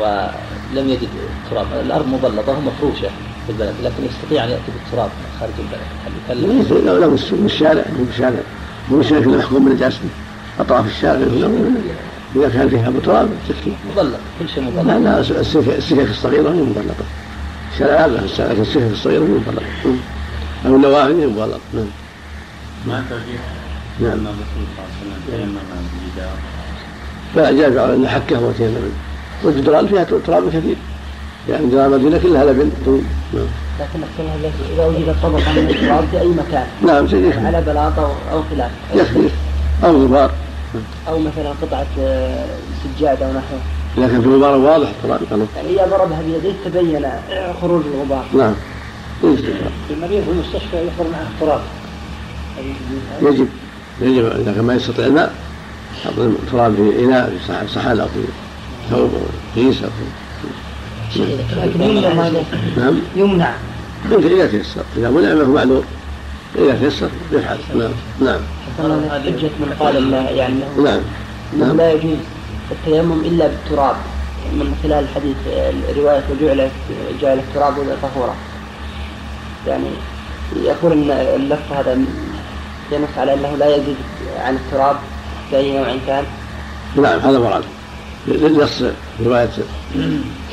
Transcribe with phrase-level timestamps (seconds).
[0.00, 1.08] ولم يجد
[1.50, 1.66] تراب.
[1.72, 3.08] الأرض مبلطة ومفروشة
[3.46, 8.40] في البلد لكن يستطيع أن يأتي بالتراب خارج البلد؟ لو لو من الشارع من الشارع
[8.90, 9.98] من الشارع كله محكوم بالنجاسة
[10.60, 11.18] أطراف الشارع
[12.36, 13.72] إذا كان فيها تراب تكفي.
[13.92, 17.04] مبلط كل شيء مبلط لا لا السكك الصغيرة هي مبلطة
[17.72, 19.62] الشارع هذا لكن السكك الصغيرة هي مبلطة
[20.66, 21.86] أو النوافذ هي مبلطة نعم.
[22.86, 23.40] ما ترجيح؟
[24.00, 24.12] نعم.
[24.12, 25.58] الرسول صلى الله عليه وسلم تيمم
[25.94, 26.36] بجدار
[27.36, 28.90] لا جاز على أن حكه وتيمم.
[29.42, 30.76] والجدران فيها تراب كثير
[31.48, 33.00] يعني جدران المدينة كلها لبن طول
[33.34, 33.46] نعم.
[33.80, 34.00] لكن
[34.74, 36.66] إذا وجد طبقة من التراب في أي مكان.
[36.82, 38.70] نعم يكفي على بلاطة أو خلاف.
[38.94, 39.28] يكفي
[39.84, 40.30] أو غبار.
[41.08, 42.44] أو مثلا قطعة آه،
[42.84, 43.60] سجادة ونحوه
[43.98, 47.06] إذا كان في غبار واضح تراب قالوا يعني إذا ضربها بيديه تبين
[47.62, 48.24] خروج الغبار.
[48.34, 48.54] نعم.
[49.90, 51.60] المريض في المستشفى يحضر معه تراب
[53.22, 53.48] يجب.
[54.02, 54.26] يجب.
[54.26, 55.32] إذا كان ما يستطيع الماء
[56.18, 58.20] التراب في إناء في صحن- أو في
[58.90, 59.10] ثوب
[59.54, 59.74] في
[61.56, 62.28] لكن يمنع
[62.76, 63.52] نعم يمنع
[64.10, 65.84] يمكن إذا تيسر إذا منع فهو معذور
[66.58, 67.90] إذا تيسر يفعل نعم
[68.20, 68.40] نعم
[69.10, 70.60] حجة من قال إن يعني
[71.58, 72.18] نعم لا يجوز
[72.70, 73.96] التيمم الا بالتراب
[74.52, 75.36] من خلال الحديث
[75.96, 76.70] روايه وجعل
[77.20, 78.34] جعل التراب طهورا
[79.66, 79.86] يعني
[80.56, 81.98] يقول ان اللفظ هذا
[82.92, 83.96] ينص على انه لا يزيد
[84.38, 84.96] عن التراب
[85.52, 86.24] باي نوع كان
[86.96, 87.64] نعم هذا مراد.
[88.26, 88.82] لنص
[89.26, 89.50] رواية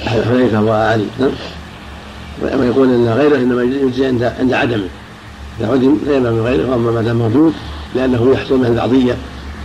[0.06, 1.32] حذيفة وعلي نعم.
[2.42, 4.88] ويقول إن غيره إنما يجزي عند عند عدمه.
[5.60, 7.54] إذا عدم فيما من غيره وأما ما دام موجود
[7.96, 9.18] لأنه يحصل من البعضيه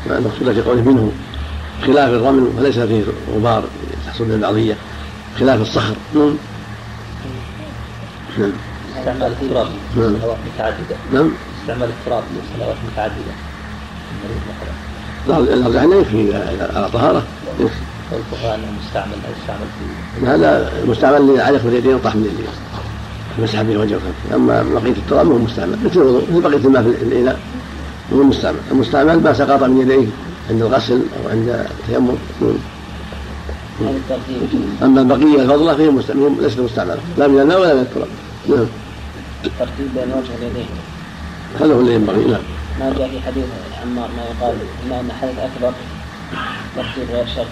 [0.06, 1.12] المقصوده في قوله منه
[1.86, 3.02] خلاف الرمل وليس فيه
[3.34, 3.64] غبار
[4.06, 4.76] تحصل من البعضيه
[5.38, 5.94] خلاف الصخر.
[6.14, 6.34] نعم.
[8.38, 8.52] نعم.
[8.98, 10.16] استعمال التراب نعم.
[10.16, 10.96] لصلوات متعددة.
[11.12, 11.30] نعم.
[11.62, 12.22] استعمال التراب
[12.56, 13.10] لصلوات مثلا
[15.54, 16.36] الأرجح إنه يكفي
[16.74, 17.22] على طهارة.
[17.60, 17.74] يكفي
[18.12, 19.66] مستعمل لا يستعمل
[20.18, 22.46] في هذا مستعمل لعلق اليدين وطحن اليدين.
[23.38, 25.78] مسح به وجهه وكفه أما بقية التراب هو مستعمل.
[25.84, 27.38] مثل الوضوء مثل بقية الماء في الإناء
[28.12, 30.06] هو المستعمل المستعمل ما سقط من يديه
[30.50, 32.16] عند الغسل أو عند التيمم.
[34.82, 38.08] أما البقيه الفضلة فهي مستعمل ليست مستعمله لا من الماء ولا من التراب.
[38.48, 38.66] نعم.
[39.44, 40.66] الترتيب بين وجه اليدين.
[41.60, 42.24] هذا هو اللي ينبغي.
[42.24, 42.40] نعم.
[42.80, 43.44] ما جاء في حديث
[43.82, 44.54] عمار ما يقال
[45.00, 45.72] أن حدث أكبر
[46.76, 47.46] ترتيب غير شرط.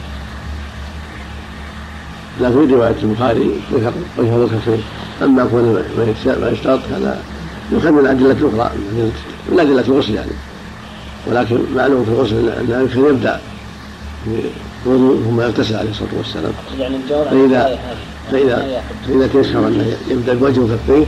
[2.40, 4.82] لكن في رواية البخاري ذكر وجه الكفين
[5.22, 5.84] أما كون
[6.40, 7.20] ما يشترط- هذا
[7.72, 9.12] يؤخذ من الادله الاخرى من
[9.56, 10.30] أدلة- الغسل يعني.
[11.26, 13.40] ولكن معلوم في الغسل ان الانسان يبدأ
[14.86, 16.52] بوضوء ثم يغتسل عليه الصلاة والسلام.
[16.78, 17.78] يعني فإذا
[18.30, 18.82] فإذا.
[19.08, 21.04] فإذا تيسر أن يبدأ بوجه وكفيه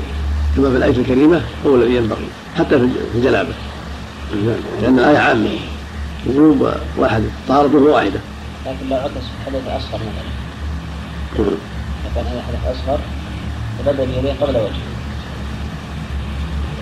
[0.56, 2.26] كما في الآية الكريمة هو الذي ينبغي
[2.58, 3.48] حتى في الجنابة
[4.82, 5.50] لأن الآية عامة
[6.26, 8.20] وجوب واحد طهارته واحدة.
[8.66, 10.45] لكن لو عكس حدث أصغر مثلا.
[12.14, 12.98] كان هذا حدث أصغر
[13.78, 14.62] فبدأ بيديه قبل وجهه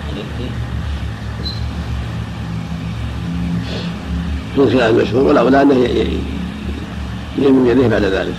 [0.07, 0.49] يعني يكفي
[4.55, 6.19] في الخلاف المشهور ولا ولا أنه ي- ي-
[7.37, 8.33] يمين يديه بعد ذلك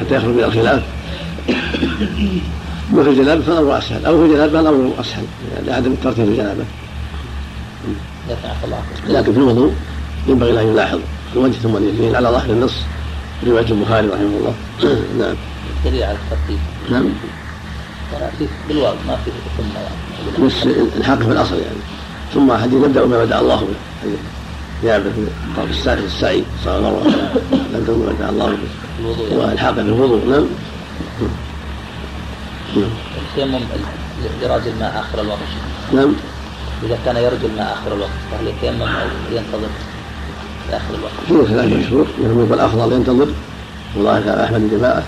[0.00, 0.82] حتى يخرج من الخلاف.
[2.92, 5.24] ما في الجنابة فالأمر أسهل أو في الجنابة فالأمر أسهل
[5.66, 6.64] لعدم الترتيب في الجنابة
[9.08, 9.72] لكن في الوضوء
[10.28, 10.98] ينبغي له أن يلاحظ
[11.34, 12.74] الوجه ثم اليدين على ظاهر النص.
[13.46, 14.54] رواية البخاري رحمه الله.
[15.20, 15.34] نعم.
[15.84, 16.58] دليل على الترتيب.
[16.90, 17.04] نعم.
[18.68, 20.66] بالواو ما في ثم يعني بس
[20.96, 21.78] الحق في الأصل يعني.
[22.34, 23.74] ثم حديث نبدا بما بدأ الله به.
[24.02, 24.18] حديث
[24.82, 27.42] جابر في طرف الساعي في السعي صلى الله عليه وسلم
[27.74, 28.58] نبدا بما بدأ الله به.
[29.00, 29.28] الوضوء.
[29.30, 29.40] يعني.
[29.42, 30.24] والحاق في الوضوء.
[30.30, 30.46] نعم.
[32.76, 32.90] نعم.
[33.30, 35.38] التيمم ال- لراج الماء آخر الوقت.
[35.92, 36.12] نعم.
[36.82, 39.68] إذا كان يرجو الماء آخر الوقت فهل يتيمم أو ينتظر؟
[40.70, 43.28] لآخر الوقت في خلاف مشهور يقول أفضل ينتظر
[43.96, 45.02] والله كان أحمد جماعة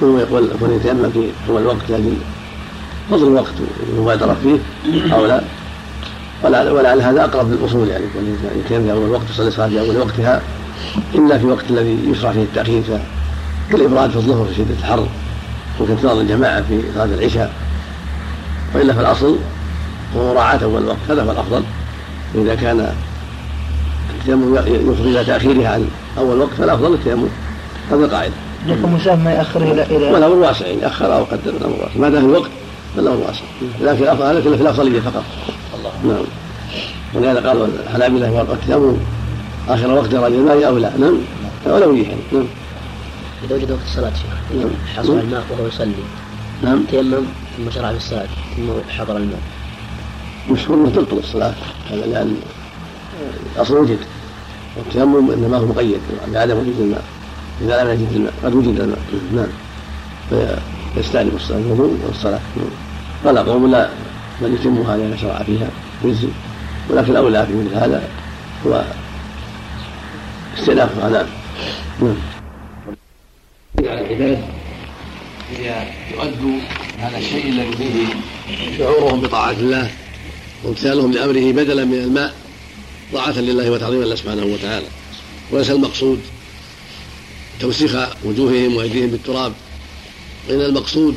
[0.00, 2.12] ثم يقول يكون يتيمم في هو الوقت لكن
[3.10, 3.52] فضل الوقت
[3.92, 4.58] المبادره فيه
[5.14, 5.42] أو لا.
[6.44, 10.42] ولعل هذا أقرب للأصول يعني يكون يتيمم في أول وقت يصلي صلاة في اول وقتها
[11.14, 12.82] إلا في وقت الذي يشرع فيه التأخير
[13.70, 15.06] كالابراد في الظهر في شدة الحر
[15.80, 17.52] وكانتظار الجماعة في صلاة العشاء.
[18.74, 19.36] وإلا فالأصل
[20.16, 21.62] هو مراعاة أول وقت هذا هو الأفضل.
[22.34, 22.94] واذا كان
[24.22, 25.88] التيمم يفضي إلى تاخيرها عن
[26.18, 27.28] أول وقت فالأفضل التيمم
[27.90, 28.34] هذا القاعدة.
[28.66, 32.08] لكن مساهم ما يأخر إلى إلى والامر واسع يعني أخر أو قدر الأمر واسع ما
[32.08, 32.50] دام الوقت
[32.96, 33.40] فالأمر واسع
[33.80, 35.24] لكن الأفضل هذا كله في الأفضلية فقط.
[35.74, 36.24] الله نعم.
[37.14, 38.96] ولهذا قالوا الحنابله والتيمم
[39.68, 41.18] آخر وقت رجل الماء اولى نعم.
[41.66, 42.46] اولويه يعني نعم.
[43.44, 44.70] إذا وجد وقت الصلاة شيخ نعم.
[44.96, 45.92] حصل الماء وهو يصلي.
[46.62, 46.84] نعم.
[46.90, 47.24] تيمم
[47.56, 49.40] ثم شرع في الصلاة ثم حضر الماء.
[50.50, 51.54] مشهور انه تبطل الصلاة.
[51.90, 52.36] هذا لأن
[53.56, 53.98] الاصل وجد
[54.76, 56.00] والتيمم إنما هو مقيد.
[56.28, 57.04] بعدم وجود الماء.
[57.60, 58.98] إذا لم يجد الماء قد وجد الماء.
[59.34, 59.48] نعم.
[60.94, 61.58] فيستأنف الصلاة.
[61.58, 62.40] الوضوء والصلاة
[63.24, 63.88] قال قوم لا
[64.42, 65.70] بل يتمها لأن شرع فيها.
[66.04, 66.28] يجزي
[66.90, 68.02] ولكن الأولى في مثل هذا
[68.66, 68.84] هو
[70.58, 71.26] استئناف العذاب
[72.00, 72.16] نعم.
[73.78, 74.44] على العباد
[75.58, 76.58] هي يؤدوا
[76.98, 78.06] هذا الشيء الذي فيه
[78.78, 79.90] شعورهم بطاعة الله
[80.64, 82.34] وامتثالهم لأمره بدلا من الماء.
[83.12, 84.86] طاعة لله وتعظيما له سبحانه وتعالى.
[85.50, 86.20] وليس المقصود
[87.60, 89.52] توسيخ وجوههم وأيديهم بالتراب
[90.48, 91.16] وإن المقصود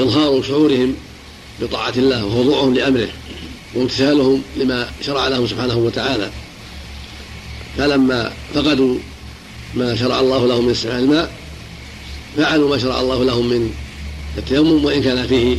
[0.00, 0.94] إظهار شعورهم
[1.60, 3.08] بطاعة الله وخضوعهم لأمره
[3.74, 6.30] وامتثالهم لما شرع لهم سبحانه وتعالى.
[7.78, 8.98] فلما فقدوا
[9.74, 11.32] ما شرع الله لهم من استعمال الماء
[12.36, 13.74] فعلوا ما شرع الله لهم من
[14.38, 15.56] التيمم وإن كان فيه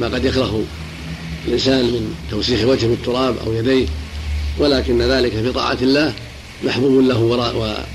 [0.00, 0.64] ما قد يكره
[1.48, 3.86] الإنسان من توسيخ وجهه بالتراب أو يديه.
[4.58, 6.14] ولكن ذلك في طاعة الله
[6.64, 7.18] محبوب له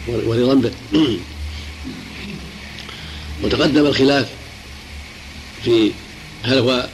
[0.08, 0.72] ورضا به
[3.44, 4.28] وتقدم الخلاف
[5.64, 5.92] في
[6.44, 6.88] هل هو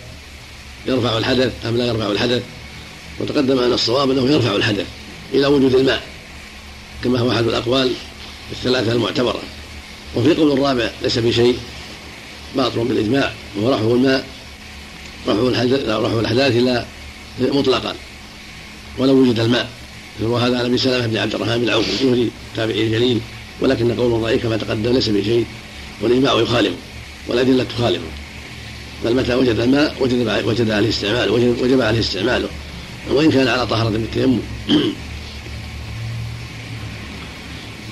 [0.88, 2.44] يرفع الحدث أم لا يرفع الحدث
[3.20, 4.86] وتقدم أن الصواب أنه يرفع الحدث
[5.34, 6.04] إلى وجود الماء
[7.04, 7.92] كما هو أحد الأقوال
[8.52, 9.42] الثلاثة المعتبرة.
[10.16, 11.58] وفي قول الرابع ليس بشيء
[12.56, 14.26] باطل بالإجماع وهو رفع الماء
[15.28, 16.86] رفع الحدث رفع الأحداث إلى
[17.40, 17.96] مطلقا.
[18.98, 19.70] ولو وجد الماء.
[20.22, 23.20] وهذا عن أبي سلمة بن عبد الرحمن بن عوف الزهري تابعي الجليل
[23.62, 25.46] ولكن قول الرأي كما تقدم ليس بشيء
[26.02, 26.76] والإجماع يخالفه
[27.28, 28.08] والأدلة تخالفه.
[29.06, 32.48] بل متى وجد الماء وجد وجد عليه استعماله وجب, عليه استعماله.
[33.10, 34.40] وإن كان على طهارة بالتيمم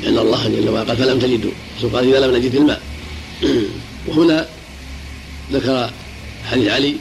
[0.03, 1.51] لأن الله جل وعلا قال فلم تجدوا.
[1.94, 2.81] قال إذا لم نجد الماء.
[4.07, 4.48] وهنا
[5.53, 5.89] ذكر
[6.51, 6.95] حديث علي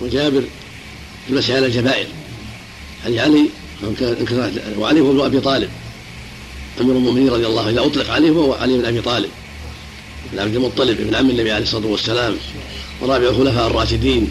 [0.00, 0.40] وجابر
[1.26, 2.06] في المسح على الجبائر.
[3.06, 3.48] حديث علي
[4.78, 5.68] وعلي هو ابن أبي طالب.
[6.80, 7.70] أمير المؤمنين رضي الله عنه.
[7.70, 9.28] اذا أطلق عليه فهو علي بن أبي طالب.
[10.32, 12.36] بن عبد المطلب ابن عم النبي عليه الصلاة والسلام.
[13.00, 14.28] ورابع الخلفاء الراشدين.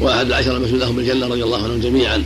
[0.00, 2.24] وأحد العشر المسؤول لهم بالجنه رضي الله عنهم جميعا.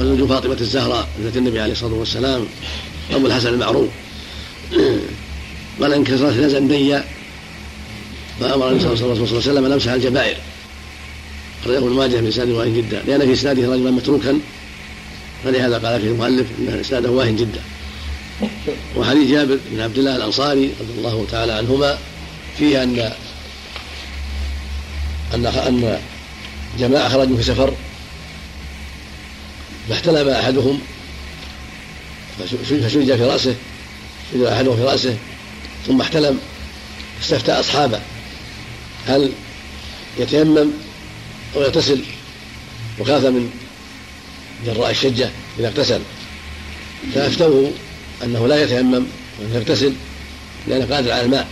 [0.00, 2.44] وزوج فاطمة الزهراء ابنة النبي عليه الصلاة والسلام.
[3.12, 3.88] أبو الحسن المعروف.
[5.80, 7.04] قال انكسرت نزا ديا
[8.40, 10.36] فأمر النبي صلى الله عليه وسلم ان امسح الجبائر
[11.62, 13.02] أخرجه ابن ماجه اسناد واهن جدا.
[13.06, 14.40] لأن في إسناده رجلا متروكا.
[15.44, 17.60] فلهذا قال فيه المؤلف أن إسناده واهن جدا.
[18.96, 21.98] وحديث جابر بن عبد الله الأنصاري رضي الله تعالى عنهما
[22.58, 23.12] فيه أن
[25.34, 25.98] أن أن
[26.78, 27.74] جماعة خرجوا في سفر
[29.88, 30.80] فاحتلم أحدهم
[32.38, 33.54] فشج في رأسه
[34.32, 35.16] شج أحدهم في رأسه
[35.86, 36.38] ثم احتلم
[37.22, 38.00] استفتى أصحابه.
[39.06, 39.32] هل
[40.18, 40.70] يتيمم
[41.56, 42.00] أو يغتسل؟
[42.98, 43.50] وخاف من
[44.66, 46.00] جراء الشجة إذا اغتسل.
[47.14, 47.70] فأفتوه
[48.24, 49.06] أنه لا يتيمم
[49.40, 49.92] وأنه يغتسل
[50.68, 51.48] لأنه قادر على الماء.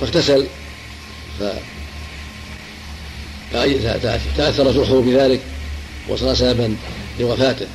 [0.00, 0.46] فاغتسل
[1.38, 1.42] ف
[4.36, 5.40] تأثر جرحه بذلك
[6.08, 6.76] وصار سببا
[7.20, 7.66] لوفاته.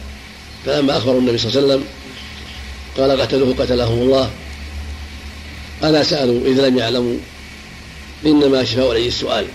[0.65, 1.87] فلما أخبروا النبي صلى الله عليه وسلم
[2.97, 4.31] قال قتلوه قتلهم الله.
[5.83, 7.17] ألا سألوا إذ لم يعلموا.
[8.25, 9.45] إنما شفاء عليه السؤال.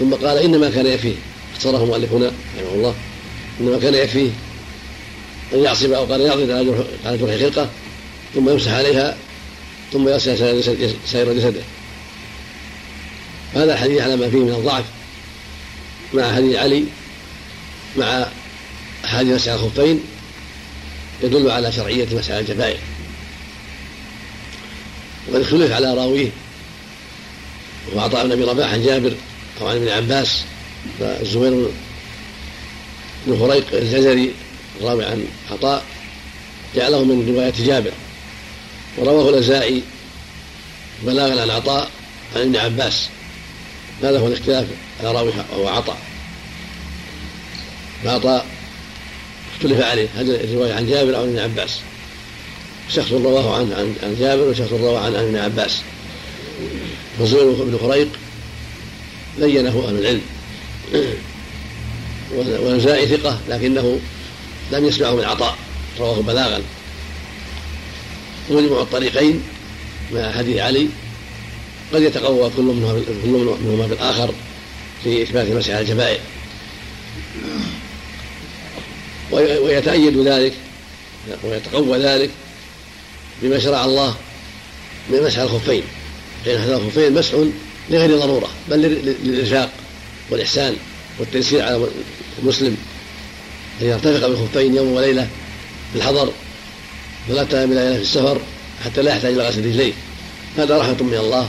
[0.00, 1.14] ثم قال إنما كان يكفيه.
[1.52, 2.26] اختصره مؤلف هنا
[2.56, 2.94] رحمه الله.
[3.62, 4.30] إنما كان يكفيه
[5.52, 7.68] أن يعصب أو قال يعضد على جرح خلقه
[8.34, 9.16] ثم يمسح عليها
[9.92, 10.38] ثم يغسل
[11.06, 11.60] سائر جسده.
[13.54, 14.84] هذا الحديث على ما فيه من الضعف
[16.14, 16.84] مع حديث علي
[17.96, 18.26] مع
[19.04, 20.00] احاديث مسح الخفين
[21.22, 22.78] يدل على شرعية مسح الجبائر.
[25.28, 26.28] وقد اختلف على راويه
[27.94, 29.12] وعطاء بن ابي رباح عن جابر
[29.60, 30.42] أو عن ابن عباس
[31.00, 31.68] فالزبير
[33.26, 34.32] بن فريق الجزري
[34.80, 35.84] الراوي عن عطاء
[36.76, 37.92] جعله من رواية جابر
[38.98, 39.82] ورواه الأزائي
[41.02, 41.90] بلاغا عن عطاء
[42.36, 43.08] عن ابن عباس
[44.02, 44.66] هذا هو الاختلاف
[45.00, 45.98] على راوي وهو عطاء.
[48.04, 48.46] فعطاء
[49.54, 51.80] اختلف عليه هذه الرواية عن جابر أو ابن عباس.
[52.88, 55.80] شخص رواه عن عن, عن جابر وشخص رواه عن ابن عباس.
[57.18, 58.08] فزوير بن فريق
[59.38, 60.22] بينه أهل العلم.
[62.36, 64.00] والنسائي ثقة لكنه
[64.72, 65.56] لم يسمعه من عطاء
[66.00, 66.62] رواه بلاغا.
[68.50, 69.42] ومجموع الطريقين
[70.12, 70.88] مع حديث علي
[71.92, 72.62] قد يتقوى كل
[73.24, 74.34] منهما بالآخر
[75.04, 76.20] في إثبات مسح الجبائر
[79.32, 80.52] ويتأيد ذلك
[81.44, 82.30] ويتقوى ذلك
[83.42, 84.14] بما شرع الله
[85.10, 85.82] من مسح الخفين.
[86.46, 87.34] لأن هذا الخفين مسح
[87.90, 88.78] لغير ضرورة بل
[89.24, 89.70] للإرفاق
[90.30, 90.76] والإحسان.
[91.18, 91.86] والتيسير على
[92.42, 92.76] المسلم
[93.82, 95.28] أن يرتفق بالخفين يوم وليلة
[95.92, 96.32] في الحضر
[97.28, 98.40] ثلاثة أيام ليلة في السفر
[98.84, 99.92] حتى لا يحتاج إلى غسل رجليه.
[100.58, 101.48] هذا رحمة من الله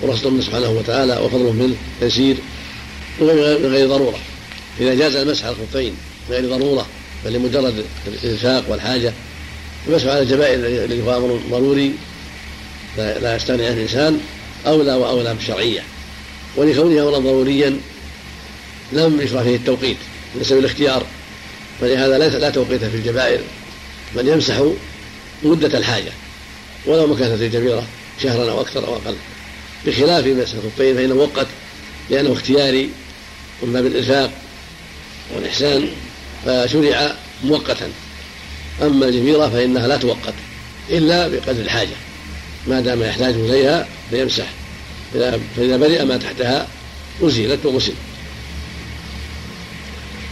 [0.00, 2.36] ورسول منه سبحانه وتعالى وفضل منه تيسير
[3.20, 4.18] من غير ضرورة.
[4.80, 5.94] إذا جاز المسح على الخفين
[6.30, 6.86] غير ضرورة
[7.24, 9.12] بل لمجرد الإنفاق والحاجة
[9.88, 11.92] المسح على الجبائر الذي هو أمر ضروري
[12.96, 14.20] لا يستغني عنه الإنسان
[14.66, 15.82] أولى وأولى بالشرعيه
[16.56, 17.80] ولكونه أمرا ضروريا
[18.92, 19.96] لم يشرع فيه التوقيت
[20.34, 21.06] ليس بالاختيار.
[21.80, 23.40] فلهذا لا توقيت في الجبائر
[24.16, 24.62] بل يمسح
[25.42, 26.12] مدة الحاجة.
[26.86, 27.86] ولو مكثت الجبيرة
[28.22, 29.16] شهرا أو أكثر أو أقل.
[29.86, 31.46] بخلاف مسح الخفين فإنه مؤقت
[32.10, 32.90] لأنه اختياري
[33.62, 34.30] من باب الإرفاق
[35.34, 35.88] والإحسان
[36.46, 37.14] فشرع
[37.44, 37.90] مؤقتا.
[38.82, 40.34] أما الجبيرة فإنها لا تؤقت
[40.90, 41.96] إلا بقدر الحاجة.
[42.66, 44.46] ما دام يحتاج إليها فيمسح.
[45.56, 46.68] فإذا برئ ما تحتها
[47.22, 47.92] أزيلت وغسل.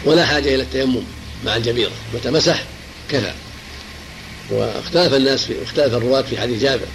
[0.05, 1.03] ولا حاجة إلى التيمم
[1.47, 2.65] مع الجبيرة متى مسح
[3.11, 3.33] كفى.
[4.51, 6.87] واختلف الناس في اختلف الرواة في حديث جابر.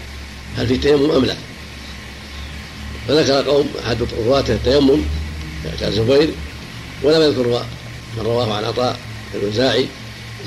[0.58, 1.36] هل في تيمم أم لا؟
[3.08, 5.02] فذكر قوم أحد رواته التيمم
[5.82, 6.30] الزبير
[7.04, 7.66] ولم يذكر
[8.18, 9.00] من رواه عن عطاء
[9.36, 9.86] الوزاعي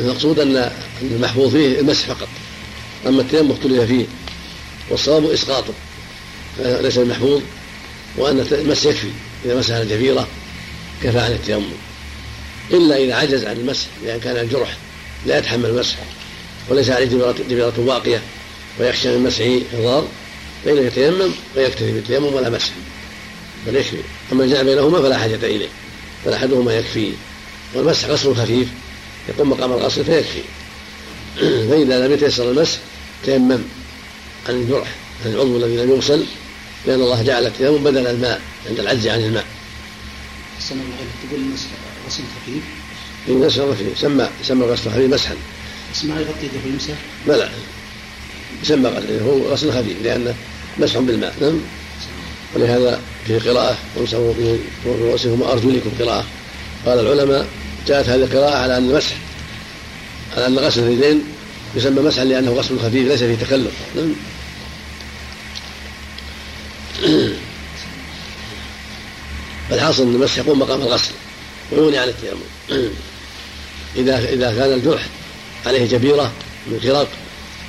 [0.01, 0.71] المقصود أن
[1.03, 2.29] المحفوظ فيه المسح فقط.
[3.07, 4.05] أما التيمم اختلف فيه
[4.91, 5.73] والصواب إسقاطه.
[6.59, 7.43] ليس المحفوظ
[8.17, 9.11] وأن المسح يكفي.
[9.45, 10.29] إذا مسح الجبيرة
[11.03, 11.73] كفى عن التيمم.
[12.71, 14.77] إلا إذا عجز عن المسح لأن كان الجرح
[15.27, 15.97] لا يتحمل المسح
[16.69, 17.07] وليس عليه
[17.49, 18.23] جبيرة واقية
[18.81, 20.09] ويخشى من مسحه إضرار
[20.65, 22.71] فإنه يتيمم ويكتفي بالتيمم ولا مسح.
[23.67, 23.97] بل يكفي
[24.33, 25.69] أما الجمع بينهما فلا حاجة إليه
[26.27, 27.13] بل أحدهما يكفي
[27.75, 28.69] والمسح غسل خفيف
[29.29, 30.43] يقوم مقام الغسل فيكفي.
[31.71, 32.79] فإذا لم يتيسر المسح
[33.25, 33.63] تيمم
[34.49, 34.89] عن الجرح
[35.25, 36.25] عن العضو الذي لم يغسل
[36.87, 39.47] لأن الله جعل التيمم بدل الماء عند العجز عن الماء.
[40.59, 40.81] السنة
[41.29, 41.67] تقول المسح.
[42.07, 42.63] غسل خفيف؟
[43.29, 45.35] غسل خفيف سمى سمى غسل خفيف مسحا.
[45.95, 46.95] بس ما يغطي يده ويمسح؟
[47.27, 47.49] لا لا.
[48.63, 50.35] يسمى غسل هو غسل خفيف لأنه
[50.79, 51.35] مسح بالماء.
[51.41, 51.61] نعم؟
[52.55, 54.35] ولهذا في قراءة وامسحوا
[54.87, 56.25] برؤوسكم وأرجلكم قراءة.
[56.87, 57.47] قال العلماء
[57.87, 59.17] جاءت هذه القراءة على أن المسح
[60.37, 61.23] على أن غسل اليدين
[61.75, 63.73] يسمى مسحا لأنه غسل خفيف ليس فيه تكلف.
[63.97, 64.13] نعم؟
[69.71, 71.13] فالحاصل أن المسح يقوم مقام الغسل.
[71.73, 72.91] ويغني عن التيمم
[73.97, 75.07] إذا إذا كان الجرح
[75.67, 76.33] عليه جبيرة
[76.67, 77.09] من خرق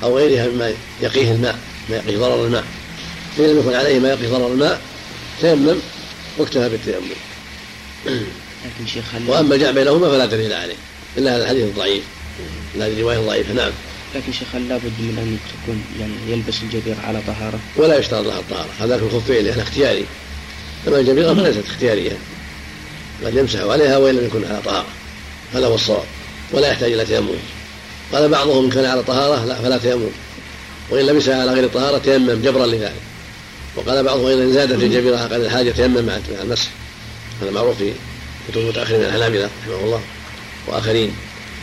[0.02, 1.58] أو غيرها مما يقيه الماء
[1.90, 2.64] ما يقيه ضرر الماء.
[3.36, 4.80] فان لم يكن عليه ما يقيه ضرر الماء
[5.40, 5.76] تيمم
[6.38, 7.10] واكتفى بالتيمم.
[8.64, 10.74] لكن شيخ وأما الجمع بينهما فلا دليل عليه.
[11.18, 12.02] إلا هذا الحديث الضعيف.
[12.80, 13.72] هذه روايه ضعيفه نعم.
[14.14, 18.68] لكن شيخ لابد من أن تكون يعني يلبس الجبير على طهارة؟ ولا يشترط لها الطهارة.
[18.80, 20.06] هذاك الخفين لأنها اختياري.
[20.88, 22.18] أما الجبيرة فليست اختيارية.
[23.22, 24.86] بل يمسح عليها وإن لم يكن على طهارة
[25.54, 26.04] هذا هو الصواب
[26.52, 27.28] ولا يحتاج إلى تيمم.
[28.12, 30.10] قال بعضهم إن كان على طهارة لا فلا تيمم.
[30.90, 33.02] وإن لبسها على غير طهارة تيمم جبرا لذلك.
[33.76, 36.68] وقال بعضهم إن زادت الجبيره قد الحاجة تيمم مع المسح.
[37.42, 37.92] هذا معروف في
[38.48, 40.00] كتب المتأخرين من الحنابله رحمه الله
[40.66, 41.16] وآخرين.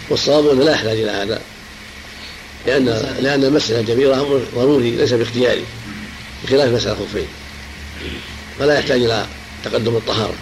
[0.09, 1.41] والصواب أنه لا يحتاج إلى هذا.
[2.67, 2.85] لأن
[3.21, 5.63] لأن مسح الجبيرة أمر ضروري ليس باختياري
[6.43, 7.27] بخلاف مسح الخفين.
[8.59, 9.25] فلا يحتاج إلى
[9.65, 10.35] تقدم الطهارة.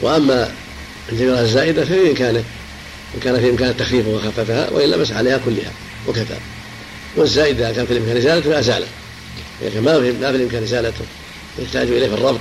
[0.00, 0.52] وأما
[1.12, 2.44] الجبيرة الزائدة ففي إمكانه
[3.14, 5.72] إن كان في إمكان التخفيف وخففها وإلا مسح عليها كلها
[6.08, 6.36] وكفى
[7.16, 8.86] والزائد إذا كان في الإمكان إزالته فأزاله
[9.62, 11.04] إذا كان ما في ما في الإمكان إزالته
[11.58, 12.40] يحتاج إليه في الربط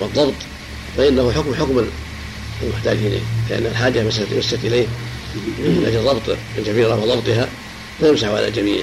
[0.00, 0.34] والضبط
[0.96, 1.86] فإنه حكم حكم
[2.62, 4.86] المحتاج إليه لأن الحاجة مسجد إليه
[5.58, 7.48] من أجل ضبط الجبيرة وضبطها
[8.00, 8.82] فيمسح على الجميع.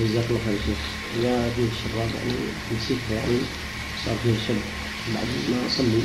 [0.00, 0.78] جزاك الله خير شيخ.
[1.20, 2.38] إذا في الشراب يعني
[2.72, 3.38] نسيت يعني
[4.06, 4.60] صار فيه شب
[5.14, 6.02] بعد ما قد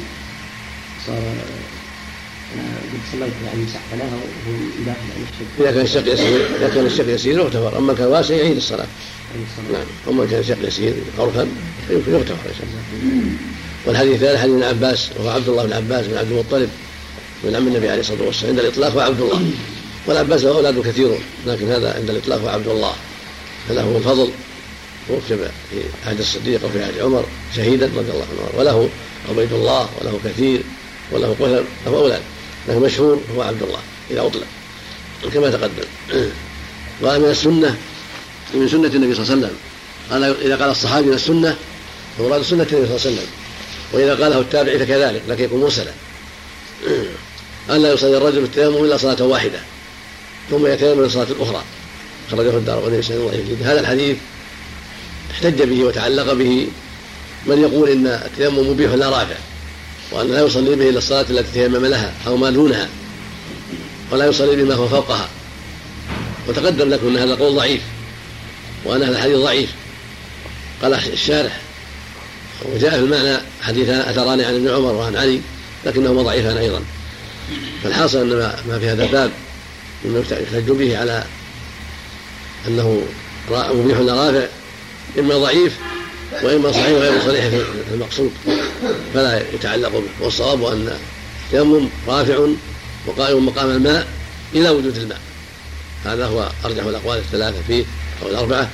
[3.12, 5.62] صليت يعني مسحت عليها وهو داخل الشب.
[5.62, 8.88] إذا كان الشق يسير إذا كان الشق يسير يغتفر أما كان واسع يعيد الصلاة.
[9.74, 11.48] نعم أما كان الشق يسير عرفا
[11.90, 12.36] يمكن يغتفر.
[13.86, 16.70] والحديث الثالث حديث ابن عباس وهو عبد الله بن عباس بن عبد المطلب
[17.44, 19.52] من عم النبي عليه الصلاة والسلام عند الإطلاق هو عبد الله
[20.08, 22.94] والعباس له أولاد كثيرون لكن هذا عند الإطلاق هو عبد الله
[23.70, 24.30] فله الفضل
[25.10, 25.38] وكتب
[25.72, 28.90] في عهد الصديق وفي عهد عمر شهيدا رضي الله عنه وله
[29.30, 30.62] عبيد الله وله كثير
[31.12, 32.22] وله قتل له أولاد
[32.68, 33.80] لكن مشهور هو عبد الله
[34.12, 34.48] إذا أطلق.
[35.34, 35.88] كما تقدم.
[37.04, 37.78] قال من السنة
[38.54, 39.58] من سنة النبي صلى الله عليه وسلم.
[40.12, 41.56] قال إذا قال الصحابي من السنة
[42.18, 43.28] فمراد سنة النبي صلى الله عليه وسلم.
[43.94, 45.92] وإذا قاله التابعي فكذلك لكن يكون مرسلا.
[47.70, 49.60] أن لا يصلي الرجل التيمم إلا صلاة واحدة
[50.50, 51.64] ثم يتيمم من صلاة أخرى.
[52.32, 53.72] خرجه الدار بسند الله جدا.
[53.72, 54.18] هذا الحديث
[55.32, 56.68] احتج به وتعلق به
[57.46, 59.36] من يقول إن التيمم مبيح لا رافع.
[60.12, 62.90] وأن لا يصلي به إلا الصلاة التي تيمم لها أو ما دونها
[64.12, 65.30] ولا يصلي بما هو فوقها.
[66.48, 67.82] وتقدم لكم أن هذا القول ضعيف
[68.86, 69.70] وأن هذا الحديث ضعيف.
[70.82, 71.62] قال الشارح
[72.76, 75.42] وجاء في المعنى حديث أثران عن ابن عمر وعن علي
[75.86, 76.82] لكنهما ضعيفان أيضا.
[77.84, 79.32] فالحاصل أن ما في هذا الباب
[80.06, 81.24] مما يحتج به على
[82.68, 83.02] أنه
[83.52, 84.48] مبيح لرافع
[85.20, 85.78] إما ضعيف
[86.44, 87.64] وإما صحيح غير صريح في
[87.94, 88.32] المقصود.
[89.14, 90.98] فلا يتعلق به والصواب أن
[91.46, 92.48] التيمم رافع
[93.08, 94.08] وقائم مقام الماء
[94.56, 95.20] إلى وجود الماء.
[96.06, 97.86] هذا هو أرجح الأقوال الثلاثة فيه
[98.24, 98.70] أو الأربعة.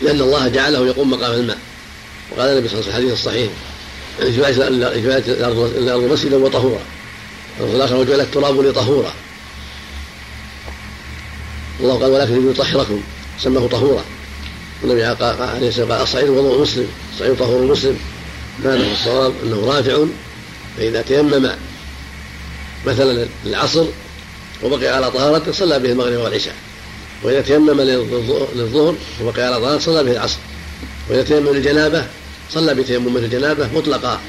[0.00, 1.58] لأن الله جعله يقوم مقام الماء.
[2.30, 3.50] وقال النبي صلى الله عليه وسلم الحديث الصحيح
[5.04, 6.80] جعلت الأرض مسجدا وطهورا.
[7.58, 9.14] والرسول الآخر وجعل التراب لطهورا.
[11.80, 13.02] الله قال ولكن ليطهركم.
[13.40, 14.04] سماه طهورا.
[14.84, 16.86] النبي عليه الصلاه قال الصعيد وضوء مسلم.
[17.14, 17.98] الصعيد طهور مسلم
[18.64, 20.04] هذا هو الصواب أنه رافع
[20.76, 21.50] فإذا تيمم
[22.86, 23.84] مثلا للعصر
[24.62, 26.54] وبقي على طهارته صلى به المغرب والعشاء.
[27.22, 27.80] وإذا تيمم
[28.54, 30.38] للظهر وبقي على طهارته صلى به العصر.
[31.10, 32.06] وإذا تيمم للجنابة
[32.50, 34.20] صلى بتيمم الجنابة مطلقا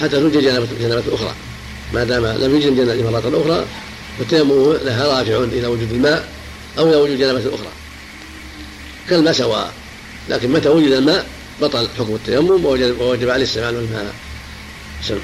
[0.00, 1.34] حتى توجد جنابة جنابة أخرى.
[1.94, 3.64] ما دام لم يجد جنابة مرة أخرى
[4.18, 6.28] فالتيمم لها رافع إلى وجود الماء
[6.78, 7.72] أو إلى وجود جنابة أخرى.
[9.10, 9.72] كالماء سواء
[10.28, 11.26] لكن متى وجد الماء
[11.60, 14.14] بطل حكم التيمم ووجب, عليه استعمال الماء.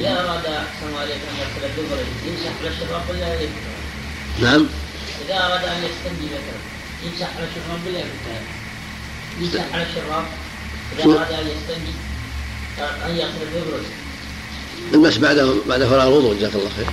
[0.00, 3.38] إذا أراد أحسن عليك أن يغسل الدبر يمسح على الشراب ولا
[4.40, 4.66] نعم.
[5.26, 6.60] إذا أراد أن يستنجي مثلا
[7.04, 8.02] يمسح على الشراب ولا
[9.40, 10.24] يمسح على الشراب
[10.98, 11.92] إذا أراد أن يستنجي
[13.06, 13.80] أن يغسل الدبر.
[14.94, 16.86] المس بعد بعد فراغ الوضوء جزاك الله خير.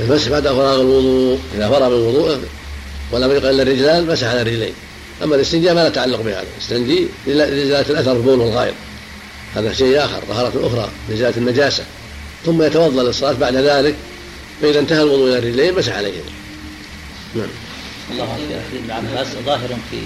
[0.00, 2.40] المس بعد فراغ الوضوء إذا فرغ من وضوءه
[3.12, 4.74] ولم يبق إلا الرجلان مسح على الرجلين.
[5.22, 6.46] أما الاستنجاء ما لا تعلق بهذا.
[6.60, 8.74] استنجي لإزالة الأثر البول والغائط
[9.54, 11.84] هذا شيء آخر طهارة أخرى لإزالة النجاسة.
[12.46, 13.94] ثم يتوضأ للصلاة بعد ذلك
[14.62, 16.24] فإذا انتهى الوضوء إلى الرجلين مسح عليهم.
[17.34, 17.48] نعم.
[18.10, 18.36] الله
[18.72, 19.96] ابن عباس ظاهر في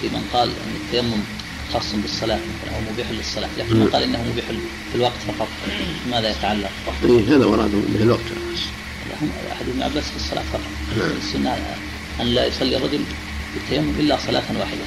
[0.00, 1.22] في من قال أن التيمم
[1.72, 3.48] خاص بالصلاة مثلا أو مبيح للصلاة.
[3.58, 4.44] لكن من قال إنه مبيح
[4.92, 5.48] في الوقت فقط.
[6.10, 6.70] ماذا يتعلق؟
[7.04, 8.20] إيه هذا مراده به الوقت.
[9.52, 10.60] أحد ابن عباس في الصلاة فقط.
[11.24, 11.76] السنة
[12.20, 13.00] أن لا يصلي الرجل
[13.54, 14.84] بالتيمم الا صلاه واحدة.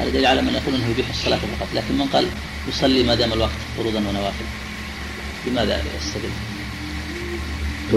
[0.00, 2.26] هذا دليل على من يقول انه يبيح الصلاه فقط، لكن من قال
[2.68, 4.44] يصلي ما دام الوقت فروضا ونوافل.
[5.46, 6.30] بماذا يستدل؟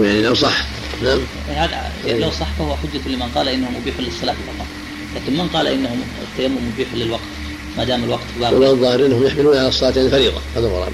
[0.06, 0.66] يعني لو صح
[1.02, 1.20] نعم
[2.06, 4.66] يعني لو صح فهو حجة لمن قال انه مبيح للصلاة فقط،
[5.16, 7.20] لكن من قال انه التيمم مبيح للوقت
[7.76, 8.70] ما دام الوقت باقي.
[8.70, 10.92] الظاهر انهم يحملون على الصلاة الفريضة هذا مراد.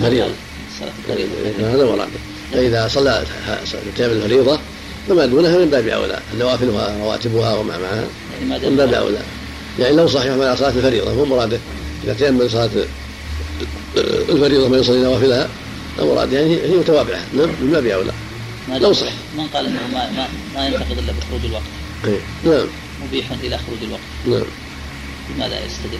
[0.00, 0.32] فريضة.
[0.72, 1.74] الصلاة الفريضة.
[1.74, 2.08] هذا مراد.
[2.52, 3.24] فإذا صلى
[3.86, 4.60] التيمم الفريضة
[5.08, 8.06] فما دونها من باب أولى نوافلها رواتبها وما معها
[8.40, 9.22] من باب أولى.
[9.78, 11.58] يعني لو صحيح على صلاة الفريضة مو مراده.
[12.04, 12.70] إذا تيمم صلاة
[14.28, 15.48] الفريضة ما يصلي نوافلها
[15.98, 17.20] المراد يعني هي متوابعة.
[17.36, 18.12] نعم من باب أولى.
[18.68, 19.12] لو صح.
[19.36, 21.62] من قال إنه ما ما, ما ينتقد إلا بخروج الوقت.
[22.04, 22.20] إيه.
[22.44, 22.66] نعم.
[23.08, 24.00] مبيح إلى خروج الوقت.
[24.26, 24.50] نعم.
[25.30, 25.98] بماذا يستدل؟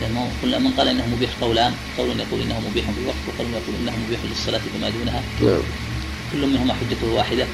[0.00, 3.92] لأنه كل من قال إنه مبيح قولان، قول يقول إنه مبيح بالوقت وقول يقول إنه
[4.06, 5.22] مبيح للصلاة فيما دونها.
[5.40, 5.62] نعم.
[6.34, 7.46] كل منهما حجته واحدة.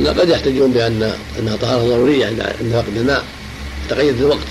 [0.00, 3.24] لا قد يحتجون بأن أنها طهارة ضرورية عند فقد الماء
[3.88, 4.46] تقيد الوقت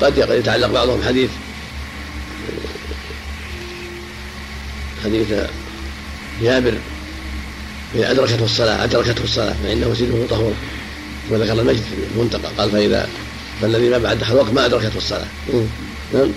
[0.00, 1.30] وقد يتعلق بعضهم حديث
[5.04, 5.26] حديث
[6.42, 6.74] جابر
[7.94, 10.52] إذا أدركته الصلاة أدركته الصلاة فإنه سيده طهور.
[11.30, 13.08] وذكر المجد في المنتقى قال فإذا
[13.62, 15.26] فالذي ما بعد دخل الوقت ما أدركته الصلاة.
[16.14, 16.30] نعم؟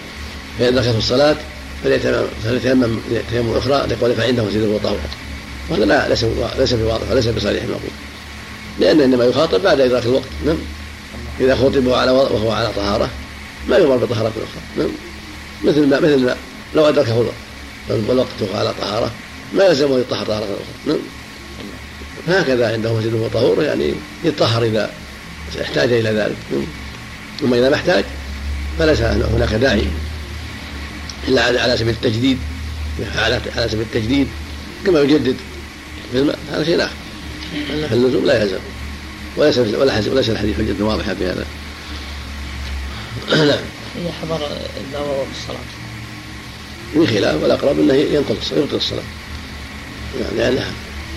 [0.60, 1.36] فإذا أدركته الصلاة
[1.84, 3.00] فليتيمم
[3.32, 5.00] تيمم أخرى لقول فعنده مسجد وطهور
[5.70, 6.26] وهذا لا ليس
[6.60, 7.92] ليس بواضح وليس بصريح المقول
[8.80, 10.58] لأن إنما يخاطب بعد إدراك الوقت نعم.
[11.40, 13.10] إذا خطب على وهو على طهارة
[13.70, 14.90] ما يؤمر بطهارة أخرى نعم.
[15.64, 16.36] مثل ما مثل ما
[16.76, 17.26] لو أدركه
[17.90, 19.12] والوقت وهو على طهارة
[19.54, 21.00] ما يلزمه يطهر طهارة أخرى نعم.
[22.28, 24.92] هكذا عنده مسجد وطهور يعني يطهر إذا
[25.62, 26.66] احتاج إلى ذلك نعم.
[27.40, 28.04] ثم إذا ما احتاج
[28.80, 29.88] فليس هناك داعي.
[31.28, 32.38] إلا على سبيل التجديد.
[33.16, 34.28] على على سبيل التجديد.
[34.86, 35.36] كما يجدد.
[36.12, 36.94] في الماء هذا شيء آخر.
[37.90, 38.60] فاللزوم لا يلزم.
[39.38, 41.46] وليس ولا وليس الحديث حجة واضحة في هذا.
[43.52, 43.64] نعم.
[43.96, 45.60] هي حضر الدواء في الصلاة
[46.96, 49.04] من خلاف والأقرب أنه ينقض يبطل الصلاة.
[50.20, 50.72] يعني لأنه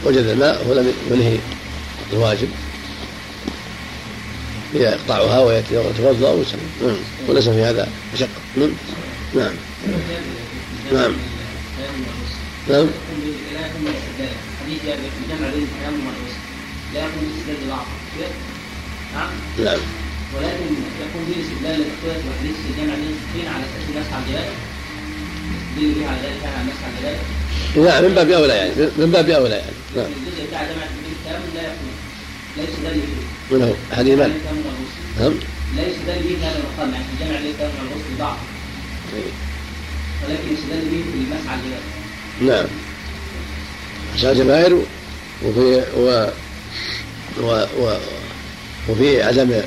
[0.05, 1.39] وجد الماء ولم ينهي
[2.13, 2.49] الواجب.
[4.75, 6.61] يقطعها ويتوضأ ويسلم.
[6.83, 6.97] نعم.
[7.29, 8.29] وليس في هذا مشقه
[9.35, 9.53] نعم.
[10.93, 11.13] نعم.
[11.81, 11.97] نعم.
[12.69, 12.87] نعم.
[15.29, 15.67] جمع بين
[16.95, 17.97] لا يكون الاستدلال بالعقل
[19.15, 19.31] نعم
[19.65, 19.81] نعم
[20.35, 20.65] ولكن
[21.05, 24.49] يكون به استدلال للتقويه وحديث الجمع بين الصفين على أساس المسح على الجبال
[25.55, 29.31] يستدل به على ذلك على المسح على الجبال نعم من باب أولى يعني من باب
[29.31, 29.77] أولى يعني.
[29.97, 30.07] نعم.
[30.07, 31.93] الجزء بتاع الليل كامل لا يكون
[32.57, 34.41] ليس اللي فيه من هو؟ حديث من؟
[35.21, 35.35] نعم.
[35.77, 38.39] ليس ده اللي فيه هذا المقام يعني جمع الليل كامل والغسل ضعف
[40.23, 41.59] ولكن يستدل به في المسعى
[42.41, 42.67] نعم.
[44.15, 44.79] عشان جماهير
[45.45, 46.27] وفي و
[47.41, 47.97] و و
[48.89, 49.61] وفي عدم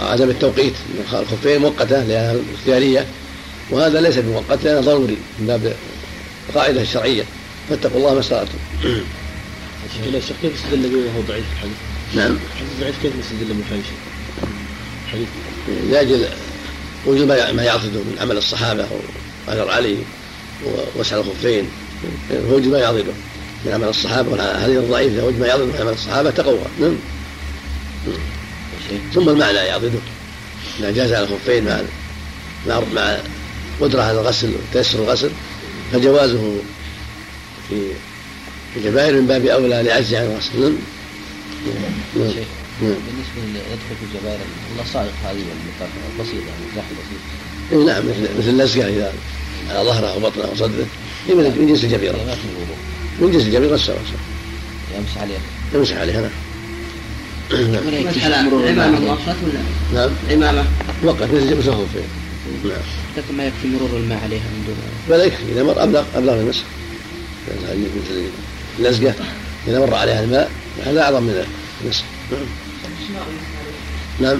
[0.00, 0.74] عدم التوقيت
[1.12, 3.06] الخفين مؤقتة لأنها اختيارية.
[3.70, 5.76] وهذا ليس بمؤقت لأنه ضروري من باب
[6.48, 7.22] القاعده الشرعيه
[7.68, 8.58] فاتقوا الله ما استطعتم.
[10.06, 11.76] إلى الشيخ كيف استدل به وهو ضعيف الحديث؟
[12.14, 12.38] نعم.
[12.52, 13.84] الحديث ضعيف كيف نستدل به حديث؟
[15.12, 15.28] حديث.
[15.90, 16.28] لاجل
[17.06, 18.86] وجود ما يعضده من عمل الصحابة
[19.48, 19.96] واثر علي
[20.96, 21.68] ووسع الخفين.
[22.30, 23.12] وجود ما يعضده
[23.64, 24.30] من عمل الصحابة.
[24.30, 26.58] والحديث الضعيف اذا وجد ما يعضده من عمل الصحابة تقوى.
[26.80, 26.96] نعم.
[29.14, 29.98] ثم المعنى يعضده
[30.80, 31.80] إذا جاز على الخفين مع
[32.66, 33.16] مع مع
[33.80, 35.30] قدرة على الغسل وتيسر الغسل
[35.92, 36.54] فجوازه
[37.68, 37.88] في
[38.74, 40.60] في الجبائر من باب أولى لعجز عن الغسل.
[40.60, 40.74] نعم.
[42.16, 42.44] نعم.
[42.82, 42.94] نعم.
[43.06, 44.40] بالنسبة يدخل في الجبائر
[44.76, 47.22] اللصائق هذه والمكافأة البسيطه المزاح البسيط
[47.72, 49.12] إي نعم مثل مثل اللزقه إذا
[49.70, 50.86] على ظهره وبطنه وصدره
[51.28, 52.16] هي من من جنس الجبيرة.
[53.20, 53.98] من جنس الجبيرة سواء
[54.98, 55.40] يمسح عليها.
[55.74, 56.30] يمسح عليها نعم.
[57.72, 57.86] نعم.
[57.86, 59.60] ولا يكفي على مرور عمامة الماء مؤقت ولا؟
[59.94, 60.10] نعم.
[60.30, 60.64] عمامة
[61.04, 61.70] وقت مثل مثل
[62.64, 62.78] نعم.
[63.16, 64.76] لكن ما يكفي مرور الماء عليها من دون
[65.08, 66.62] ولا يكفي إذا مر ابلغ أبلغ المسح.
[67.48, 68.24] مثل
[68.78, 69.14] اللزقه
[69.68, 70.50] إذا مر عليها الماء
[70.86, 71.44] هذا أعظم من
[71.84, 72.04] المسح.
[72.32, 72.69] نعم.
[74.20, 74.38] نعم.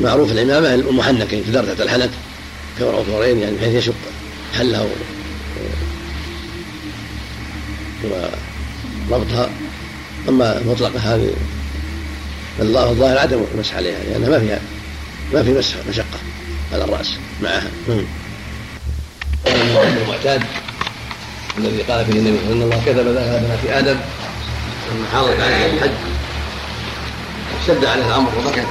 [0.00, 2.10] معروف العمامة المحنكة تدار تحت الحنك
[2.78, 3.94] كورع وثورين يعني بحيث يشق
[4.58, 4.88] حلها و...
[9.10, 9.50] وربطها.
[10.28, 11.30] أما المطلقه هذه
[12.60, 14.60] الله الظاهر عدم المسح عليها لأنها ما فيها
[15.32, 16.18] ما في مسح مشقة
[16.72, 17.70] على الرأس معها.
[17.88, 18.04] نعم.
[19.46, 20.42] المعتاد
[21.58, 23.96] الذي قال فيه النبي إن الله كتب ذلك على بنات آدم
[24.92, 25.90] إن حاضت عليها الحج.
[27.60, 28.66] اشتد عليها الأمر وبكت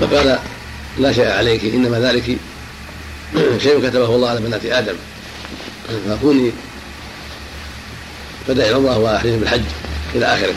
[0.00, 0.38] فقال
[0.98, 2.24] لا شيء عليك إنما ذلك
[3.62, 4.94] شيء كتبه الله على بنات آدم.
[6.08, 6.52] فكوني
[8.48, 9.62] فدعي العمرة واحرمي بالحج
[10.14, 10.54] إلى آخره.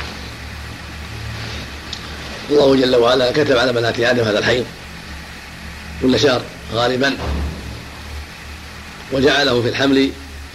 [2.50, 4.66] الله جل وعلا كتب على بنات آدم هذا الحيض
[6.02, 6.42] كل شهر
[6.74, 7.18] غالبا
[9.12, 10.12] وجعله في الحمل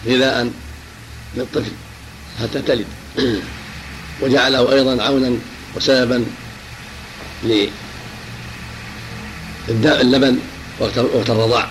[0.07, 0.51] غذاء
[1.37, 1.73] للطفل
[2.41, 2.87] حتى تلد.
[4.21, 5.37] وجعله أيضا عونا
[5.77, 6.25] وسببا
[9.85, 10.39] اللبن
[10.81, 11.69] وقت الرضاع.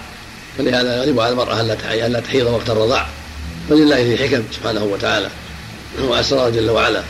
[0.57, 3.07] فلهذا يغلب على المرأة ألا تحيض وقت الرضاع.
[3.69, 5.29] فلله فيه حكم سبحانه وتعالى.
[6.01, 7.03] وأسرار جل وعلا.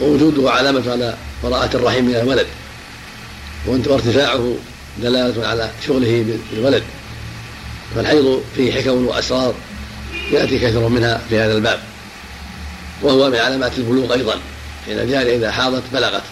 [0.00, 2.46] ووجوده علامة على براءة الرحم من الولد.
[3.66, 4.54] وارتفاعه
[5.02, 6.82] دلالة على شغله بالولد.
[7.94, 9.54] فالحيض فيه حكم وأسرار.
[10.32, 11.80] يأتي كثير منها في هذا الباب.
[13.02, 14.34] وهو من علامات البلوغ أيضا.
[14.86, 16.22] حين الجارية إذا حاضت بلغت.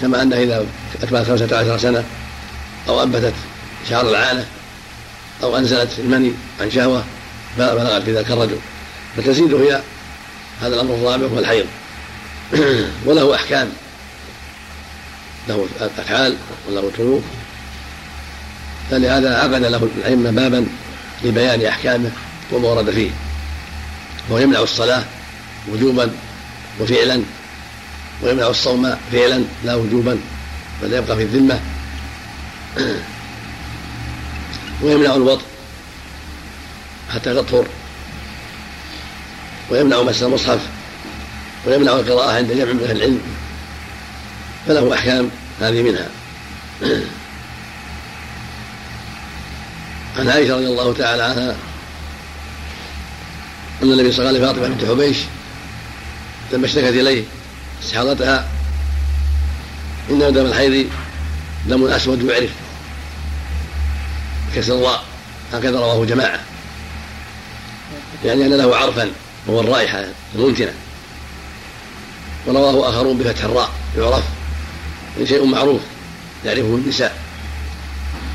[0.00, 0.66] كما أنها إذا
[1.02, 2.04] أكملت خمسة عشر سنة
[2.88, 3.34] أو أنبتت
[3.90, 4.46] شعر العانة
[5.42, 7.04] أو أنزلت المني عن شهوة
[7.58, 8.58] بلغت في ذلك الرجل.
[9.16, 9.80] فتزيد هي
[10.62, 11.66] هذا الأمر الرابع هو الحيض.
[13.06, 13.68] وله أحكام.
[15.48, 16.36] له أفعال
[16.68, 17.22] وله طرق.
[18.90, 20.66] فلهذا عقد له الأئمة بابا
[21.24, 22.10] لبيان أحكامه
[22.52, 23.10] وما ورد فيه.
[24.28, 25.04] وهو يمنع الصلاة
[25.68, 26.10] وجوبا
[26.80, 27.22] وفعلا
[28.22, 30.18] ويمنع الصوم فعلا لا وجوبا
[30.82, 31.60] بل يبقى في الذمة.
[34.82, 35.44] ويمنع الوطء
[37.14, 37.66] حتى تطهر.
[39.70, 40.60] ويمنع مس المصحف
[41.66, 43.20] ويمنع القراءة عند جمع من أهل العلم.
[44.66, 45.30] فله أحكام
[45.60, 46.08] هذه منها.
[50.18, 51.56] عن عائشة رضي الله تعالى عنها
[53.82, 55.16] أن النبي صلى الله عليه وسلم فاطمة بنت حبيش
[56.52, 57.24] لما اشتكت إليه
[57.82, 58.48] استحاضتها
[60.10, 60.86] إن دم الحيض
[61.68, 62.50] دم أسود يعرف
[64.56, 65.04] كسر الراء
[65.52, 66.40] هكذا رواه جماعة.
[68.24, 69.10] يعني أن له عرفا
[69.46, 70.72] وهو الرائحة المنتنة
[72.46, 73.70] ورواه آخرون بفتح الراء.
[73.98, 74.24] يعرف.
[75.24, 75.80] شيء معروف
[76.44, 77.16] يعرفه النساء.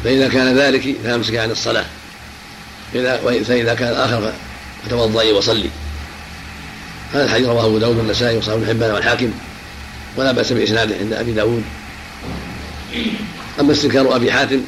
[0.04, 1.86] فإذا كان ذلك فأمسك عن الصلاة.
[2.96, 4.34] إذا فإذا كان آخر
[4.86, 5.70] فتوضئي وصلي
[7.14, 9.32] هذا الحديث رواه أبو داود والنسائي وصحابه بن حبان والحاكم
[10.18, 11.64] ولا بأس بإسناده عند أبي داود.
[13.60, 14.62] أما استنكار أبي حاتم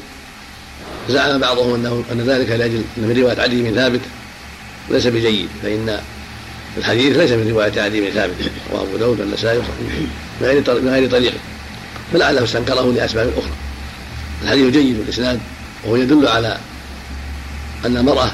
[1.08, 4.00] زعم بعضهم أنه أن ذلك لأجل أن من رواية عدي بن ثابت
[4.90, 6.00] ليس بجيد فإن
[6.78, 8.34] الحديث ليس من رواية عدي بن ثابت
[8.72, 9.58] رواه أبو داود والنسائي
[10.40, 11.36] من غير طريقه
[12.12, 13.52] فلعله استنكره لأسباب أخرى.
[14.42, 15.40] الحديث جيد الإسناد
[15.84, 16.58] وهو يدل على
[17.86, 18.30] أن المرأة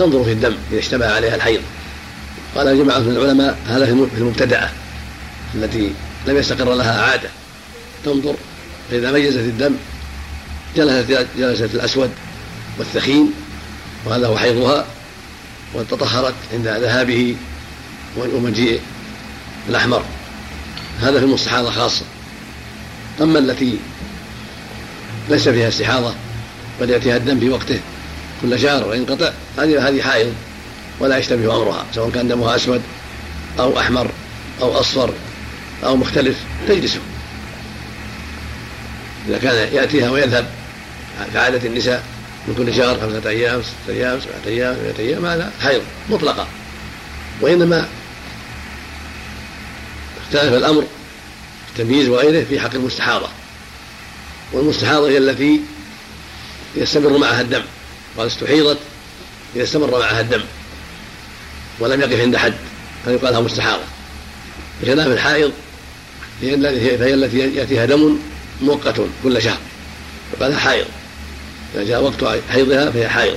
[0.00, 1.60] تنظر في الدم إذا اشتبه عليها الحيض.
[2.54, 4.72] قال جماعة من العلماء هذا في المبتدعة
[5.54, 5.92] التي
[6.26, 7.28] لم يستقر لها عادة
[8.04, 8.34] تنظر
[8.90, 9.74] فإذا ميزت الدم
[10.76, 12.10] جلست جلست الأسود
[12.78, 13.32] والثخين
[14.04, 14.86] وهذا هو حيضها
[15.74, 17.36] وتطهرت عند ذهابه
[18.16, 18.80] ومجيء
[19.68, 20.02] الأحمر.
[21.00, 22.04] هذا في المستحاضة خاصة.
[23.20, 23.78] أما التي
[25.28, 26.14] ليس فيها استحاضة
[26.80, 27.80] بل يأتيها الدم في وقته
[28.42, 30.34] كل شهر وينقطع هذه هذه حائض
[31.00, 32.82] ولا يشتبه أمرها سواء كان دمها أسود
[33.58, 34.10] أو أحمر
[34.62, 35.12] أو أصفر
[35.84, 36.36] أو مختلف
[36.68, 37.00] تجلسه.
[39.28, 40.46] إذا كان يأتيها ويذهب
[41.34, 42.04] كعادة النساء
[42.48, 46.46] من كل شهر خمسة أيام ستة أيام سبعة أيام ثمانية أيام هذا حيض مطلقة.
[47.40, 47.88] وإنما
[50.26, 50.82] اختلف الأمر
[51.66, 53.28] في التمييز وغيره في حق المستحاضة.
[54.52, 55.60] والمستحاضة هي التي
[56.76, 57.62] يستمر معها الدم.
[58.18, 58.78] قال استحيضت
[59.56, 60.42] إذا استمر معها الدم
[61.80, 62.54] ولم يقف عند حد
[63.04, 63.82] فيقال لها مستحاضة.
[64.82, 65.52] بخلاف الحائض
[66.40, 68.18] فهي التي يأتيها دم
[68.62, 69.58] مؤقت كل شهر.
[70.36, 70.86] يقال لها حائض.
[71.74, 73.36] إذا جاء وقت حيضها فهي حائض.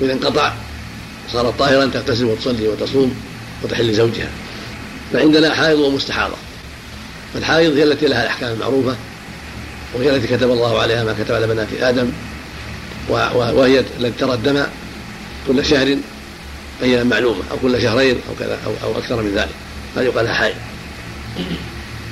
[0.00, 0.52] وإذا انقطع
[1.32, 3.14] صارت طاهرا تغتسل وتصلي وتصوم
[3.62, 4.28] وتحل زوجها
[5.12, 6.36] فعندنا حائض ومستحاضة
[7.34, 8.96] فالحائض هي التي لها الأحكام المعروفة
[9.94, 12.12] وهي التي كتب الله عليها ما كتب على بنات آدم.
[13.10, 14.66] وهي التي ترى الدم
[15.48, 15.96] كل شهر
[16.82, 19.54] أيام معلومة أو كل شهرين أو كذا أو, أو أكثر من ذلك.
[19.96, 20.56] هذه يقال لها حائض.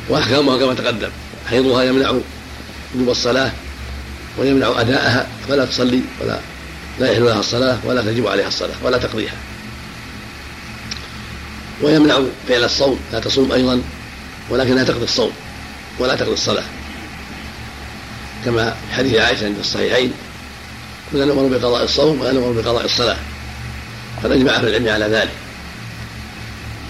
[0.08, 1.10] وأحكامها كما تقدم.
[1.50, 2.10] حيضها يمنع
[2.94, 3.52] وجوب الصلاة
[4.38, 6.40] ويمنع أداءها فلا تصلي ولا
[7.00, 9.36] لا يحل لها الصلاة ولا تجب عليها الصلاة ولا تقضيها.
[11.82, 13.00] ويمنع فعل الصوم.
[13.12, 13.82] لا تصوم أيضا
[14.50, 15.32] ولكنها تقضي الصوم
[15.98, 16.64] ولا تقضي الصلاة.
[18.44, 20.12] كما حديث عائشة عند الصحيحين
[21.12, 23.16] كنا نؤمر بقضاء الصوم ولا نؤمر بقضاء الصلاة
[24.24, 25.32] قد أجمع أهل العلم على ذلك.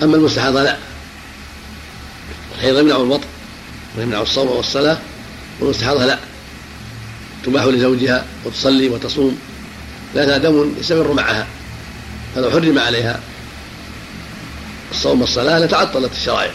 [0.03, 0.77] أما المستحاضة لا
[2.57, 3.27] الحيض يمنع الوطء
[3.99, 4.99] ويمنع الصوم والصلاة
[5.61, 6.19] والمستحاضة لا.
[7.45, 9.39] تباح لزوجها وتصلي وتصوم
[10.15, 11.47] لها دم يستمر معها
[12.35, 13.21] فلو حرم عليها
[14.91, 16.51] الصوم والصلاة لتعطلت الشرائع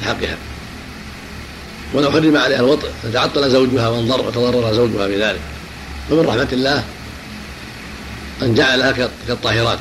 [0.00, 0.36] في حقها.
[1.94, 5.40] ولو حرم عليها الوطء لتعطل زوجها وانضر وتضرر زوجها بذلك.
[6.10, 6.84] ومن رحمة الله
[8.42, 9.78] أن جعلها كالطاهرات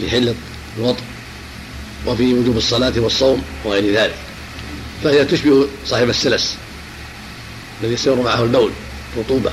[0.00, 0.34] في حل
[0.78, 1.02] الوطء
[2.06, 4.14] وفي وجوب الصلاة والصوم وغير ذلك.
[5.04, 6.56] فهي تشبه صاحب السلس
[7.80, 8.72] الذي يستمر معه البول
[9.18, 9.50] رطوبة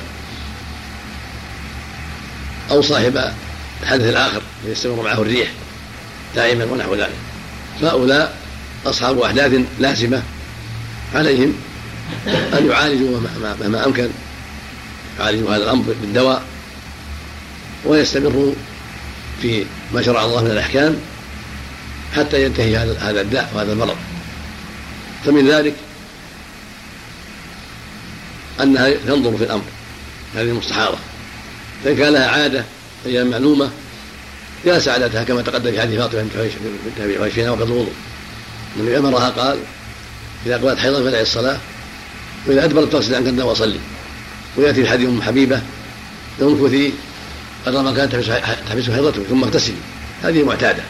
[2.71, 3.34] أو صاحب
[3.84, 5.51] الحدث الآخر الذي يستمر معه الريح
[6.36, 7.15] دائما ونحو ذلك.
[7.82, 8.38] فهؤلاء
[8.86, 10.23] أصحاب أحداث لازمة
[11.13, 11.54] عليهم
[12.28, 13.19] أن يعالجوا
[13.67, 14.10] ما أمكن.
[15.19, 16.43] يعالجوا هذا الأمر بالدواء.
[17.86, 18.54] ويستمروا
[19.41, 20.95] في ما شرع الله من الأحكام
[22.15, 23.95] حتى ينتهي هذا الداء وهذا المرض.
[25.26, 25.74] فمن ذلك
[28.62, 29.63] أنها تنظر في الأمر.
[30.36, 30.98] هذه المستحاضة
[31.84, 32.65] فإن كان لها عادة
[33.06, 33.69] أيام معلومة
[34.65, 37.91] جلس عادتها كما تقدم في حديث فاطمة بنت أبي حويش وقد الوضوء
[38.78, 39.58] النبي أمرها قال
[40.45, 41.58] إذا قبلت حيضا فدعي الصلاة
[42.48, 43.80] وإذا أدبرت فاغسل عنك الدم وصلي.
[44.58, 45.62] ويأتي في حديث أم حبيبة
[46.41, 46.93] امكثي
[47.65, 48.15] قدر ما كانت
[48.67, 49.75] تحبس حيضته ثم اغتسلي
[50.23, 50.84] هذه معتادة.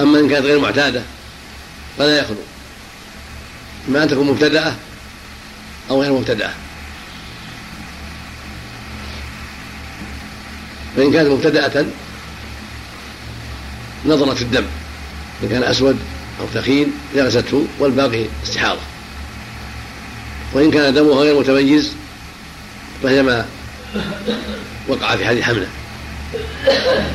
[0.00, 1.02] أما إن كانت غير معتادة
[1.98, 2.36] فلا يخلو.
[3.88, 4.74] إما أن تكون مبتدأة
[5.90, 6.50] أو غير مبتدأة.
[10.96, 11.86] فإن كانت مبتدأة
[14.06, 14.64] نظرت الدم.
[15.42, 15.98] إن كان أسود
[16.40, 18.80] أو ثخين جلسته والباقي استحاضة.
[20.52, 21.92] وإن كان دمها غير متميز
[23.02, 23.46] فهي ما
[24.88, 25.66] وقع في حديث حمله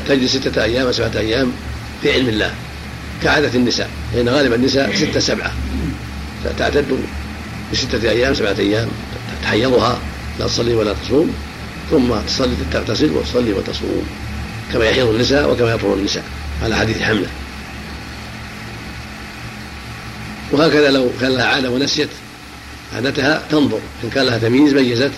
[0.07, 1.51] تجلس ستة أيام سبعة أيام
[2.01, 2.53] في علم الله
[3.23, 5.53] كعادة النساء لأن غالب النساء ستة سبعة.
[6.57, 6.99] تعتد
[7.73, 8.87] بستة أيام سبعة أيام
[9.43, 9.99] تحيضها
[10.39, 11.35] لا تصلي ولا تصوم
[11.91, 14.07] ثم تصلي تغتسل وتصلي وتصوم
[14.73, 16.23] كما يحيض النساء وكما يطهر النساء
[16.63, 17.27] على حديث حمله
[20.51, 22.09] وهكذا لو كان لها عادة ونسيت
[22.95, 25.11] عادتها تنظر إن كان لها تمييز ميزت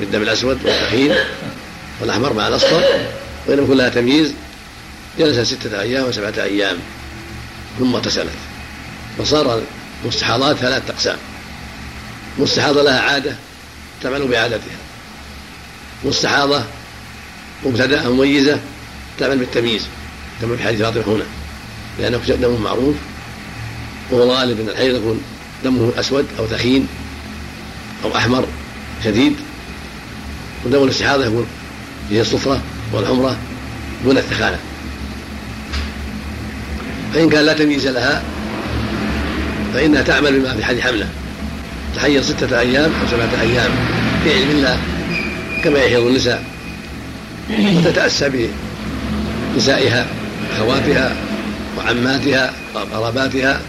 [0.00, 1.14] بالدم الأسود والطحين
[2.00, 2.82] والأحمر مع الأصفر
[3.46, 4.34] وإن لم يكن لها تمييز
[5.18, 6.76] جلست ستة أيام وسبعة أيام
[7.78, 8.30] ثم اغتسلت.
[9.18, 9.62] فصار
[10.02, 11.16] المستحاضات ثلاثة أقسام.
[12.38, 13.36] مستحاضة لها عادة
[14.02, 14.76] تعمل بعادتها.
[16.04, 16.64] مستحاضة
[17.66, 18.60] مبتدأة مميزة
[19.18, 19.82] تعمل بالتمييز
[20.40, 21.24] كما في حديث فاطمة هنا.
[21.98, 22.96] لأنه دم معروف
[24.10, 25.20] وهو غالب أن الحيض يكون
[25.64, 26.88] دمه أسود أو ثخين
[28.04, 28.46] أو أحمر
[29.04, 29.36] شديد
[30.64, 31.46] ودم الاستحاضة يكون
[32.10, 32.60] هي الصفرة
[32.92, 33.36] والحمرة
[34.04, 34.58] دون الثخانة
[37.14, 38.22] فإن كان لا تمييز لها
[39.74, 41.08] فإنها تعمل بما في حال حملة.
[41.96, 43.70] تحيض ستة أيام أو سبعة أيام
[44.24, 44.78] في علم الله
[45.64, 46.44] كما يحيض النساء.
[47.50, 48.50] وتتأسى
[49.54, 50.06] بنسائها
[50.56, 51.16] أخواتها
[51.78, 53.60] وعماتها وقراباتها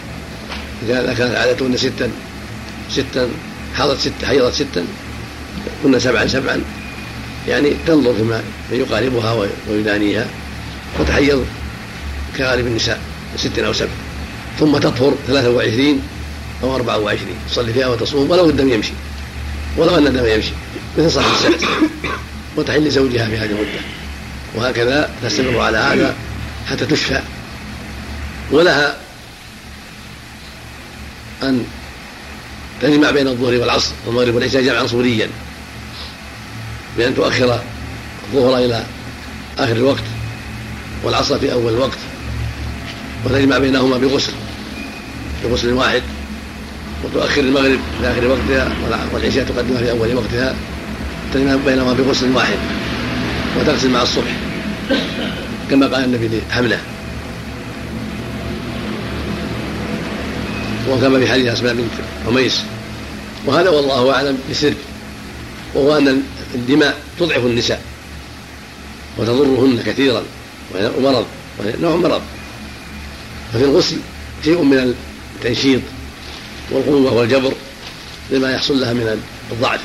[0.84, 2.10] إذا كانت عادتهن ستا
[2.90, 3.30] ستا
[3.76, 4.86] حاضت ست حيضت ستا
[5.84, 6.62] كنا سبعا سبعا.
[7.48, 10.28] يعني تنظر فيما يقاربها ويدانيها
[11.00, 11.46] وتحيض
[12.38, 13.00] كغالب النساء
[13.38, 13.90] ست أو سبع.
[14.60, 16.02] ثم تطهر ثلاثة وعشرين
[16.64, 17.36] أو أربعة وعشرين.
[17.50, 18.94] تصلي فيها وتصوم ولو الدم يمشي.
[19.78, 20.52] ولو أن الدم يمشي.
[20.98, 21.62] مثل صاحب السعد
[22.56, 23.82] وتحل زوجها في هذه المدة
[24.56, 26.16] وهكذا تستمر على هذا
[26.70, 27.22] حتى تشفى.
[28.52, 28.98] ولها
[31.44, 31.66] أن
[32.82, 35.30] تجمع بين الظهر والعصر والمغرب والعشاء جمعا صوريا
[37.02, 37.60] بأن تؤخر
[38.34, 38.84] الظهر إلى
[39.58, 40.04] آخر الوقت
[41.04, 41.98] والعصر في أول الوقت
[43.26, 44.32] وتجمع بينهما بغسل
[45.44, 46.02] بغسل واحد
[47.04, 48.72] وتؤخر المغرب في آخر وقتها
[49.14, 50.56] والعشاء تقدمها في أول وقتها
[51.34, 52.58] تجمع بينهما بغسل واحد
[53.60, 54.32] وتغسل مع الصبح
[55.70, 56.80] كما قال النبي لحملة.
[60.90, 61.92] وكما في حديث أسماء بنت
[62.28, 62.62] عميس
[63.46, 64.74] وهذا والله أعلم بسر
[65.74, 66.24] وهو أن
[66.56, 67.82] الدماء تضعف النساء
[69.18, 70.24] وتضرهن كثيرا
[70.72, 71.26] وهي مرض
[71.60, 72.22] وهي نوع مرض.
[73.54, 73.98] ففي الغسل
[74.44, 74.96] شيء من
[75.36, 75.82] التنشيط
[76.72, 77.54] والقوة والجبر
[78.32, 79.82] لما يحصل لها من الضعف.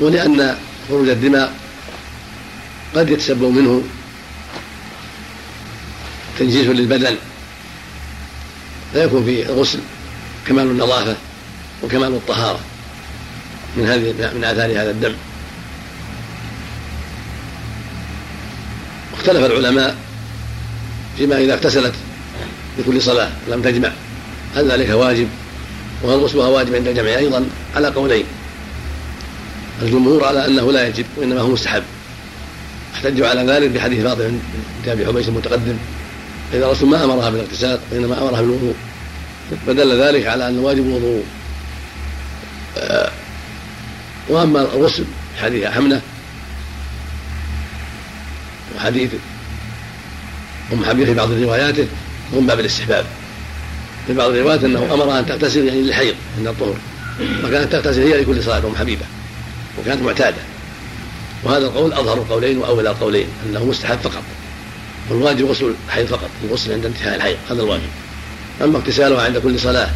[0.00, 0.56] ولأن
[0.88, 1.54] خروج الدماء
[2.94, 3.82] قد يتسبب منه
[6.38, 7.16] تنجيس للبدن.
[8.94, 9.78] لا يكون في الغسل
[10.46, 11.16] كمال النظافة
[11.82, 12.60] وكمال الطهارة
[13.76, 15.14] من هذه من آثار هذا الدم.
[19.28, 19.96] اختلف العلماء
[21.16, 21.94] فيما إذا اغتسلت
[22.78, 23.92] لكل صلاة لم تجمع.
[24.56, 25.28] هل ذلك واجب؟
[26.02, 28.24] وهل غسلها واجب عند الجمع؟ أيضا على قولين.
[29.82, 31.82] الجمهور على أنه لا يجب وإنما هو مستحب.
[32.94, 34.28] احتجوا على ذلك بحديث فاطمة
[34.84, 35.76] بن أبي حبيش المتقدم.
[36.54, 38.74] إذا الرسول ما أمرها بالاغتسال وإنما أمرها بالوضوء.
[39.66, 41.24] فدل ذلك على أن واجب الوضوء.
[42.78, 43.10] آه،
[44.28, 45.04] وأما الغسل
[45.42, 46.00] حديث حمنة
[48.78, 49.10] وحديث
[50.72, 51.86] أم حبيبة في بعض رواياته
[52.32, 53.04] من باب الاستحباب.
[54.06, 56.74] في بعض الروايات أنه أمرها أن تغتسل يعني للحيض عند الطهر.
[57.42, 59.04] فكانت تغتسل هي لكل صلاة أم حبيبة.
[59.78, 60.36] وكانت معتادة.
[61.44, 64.22] وهذا القول أظهر القولين وأولى القولين أنه مستحب فقط.
[65.10, 67.88] والواجب غسل الحيض فقط الغسل عند انتهاء الحيض هذا الواجب.
[68.62, 69.90] أما اغتسالها عند كل صلاة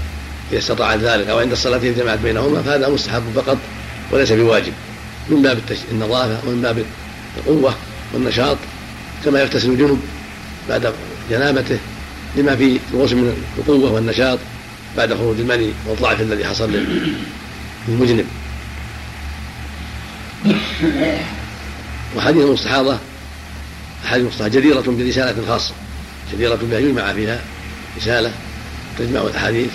[0.53, 3.59] إذا استطاعت ذلك أو عند الصلاة إذا جمعت بينهما فهذا مستحب فقط
[4.11, 4.73] وليس بواجب.
[5.29, 5.59] من باب
[5.93, 6.85] النظافة ومن باب
[7.39, 7.75] القوة
[8.15, 8.57] والنشاط
[9.25, 10.01] كما يغتسل الجنب
[10.69, 10.95] بعد
[11.31, 11.79] جنابته
[12.37, 14.39] لما في الغسل من القوة والنشاط
[14.97, 16.71] بعد خروج المني والضعف الذي حصل
[17.89, 18.27] للمجنب.
[22.17, 22.99] وحديث المستحاضة
[24.05, 25.75] أحاديث المستحاضة جديرة برسالة خاصة
[26.33, 27.41] جديرة بها يجمع فيها
[27.97, 28.33] رسالة
[28.99, 29.71] تجمع الأحاديث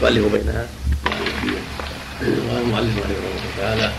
[0.00, 0.66] وتؤلف بينها.
[2.20, 3.92] قال المؤلف رحمه الله تعالى.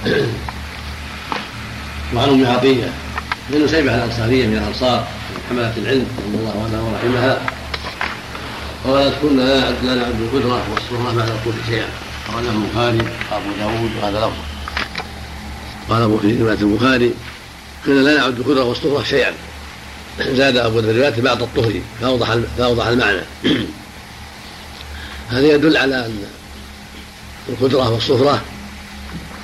[2.16, 2.94] وعن أم عطية
[3.52, 7.42] بن سيبه الانصاريه من الانصار من حمله العلم رضي الله عنها ورحمها.
[8.86, 11.88] قالت كنا لا نعد القدرة والصورة بعد القول شيئا.
[12.34, 14.38] قال البخاري أبو داود وهذا لفظ.
[15.90, 17.14] قال ابو في رواية البخاري
[17.86, 19.34] كنا لا نعد القدرة والصورة شيئا.
[20.20, 23.22] زاد أبو الرواية بعد الطهر فأوضح فأوضح المعنى.
[25.30, 26.24] هذا يدل على أن
[27.50, 28.42] القدرة والصفره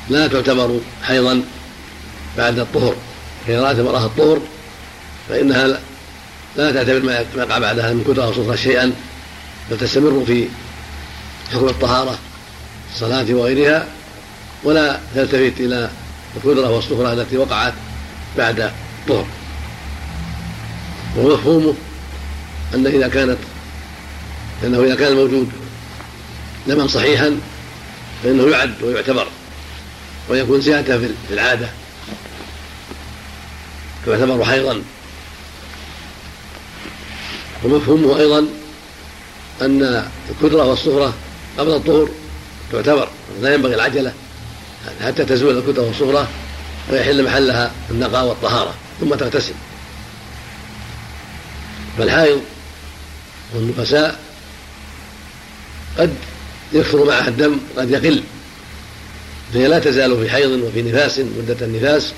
[0.10, 1.42] لا تعتبر حيضا
[2.38, 2.96] بعد الطهر.
[3.48, 4.40] فإذا رأت امرأة الطهر
[5.30, 5.80] فإنها
[6.58, 8.94] لا تعتبر ما يقع بعدها من كدرة وصفرة شيئا
[9.72, 10.48] بل تستمر في
[11.54, 12.20] حكم الطهارة
[12.94, 13.88] الصلاة وغيرها
[14.64, 15.90] ولا تلتفت إلى
[16.36, 17.74] القدرة والصفرة التي وقعت
[18.38, 19.26] بعد الطهر.
[21.18, 21.74] ومفهومه
[22.76, 23.38] أن إذا كانت
[24.64, 25.52] أنه إذا كان الموجود
[26.68, 27.38] دما صحيحا
[28.24, 29.28] فإنه يعد ويعتبر
[30.30, 31.70] ويكون زيادة في العادة.
[34.08, 34.82] يعتبر حيضا
[37.64, 38.48] ومفهومه أيضا
[39.62, 41.14] أن الكدرة والصغرى
[41.58, 42.10] قبل الطهور
[42.72, 43.10] تعتبر
[43.42, 44.14] لا ينبغي العجلة
[45.02, 46.28] حتى تزول الكدرة والصغرى
[46.92, 49.54] ويحل محلها النقاء والطهارة ثم تغتسل.
[51.98, 52.42] فالحائض
[53.56, 54.20] والنفساء
[55.98, 56.14] قد
[56.74, 58.24] يكثر معها الدم قد يقل
[59.54, 62.14] فهي لا تزال في حيض وفي نفاس مدة النفاس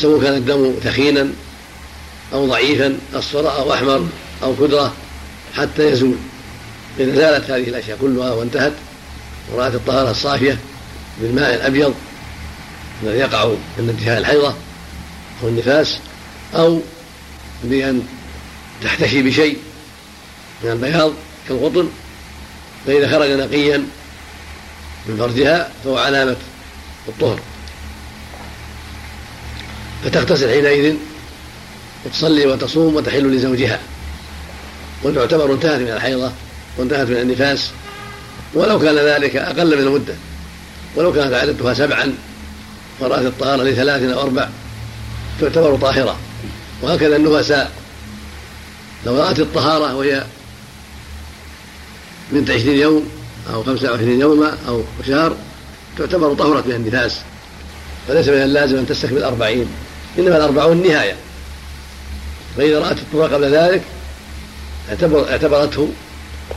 [0.00, 1.28] سواء كان الدم ثخينا
[2.32, 4.06] أو ضعيفا أصفر أو أحمر
[4.42, 4.94] أو كدرة
[5.54, 6.14] حتى يزول.
[7.00, 8.72] إذا زالت هذه الأشياء كلها وانتهت
[9.52, 10.58] ورأت الطهارة الصافية
[11.20, 11.94] بالماء الأبيض
[13.02, 14.54] الذي يقع عند انتهاء الحيضة
[15.42, 15.98] أو النفاس
[16.54, 16.80] أو
[17.64, 18.02] بأن
[18.82, 19.58] تحتشي بشيء
[20.64, 21.12] من البياض
[21.48, 21.88] كالقطن
[22.86, 23.84] فإذا خرج نقيا
[25.06, 26.36] من فرجها فهو علامة
[27.08, 27.40] الطهر.
[30.04, 30.94] فتغتسل حينئذ
[32.04, 33.80] وتصلي وتصوم وتحل لزوجها.
[35.02, 36.32] وتعتبر انتهت من الحيضة
[36.78, 37.70] وانتهت من النفاس.
[38.54, 40.14] ولو كان ذلك أقل من المدة.
[40.96, 42.14] ولو كانت عادتها سبعا
[43.00, 44.48] ورأت الطهارة لثلاث أو أربع
[45.40, 46.16] تعتبر طاهرة.
[46.82, 47.72] وهكذا النفساء.
[49.06, 50.24] لو رأت الطهارة وهي
[52.32, 53.08] من عشرين يوم
[53.52, 55.36] أو خمسة وعشرين يوما أو شهر
[55.98, 57.20] تعتبر طهرت من النفاس.
[58.08, 59.66] فليس من اللازم أن تستكمل أربعين.
[60.18, 61.16] إنما الأربعون نهاية.
[62.56, 63.82] فإذا رأت الطهارة قبل ذلك
[64.88, 65.88] اعتبر اعتبرته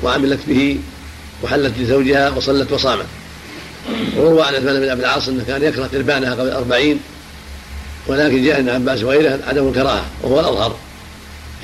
[0.03, 0.79] وعملت به
[1.43, 3.05] وحلت لزوجها وصلت وصامت.
[4.17, 6.99] وروى عن عثمان بن ابي العاص إنه كان يكره قربانها قبل الأربعين
[8.07, 10.75] ولكن جاء ابن عباس وغيره عدم الكراهة وهو الأظهر.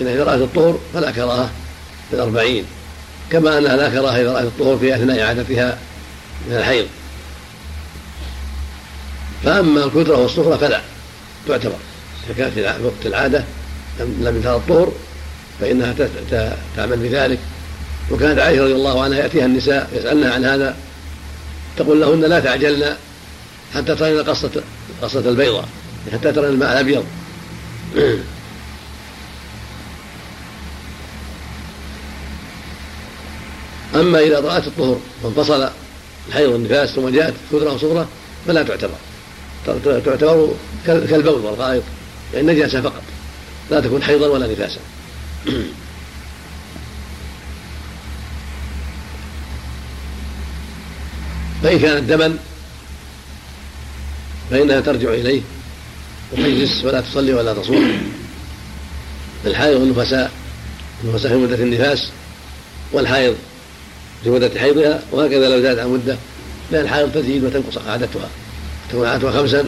[0.01, 1.49] إن إذا رأت الطهر فلا كراهة
[2.09, 2.65] في الأربعين
[3.31, 5.77] كما أنها لا كراهة إذا رأت الطهر في أثناء عادتها
[6.49, 6.87] من الحيض.
[9.43, 10.81] فأما الكدرة والصفرة فلا.
[11.47, 11.75] تعتبر.
[12.25, 13.43] إذا كانت في وقت العادة
[13.99, 14.91] لم يترى الطهر
[15.59, 15.95] فإنها
[16.75, 17.39] تعمل بذلك.
[18.11, 20.77] وكانت عائشة رضي الله عنها يأتيها النساء يسألنها عن هذا
[21.77, 22.95] تقول لهن لا تعجلن
[23.75, 24.63] حتى ترين قصة
[25.01, 25.67] قصة البيضاء
[26.13, 27.05] حتى ترين الماء الأبيض.
[33.95, 35.69] أما إذا رأت الطهر وانفصل
[36.27, 38.07] الحيض والنفاس ثم جاءت كثرة وصغرى
[38.47, 38.97] فلا تعتبر.
[40.05, 40.53] تعتبر
[40.87, 41.83] كالبول والغائط
[42.33, 43.03] يعني نجاسة فقط
[43.71, 44.79] لا تكون حيضا ولا نفاسا.
[51.63, 52.37] فإن كانت دما
[54.51, 55.41] فإنها ترجع إليه
[56.31, 58.11] وتجلس ولا تصلي ولا تصوم.
[59.45, 60.31] الحائض والنفساء
[61.03, 62.09] النفساء في مدة النفاس
[62.91, 63.35] والحائض
[64.23, 66.17] في مدة حيضها وهكذا لو زادت عن مدة
[66.71, 68.29] لأن الحائض تزيد وتنقص عادتها.
[68.91, 69.65] تكون عادتها خمسا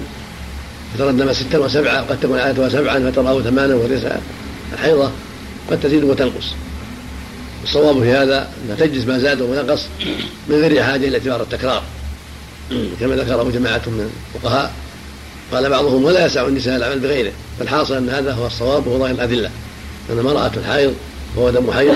[0.95, 4.21] فترى الدم ستا وسبعة وقد تكون عادتها سبعا فتراه ثمانا وتسعة
[4.73, 5.11] الحيضة
[5.71, 6.53] قد تزيد وتنقص.
[7.63, 9.85] الصواب في هذا أن تجلس ما زاد ونقص
[10.49, 11.83] من غير حاجة إلى اعتبار التكرار.
[12.99, 14.73] كما ذكره جماعة من الفقهاء
[15.51, 19.49] قال بعضهم ولا يسع النساء العمل بغيره فالحاصل أن هذا هو الصواب وهو ظاهر الأدلة.
[20.09, 20.93] أن امرأة الحائض
[21.35, 21.95] وهو دم حيض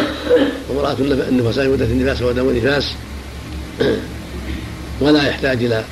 [0.69, 0.95] وامرأة
[1.29, 2.91] النفساء مدة النفاس وهو دم نفاس
[5.01, 5.83] ولا يحتاج إلى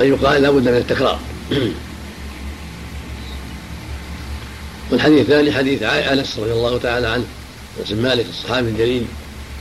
[0.00, 1.18] أن يقال لا بد من التكرار.
[4.90, 7.24] والحديث الثاني حديث أنس رضي الله تعالى عنه
[7.80, 9.06] أنس مالك الصحابي الجليل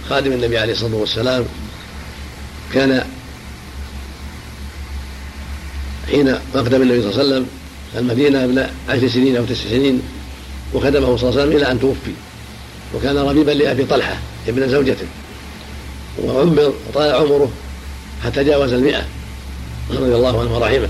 [0.10, 1.46] خادم النبي عليه الصلاة والسلام
[2.74, 3.06] كان
[6.12, 7.48] حين أقدم النبي صلى الله عليه وسلم
[7.98, 10.02] المدينة قبل عشر سنين أو تسع سنين
[10.74, 12.14] وخدمه صلى الله عليه وسلم إلى أن توفي
[12.96, 14.18] وكان ربيبا لأبي طلحة
[14.48, 15.08] ابن زوجته
[16.24, 17.52] وعمر وطال عمره
[18.24, 19.06] حتى جاوز المئة.
[19.92, 20.90] رضي الله عنه ورحمه.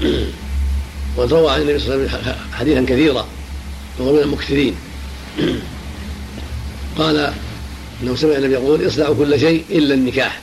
[1.16, 3.26] وروى عن النبي صلى الله عليه وسلم حديثا كثيرا
[3.98, 4.74] وهو من المكثرين.
[6.98, 7.32] قال
[8.02, 10.40] انه سمع النبي يقول اصنعوا كل شيء إلا النكاح.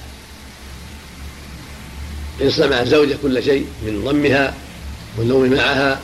[2.42, 4.54] اصنع مع الزوجه كل شيء من ضمها
[5.18, 6.00] والنوم معها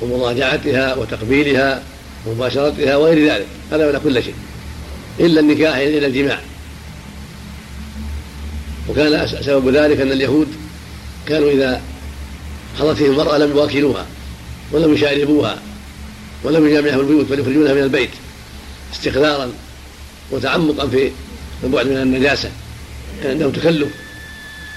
[0.00, 1.82] ومضاجعتها وتقبيلها
[2.26, 4.34] ومباشرتها وغير ذلك هذا ولا كل شيء
[5.20, 6.40] إلا النكاح إلى الجماع.
[8.88, 10.48] وكان سبب ذلك أن اليهود
[11.28, 11.82] كانوا إذا
[12.78, 14.06] حضرت فيهم المرأة لم يواكلوها
[14.72, 15.58] ولم يشاربوها
[16.44, 18.10] ولم يجامعهم البيوت بل يخرجونها من البيت
[18.94, 19.52] استقرارا
[20.30, 21.10] وتعمقا في
[21.64, 22.50] البعد من النجاسة
[23.22, 23.88] كان عندهم تكلف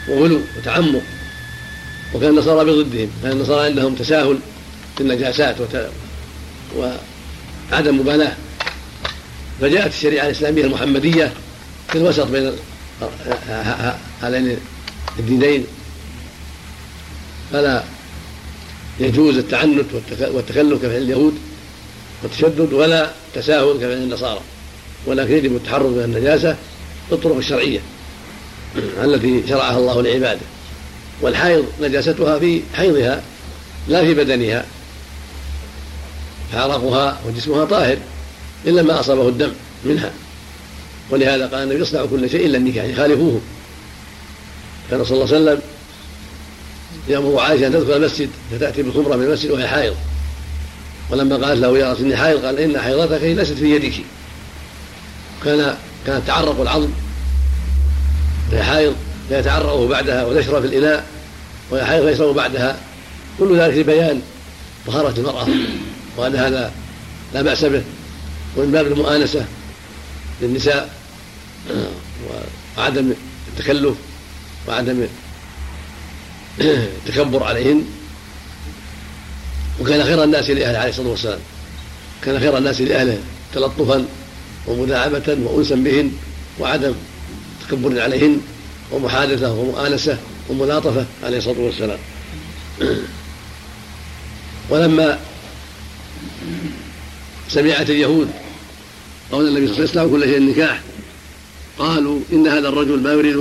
[0.10, 1.02] وغلو وتعمق.
[2.14, 4.40] وكان النصارى بضدهم كان النصارى عندهم تساهل
[4.98, 5.90] في النجاسات وت...
[7.72, 8.36] وعدم مبالاة.
[9.62, 11.34] فجاءت الشريعة الإسلامية المحمدية
[11.90, 12.52] في الوسط بين
[14.22, 14.58] هذين
[15.20, 15.66] الدينين
[17.52, 17.84] فلا
[19.00, 19.86] يجوز التعنت
[20.34, 21.34] والتكلف كفعل اليهود
[22.24, 24.40] والتشدد ولا تساهل كفعل النصارى.
[25.06, 26.56] ولكن يجب التحرر من النجاسة
[27.12, 27.80] بالطرق الشرعية
[29.04, 30.42] التي شرعها الله لعباده.
[31.22, 33.24] والحائض نجاستها في حيضها
[33.88, 34.66] لا في بدنها.
[36.54, 37.98] فعرقها وجسمها طاهر
[38.66, 39.52] إلا ما أصابه الدم
[39.86, 40.12] منها.
[41.10, 43.42] ولهذا قال النبي يصنع كل شيء إلا النكاح يعني خالفوه.
[44.92, 45.62] كان صلى الله عليه وسلم
[47.08, 49.96] يأمر عائشة أن تدخل المسجد فتأتي بخمرة من المسجد وهي حائض.
[51.10, 53.94] ولما قالت له يا إني حائض قال إن حيضتك ليست في يدك.
[55.44, 55.76] كان
[56.08, 56.90] كان تعرق العظم.
[58.52, 58.96] وهي حائض
[59.30, 61.06] فيتعرقه بعدها وتشرب في الإناء
[61.72, 62.78] وهي حائض فيشرب بعدها.
[63.40, 64.22] كل ذلك لبيان
[64.88, 65.48] طهارة المرأة
[66.18, 66.72] وأن هذا
[67.34, 67.84] لا بأس به.
[68.58, 69.46] ومن باب المؤانسة
[70.42, 70.90] للنساء
[72.78, 73.14] وعدم
[73.48, 73.96] التكلف
[74.68, 75.08] وعدم
[76.62, 77.86] التكبر عليهن
[79.82, 81.40] وكان خير الناس لأهله عليه الصلاة والسلام.
[82.24, 83.18] كان خير الناس لأهله
[83.54, 84.06] تلطفا
[84.68, 86.12] ومداعبة وأنسا بهن
[86.60, 86.94] وعدم
[87.68, 88.42] تكبر عليهن
[88.92, 90.18] ومحادثة ومؤانسة
[90.50, 92.00] وملاطفة عليه الصلاة والسلام.
[94.70, 95.20] ولما
[97.50, 98.30] سمعت اليهود
[99.32, 100.82] قول النبي صلى الله عليه وسلم كل شيء النكاح
[101.80, 103.36] قالوا إن هذا الرجل ما يريد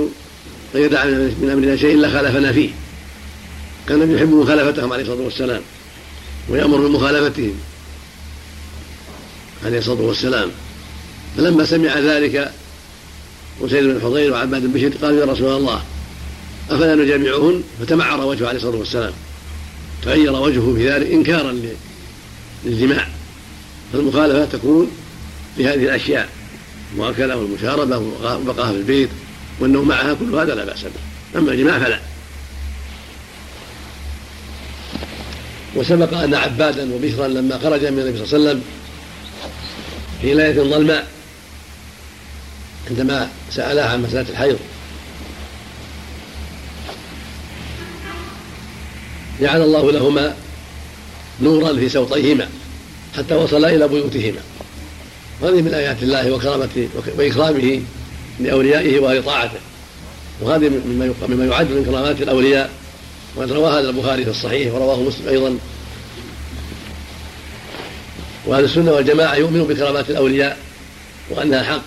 [0.75, 2.69] أن يدع من أمرنا شيء إلا خالفنا فيه.
[3.89, 5.61] كان يحب مخالفتهم عليه الصلاة والسلام
[6.49, 7.53] ويأمر بمخالفتهم
[9.65, 10.49] عليه الصلاة والسلام.
[11.37, 12.51] فلما سمع ذلك
[13.61, 15.81] وسيد بن حضير وعباد بن بشير قالوا يا رسول الله
[16.69, 19.13] أفلا نجامعهن؟ فتمعر وجهه عليه الصلاة والسلام.
[20.03, 21.59] تغير وجهه في ذلك إنكارا
[22.65, 23.07] للجماع.
[23.93, 24.91] فالمخالفة تكون
[25.57, 26.29] بهذه الأشياء
[26.93, 29.09] المؤاكلة والمشاربة وبقاها في البيت
[29.59, 31.39] والنوم معها كل هذا لا بأس به.
[31.39, 31.99] أما الجماع فلا.
[35.75, 38.63] وسبق أن عبادا وبشرا لما خرج من النبي صلى الله عليه وسلم
[40.21, 41.07] في ليلة ظلماء
[42.89, 44.57] عندما سألاه عن مسألة الحيض.
[49.41, 50.35] جعل الله لهما
[51.41, 52.49] نورا في سوطيهما
[53.17, 54.39] حتى وصل إلى بيوتهما.
[55.41, 57.81] وهذه من آيات الله وكرامته وإكرامه
[58.39, 59.59] لأوليائه وأهل طاعته
[60.41, 60.69] وهذه
[61.27, 62.69] مما يعد من كرامات الأولياء.
[63.35, 65.57] وقد روى هذا البخاري في الصحيح ورواه مسلم أيضا.
[68.45, 70.57] وأهل السنة والجماعة يؤمنون بكرامات الأولياء
[71.29, 71.81] وأنها حق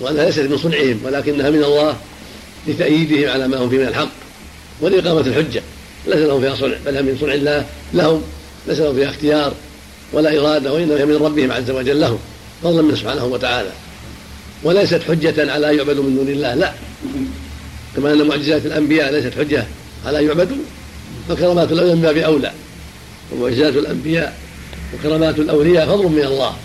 [0.00, 1.96] وأنها ليست من صنعهم ولكنها من الله
[2.66, 4.08] لتأييدهم على ما هم فيه من الحق
[4.80, 5.62] ولإقامة الحجة.
[6.06, 8.22] ليس لهم فيها صنع بل من صنع الله لهم
[8.68, 9.54] ليس لهم فيها اختيار
[10.12, 12.18] ولا إرادة وإنما هي من ربهم عز وجل لهم
[12.62, 13.70] فضلا منه سبحانه وتعالى.
[14.62, 16.72] وليست حجة على يعبد من دون الله لا.
[17.96, 19.66] كما أن معجزات الأنبياء ليست حجة
[20.06, 20.56] على يعبدوا؟
[21.28, 22.52] فكرامات الأولياء من باب أولى
[23.32, 24.36] ومعجزات الأنبياء
[24.94, 26.56] وكرامات الأولياء فضل من الله.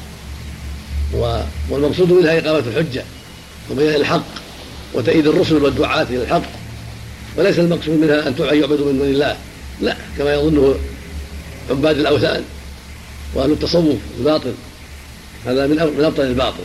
[1.70, 3.04] والمقصود منها إقامة الحجة
[3.72, 4.26] وبيان الحق
[4.94, 6.50] وتأييد الرسل والدعاة إلى الحق.
[7.38, 9.38] وليس المقصود منها أن يعبدوا من دون الله.
[9.82, 10.76] لا كما يظنه
[11.70, 12.44] عباد الأوثان
[13.34, 14.54] وأهل التصوف الباطل.
[15.46, 16.64] هذا من من أبطل الباطل.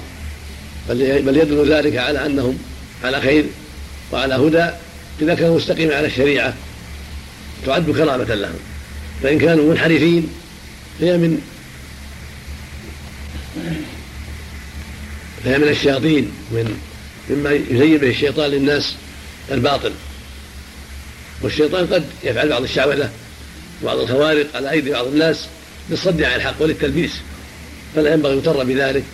[0.88, 2.58] بل بل يدل ذلك على أنهم
[3.04, 3.44] على خير
[4.12, 4.70] وعلى هدى
[5.20, 6.54] إذا كانوا مستقيمين على الشريعة
[7.66, 8.58] تعد كرامة لهم.
[9.22, 10.28] فإن كانوا منحرفين
[11.00, 11.40] فهي من
[15.44, 16.80] فهي من الشياطين من
[17.30, 18.94] مما يزين به الشيطان للناس
[19.50, 19.92] الباطل.
[21.42, 23.10] والشيطان قد يفعل بعض الشعوذة
[23.82, 25.46] وبعض الخوارق على أيدي بعض الناس
[25.90, 27.12] للصد عن الحق وللتلبيس.
[27.94, 29.04] فلا ينبغي يغتر بذلك.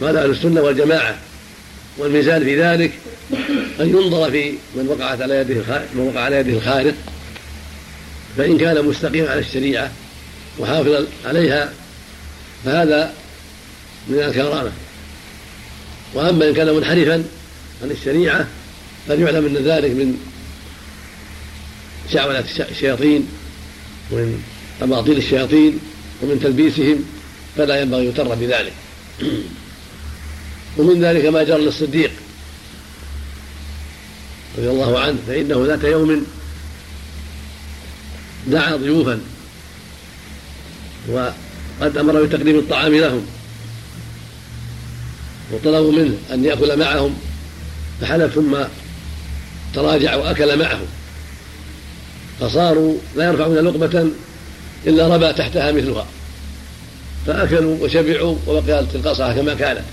[0.00, 1.18] قال أهل السنة والجماعة
[1.98, 2.92] والميزان في ذلك؟
[3.80, 5.54] أن ينظر في من وقعت على يده
[5.94, 6.94] من وقع على يده الخارق
[8.36, 9.92] فإن كان مستقيما على الشريعة
[10.58, 11.72] وحافظا عليها
[12.64, 13.12] فهذا
[14.08, 14.72] من الكرامة.
[16.14, 17.24] وأما إن كان منحرفا
[17.82, 18.46] عن الشريعة
[19.08, 20.18] فليعلم أن ذلك من
[22.12, 23.28] شعوذة الشياطين
[24.10, 24.42] ومن
[24.82, 25.78] أباطيل الشياطين
[26.22, 27.04] ومن تلبيسهم
[27.56, 28.72] فلا ينبغي يغتر بذلك.
[30.78, 32.10] ومن ذلك ما جرى للصديق.
[34.58, 36.26] رضي الله عنه فإنه ذات يوم
[38.46, 39.20] دعا ضيوفا
[41.08, 43.26] وقد أمر بتقديم الطعام لهم
[45.52, 47.14] وطلبوا منه أن يأكل معهم
[48.00, 48.56] فحلف ثم
[49.74, 50.86] تراجع وأكل معهم
[52.40, 54.10] فصاروا لا يرفعون لقمة
[54.86, 56.06] إلا ربى تحتها مثلها
[57.26, 59.84] فأكلوا وشبعوا وبقيت القصعة كما كانت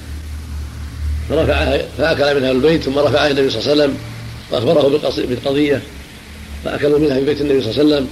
[1.30, 3.98] فرفعها فأكل منها البيت ثم رفعها النبي صلى الله عليه وسلم
[4.52, 5.82] وأخبره بالقضية
[6.66, 8.10] فأكلوا منها في بيت النبي صلى الله عليه وسلم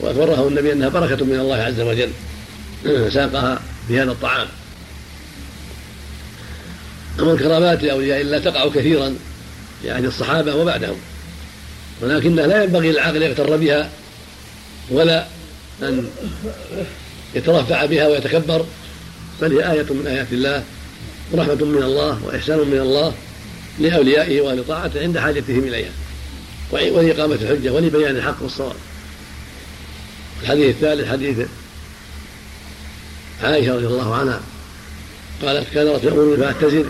[0.00, 2.10] وأخبره النبي أنها بركة من الله عز وجل
[3.14, 4.46] ساقها بهذا الطعام.
[7.20, 9.16] أما الكرامات لأولياء الله تقع كثيرا
[9.82, 10.96] في عهد الصحابة وبعدهم
[12.00, 13.90] ولكنها لا ينبغي للعاقل يغتر بها
[14.90, 15.26] ولا
[15.82, 16.06] أن
[17.34, 18.64] يترفع بها ويتكبر
[19.42, 20.62] بل هي آية من آيات الله
[21.32, 23.12] ورحمة من الله وإحسان من الله
[23.78, 25.90] لأوليائه وأهل طاعته عند حاجتهم إليها.
[26.70, 28.76] ولإقامة الحجة ولبيان الحق والصواب.
[30.42, 31.38] الحديث الثالث حديث
[33.42, 34.40] عائشة رضي الله عنها.
[35.42, 36.86] قالت كان رسول يأمرني فأعتزل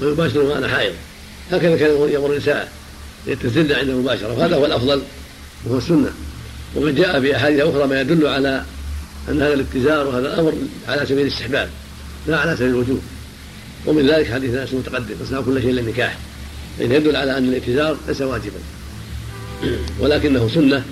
[0.00, 0.94] ويباشر وأنا حائض.
[1.52, 2.72] هكذا كان يأمر النساء
[3.26, 4.32] يتزلن عند المباشرة.
[4.32, 5.02] وهذا هو الأفضل.
[5.64, 6.12] وهو السنة.
[6.74, 8.64] وقد جاء في أحاديث أخرى ما يدل على
[9.28, 10.52] أن هذا الابتزار وهذا الأمر
[10.88, 11.70] على سبيل الاستحباب
[12.26, 13.02] لا على سبيل الوجوب.
[13.86, 16.18] ومن ذلك حديث ناس متقدم وصنع كل شيء إلا النكاح.
[16.78, 18.58] فإن يدل على أن الابتزار ليس واجبا.
[20.00, 20.84] ولكنه سنة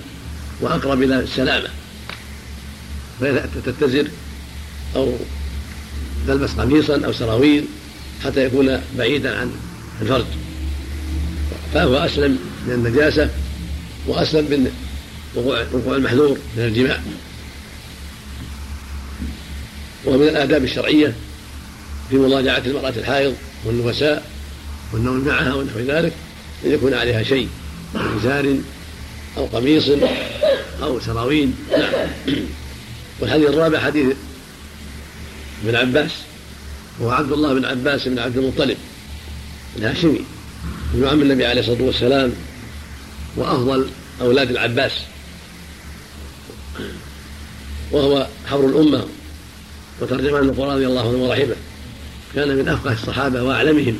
[0.61, 1.69] وأقرب إلى السلامة.
[3.19, 4.07] فإذا تتزر
[4.95, 5.13] أو
[6.27, 7.65] تلبس قميصا أو سراويل
[8.23, 9.51] حتى يكون بعيدا عن
[10.01, 10.25] الفرج.
[11.73, 13.29] فهو أسلم من النجاسة
[14.07, 14.71] وأسلم من
[15.35, 16.99] وقوع المحذور من الجماع.
[20.05, 21.13] ومن الآداب الشرعية
[22.09, 23.35] في مضاجعة المرأة الحائض
[23.65, 24.29] والنفساء
[24.93, 26.13] والنوم معها ونحو ذلك
[26.65, 27.49] أن يكون عليها شيء
[27.93, 28.55] من إزار
[29.37, 29.89] أو قميص
[30.83, 31.51] أو سراويل.
[31.71, 32.09] نعم.
[33.19, 34.15] والحديث الرابع حديث
[35.65, 36.11] ابن عباس
[36.99, 38.77] وهو عبد الله بن عباس بن عبد المطلب
[39.77, 40.21] الهاشمي
[40.93, 42.33] ابن عم النبي عليه الصلاة والسلام
[43.35, 43.87] وأفضل
[44.21, 44.91] أولاد العباس.
[47.91, 49.05] وهو حبر الأمة
[50.01, 51.55] وترجمان القرآن رضي الله عنه ورحمه.
[52.35, 53.99] كان من أفقه الصحابة وأعلمهم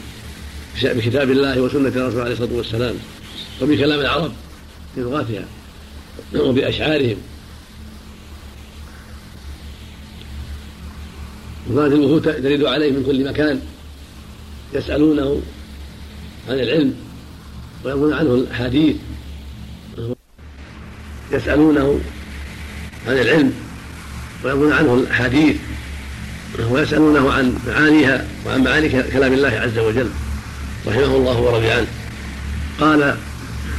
[0.83, 2.95] بكتاب الله وسنة الرسول عليه الصلاة والسلام
[3.61, 4.31] وبكلام العرب
[4.97, 5.45] بلغاتها
[6.36, 7.17] وبأشعارهم.
[11.71, 13.61] وكانت الوفود ترد عليه من كل مكان
[14.73, 15.41] يسألونه
[16.49, 16.95] عن العلم
[17.86, 18.95] ويروون عنه الأحاديث
[21.31, 21.99] يسألونه
[23.07, 23.53] عن العلم
[24.43, 25.55] ويروون عنه الأحاديث
[26.70, 30.10] ويسألونه عن معانيها وعن معاني كلام الله عز وجل
[30.88, 31.88] رحمه الله ورضي عنه.
[32.80, 33.04] قال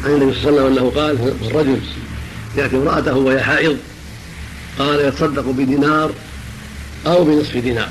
[0.04, 1.80] عن النبي صلى الله عليه وسلم أنه قال الرجل
[2.56, 3.76] يأتي امرأته وهي حائض
[4.78, 6.10] قال يتصدق بدينار
[7.06, 7.88] أو بنصف دينار.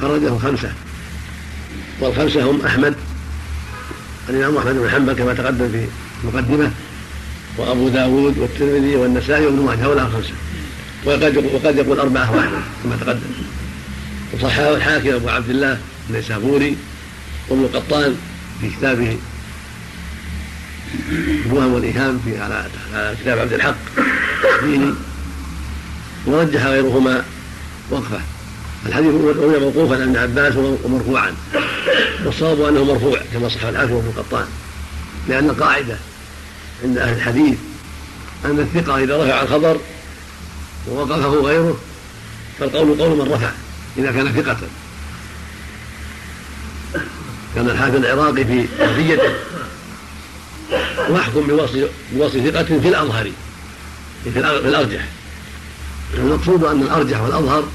[0.00, 0.72] خرجه خمسة
[2.00, 2.94] والخمسة هم أحمد
[4.28, 5.86] الإمام أحمد بن حنبل كما تقدم في
[6.24, 6.70] المقدمه
[7.58, 10.32] وأبو داود والترمذي والنسائي وابن ماجه هؤلاء الخمسة.
[11.04, 13.20] وقد وقد يقول أربعة واحدة كما تقدم.
[14.32, 15.78] وصححه الحاكم أبو عبد الله
[16.10, 16.76] النيسابوري
[17.48, 18.16] وابن القطان
[18.60, 19.18] في كتابه
[21.46, 22.66] الوهم والإيهام في على
[23.20, 23.76] كتاب عبد الحق
[24.58, 24.94] الديني
[26.26, 27.24] ورجح غيرهما
[27.90, 28.20] وقفة.
[28.86, 31.34] الحديث روي موقوفا عن ابن عباس ومرفوعا.
[32.24, 34.46] والصواب أنه مرفوع كما صح الحاكم وابن القطان
[35.28, 35.96] لأن القاعدة
[36.84, 37.58] عند أهل الحديث
[38.44, 39.80] أن الثقة إذا رفع الخبر
[40.88, 41.78] ووقفه غيره
[42.58, 43.50] فالقول قول من رفع.
[43.98, 44.56] إذا كان ثقه
[47.54, 49.32] كان الحافظ العراقي في ألفيته
[51.08, 53.30] واحكم بوصف بوصف ثقة في الأظهر.
[54.24, 55.04] في الأرجح.
[56.14, 57.68] المقصود أن الأرجح والأظهر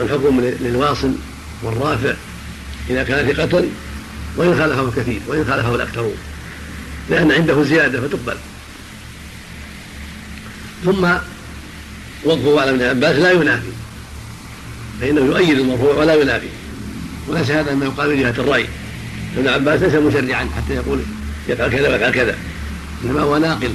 [0.00, 1.12] الحكم للواصل
[1.62, 2.14] والرافع
[2.90, 3.64] إذا كان ثقة
[4.36, 6.16] وإن خالفه الكثير وإن خالفه الأكثرون.
[7.10, 8.36] لأن عنده زيادة فتقبل.
[10.84, 11.04] ثم
[12.24, 13.85] وقفه على ابن عباس لا ينافي.
[15.00, 16.46] فإنه يؤيد المرفوع ولا ينافي.
[17.28, 18.66] وليس هذا مما يقال من جهة الرأي.
[19.36, 21.00] ابن عباس ليس مشرعا حتى يقول
[21.48, 22.36] يفعل كذا ويفعل كذا.
[23.04, 23.72] إنما هو ناقل.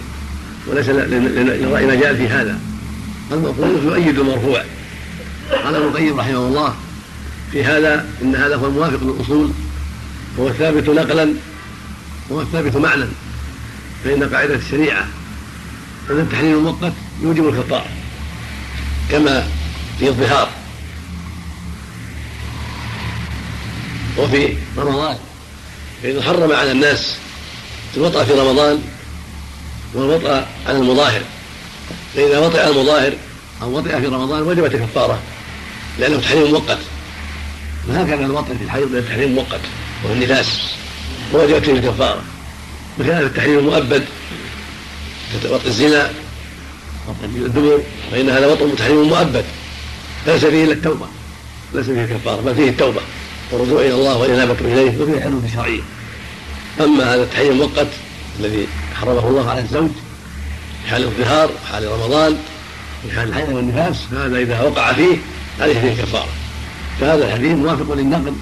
[0.68, 2.60] وليس للراي مجال في هذا.
[3.32, 4.64] المقول يؤيد المرفوع
[5.64, 6.76] قال ابن القيم رحمه الله
[7.52, 9.52] في هذا إن هذا هو الموافق للأصول.
[10.38, 11.34] وهو الثابت نقلا.
[12.30, 13.06] وهو الثابت معنى
[14.04, 15.08] فإن قاعدة الشريعة
[16.10, 16.94] إن التحليل المؤقت
[17.24, 17.86] يوجب الكفاره
[19.12, 19.48] كما
[20.00, 20.50] في الظهار.
[24.22, 25.18] وفي رمضان.
[26.04, 27.16] فإذا حرم على الناس
[27.98, 28.82] الوطأ في رمضان
[29.94, 31.22] والوطأ على المظاهر.
[32.16, 33.14] فإذا وطئ المظاهر
[33.62, 35.20] أو وطئ في رمضان وجبت الكفارة
[36.00, 36.80] لأنه تحريم مؤقت.
[37.90, 39.62] وهكذا الوطئ في الحيض تحريم مؤقت
[40.04, 40.48] وهو النفاس.
[41.34, 42.22] ووجبت فيه الكفارة
[43.00, 44.06] بخلاف التحريم المؤبد
[45.50, 46.12] وطئ الزنا
[47.08, 47.80] وطئ الدبر
[48.12, 49.46] فإن هذا وطئ تحريم مؤبد.
[50.28, 51.06] ليس فيه إلا التوبة.
[51.74, 53.02] ليس فيه الكفارة بل فيه التوبة.
[53.52, 55.82] والرجوع إلى الله والإنابة إليه وفيه حلول شرعية.
[56.82, 57.88] أما هذا التحريم المؤقت
[58.40, 59.90] الذي حرمه الله على الزوج
[60.84, 62.38] في حال الظهار وحال رمضان
[63.04, 65.18] في حال الحيض والنفاس فهذا إذا وقع فيه
[65.62, 66.30] عليه فيه كفارة.
[67.00, 68.34] فهذا الحديث موافق للنقل.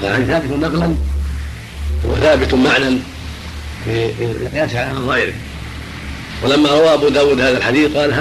[0.00, 0.94] فالحديث ثابت نقلا
[2.04, 2.98] وثابت معنى
[3.84, 5.32] في القياس على ظاهره
[6.42, 8.12] ولما روى أبو داود هذا الحديث قال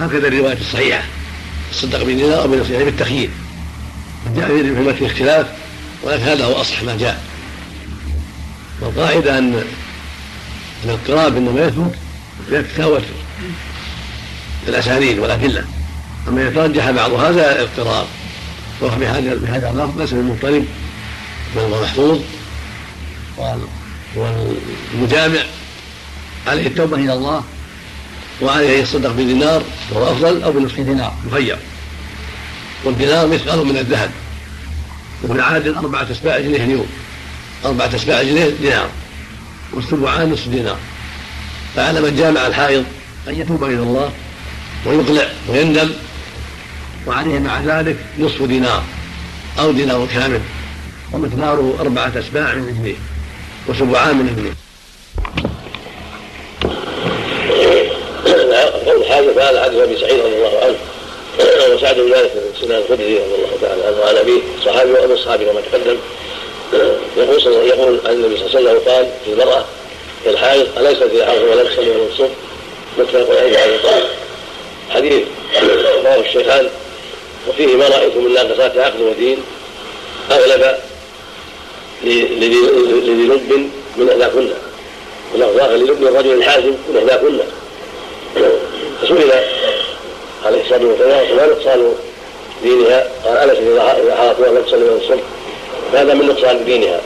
[0.00, 1.02] هكذا الرواية الصحيحة.
[1.72, 3.30] تصدق بدينار أو بنصف يعني بالتخيير.
[4.36, 5.46] جاء في المتن اختلاف
[6.02, 7.22] ولكن هذا هو أصح ما جاء.
[8.80, 9.64] والقاعدة أن
[10.84, 11.94] الاضطراب إنما يثبت
[12.50, 13.02] يتفاوت
[14.68, 15.64] الأسانيد والأدلة.
[16.28, 18.06] أما يترجح بعض هذا اضطراب
[18.80, 20.64] وهو بهذا بهذا اللفظ ليس بالمضطرب
[21.56, 22.20] بل هو محفوظ
[24.16, 25.40] والمجامع
[26.46, 27.44] عليه التوبة إلى الله.
[28.42, 29.62] وعليه يصدق بدينار
[29.92, 31.14] وهو أفضل أو بنصف دينار.
[31.26, 31.58] مخير
[32.84, 34.10] والدينار مثقال من الذهب.
[35.24, 36.86] وفي العادل أربعة أسباع جنيه اليوم
[37.64, 38.88] أربعة أسباع جنيه دينار.
[39.72, 40.76] والسبعان نصف دينار.
[41.76, 42.84] فعلى من جامع الحائض
[43.28, 44.12] أن يتوب إلى الله
[44.86, 45.90] ويقلع ويندم.
[47.06, 48.82] وعليه مع ذلك نصف دينار
[49.58, 50.40] أو دينار كامل.
[51.12, 52.94] ومقداره أربعة أسباع من الجنيه
[53.68, 54.67] وسبعان من الجنيه
[59.18, 60.76] حاجة فهذا حديث أبي سعيد رضي الله عنه.
[61.74, 65.60] وسعد بن مالك سنان الخدري رضي الله تعالى عنه وعن أبيه صحابي وأبو الصحابي كما
[65.60, 65.96] تقدم.
[67.16, 69.64] يقول يقول عن النبي صلى الله عليه وسلم قال في المرأة
[70.24, 72.30] في الحائض أليست في حائض ولا تصلي ولا تصوم
[72.98, 73.78] متفق عليه على
[74.90, 75.22] حديث
[76.04, 76.68] رواه الشيخان.
[77.48, 79.38] وفيه ما رأيت من ناقصات عقل ودين
[80.30, 80.76] أغلب
[82.04, 82.56] لذي
[83.26, 84.48] لب من إحداكن
[85.34, 87.38] ولفظ آخر للب الرجل الحازم من إحداكن
[89.02, 89.32] فسئل
[90.46, 91.94] عليه الصلاة والسلام ما نقصان
[92.62, 95.20] دينها؟ قال ألست إذا حارت ولا تصلي ولا تصوم
[95.92, 97.00] هذا من نقصان دينها؟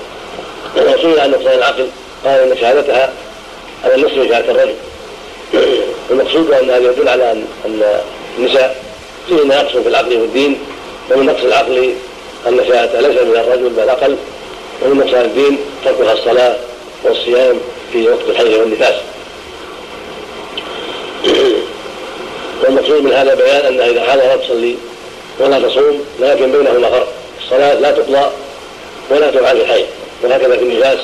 [0.77, 1.89] وسئل عن نقصان العقل
[2.25, 3.13] قال إن شهادتها
[3.85, 4.75] على النصف من شهادة الرجل.
[6.11, 7.47] المقصود أن هذا يدل على أن
[8.39, 8.83] النساء
[9.29, 10.59] فيهن نقص في العقل والدين
[11.11, 11.95] ومن نقص العقل
[12.49, 14.17] أن شهادتها ليس من الرجل بل أقل
[14.83, 16.57] ومن نقصان الدين تركها الصلاة
[17.05, 17.57] والصيام
[17.93, 18.95] في وقت الحيض والنفاس.
[22.73, 24.77] والمقصود من هذا بيان انها إذا حاضر لا تصلي
[25.41, 27.09] ولا تصوم لكن بينهما فرق.
[27.45, 28.31] الصلاة لا تقضى
[29.11, 29.85] ولا تفعل الحي
[30.23, 30.99] وهكذا في النفاس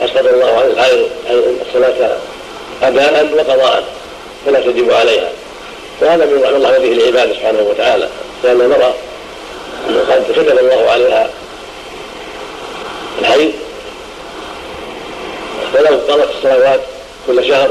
[0.00, 1.08] أسقط الله عن الحائض
[1.68, 2.16] الصلاة
[2.82, 3.84] اداء وقضاء
[4.46, 5.30] فلا تجب عليها.
[6.00, 8.08] وهذا من رحمه الله به العباد سبحانه وتعالى.
[8.44, 8.94] لأن المرأة
[10.10, 11.30] قد كتب الله عليها
[13.20, 13.50] الحي.
[15.74, 16.80] فلو قضت الصلوات
[17.26, 17.70] كل شهر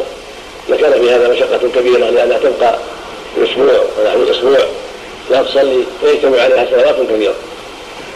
[0.69, 2.79] لكان في هذا مشقة كبيرة لأنها تبقى
[3.37, 4.59] أسبوع ونحو الأسبوع
[5.29, 7.33] لا تصلي ويجتمع عليها صلوات كثيرة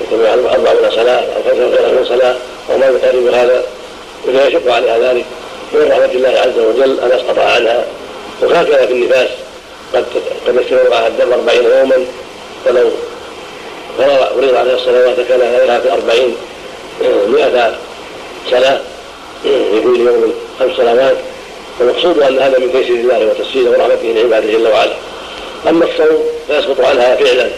[0.02, 2.36] يجتمع عليها أربعون صلاة أو خمسة صلاة
[2.72, 3.64] أو ما يقارب هذا.
[4.28, 5.26] ولا يشق عليها ذلك.
[5.74, 7.86] من رحمة الله عز وجل أن يسقط عنها.
[8.42, 9.30] وهكذا في النفاس.
[9.94, 10.06] قد
[10.48, 12.06] قد يستمر معها الدم أربعين يوما.
[12.66, 12.90] فلو
[13.98, 16.36] فرض عليها الصلوات كان عليها في أربعين
[17.28, 17.76] مئة
[18.52, 18.80] صلاة.
[19.44, 21.18] في كل يوم خمس صلوات.
[21.80, 24.94] والمقصود أن هذا من تيسير الله وتسهيله ورحمته لعباده جل وعلا.
[25.70, 27.50] أما الصوم فيسقط عنها فعلا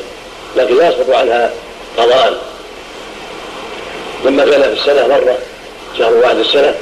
[0.58, 1.54] لكن لا يسقط عنها
[1.98, 2.42] قضاء.
[4.26, 5.38] لما كان في السنة مرة
[5.98, 6.76] شهر واحد السنة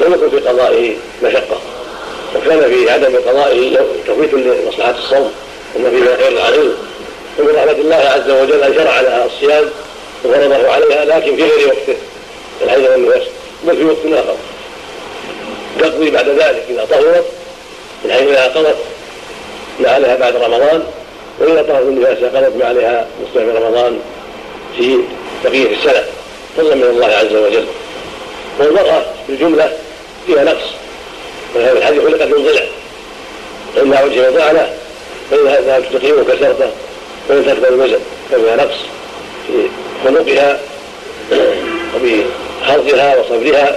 [0.00, 1.58] لم يكن في قضائه مشقة.
[2.36, 5.32] وكان في عدم قضائه تفويت لمصلحة الصوم
[5.76, 6.72] ان فيما خير عظيم
[7.38, 9.64] ومن رحمه الله عز وجل ان شرع لها الصيام
[10.24, 11.96] وفرضه عليها لكن في غير وقته.
[12.62, 13.22] الحيض والنفاس
[13.64, 14.36] بل في وقت آخر.
[15.80, 17.24] تقضي بعد ذلك إذا طهرت
[18.04, 18.76] من حيث إذا قضت
[19.80, 20.82] ما عليها بعد رمضان
[21.40, 24.00] وإذا طهرت النفاس قضت ما عليها مستوى رمضان
[24.76, 24.98] في
[25.44, 26.04] بقية السنة
[26.56, 27.64] فضلا من الله عز وجل.
[28.58, 29.72] والمرأة في الجمله
[30.26, 30.64] فيها نقص
[31.54, 32.62] ولهذا الحديث خلقت من ضلع.
[33.76, 34.72] فإنها وجه ضعنه
[35.30, 36.70] فإذا ذهبت تقيم كسرته
[37.28, 37.98] وإن تكبر الوزن
[38.30, 38.76] ففيها نقص
[39.46, 39.68] في
[40.04, 40.60] خلقها
[41.94, 43.76] وبحرقها وصبرها.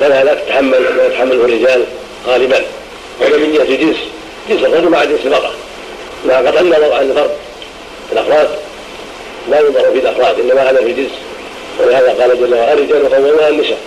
[0.00, 1.84] فلا لا تتحمل ما يتحمله الرجال
[2.26, 2.60] غالبا.
[3.20, 3.96] هذا من جهه جنس
[4.48, 5.50] جنس الرجل مع جنس المرأة.
[6.26, 7.30] لا قد النظر عن الفرد
[8.12, 8.48] الأفراد
[9.50, 11.10] لا ينظر في الأفراد إنما هذا في جنس
[11.80, 13.78] ولهذا قال جل وعلا الرجال قوامون على النساء.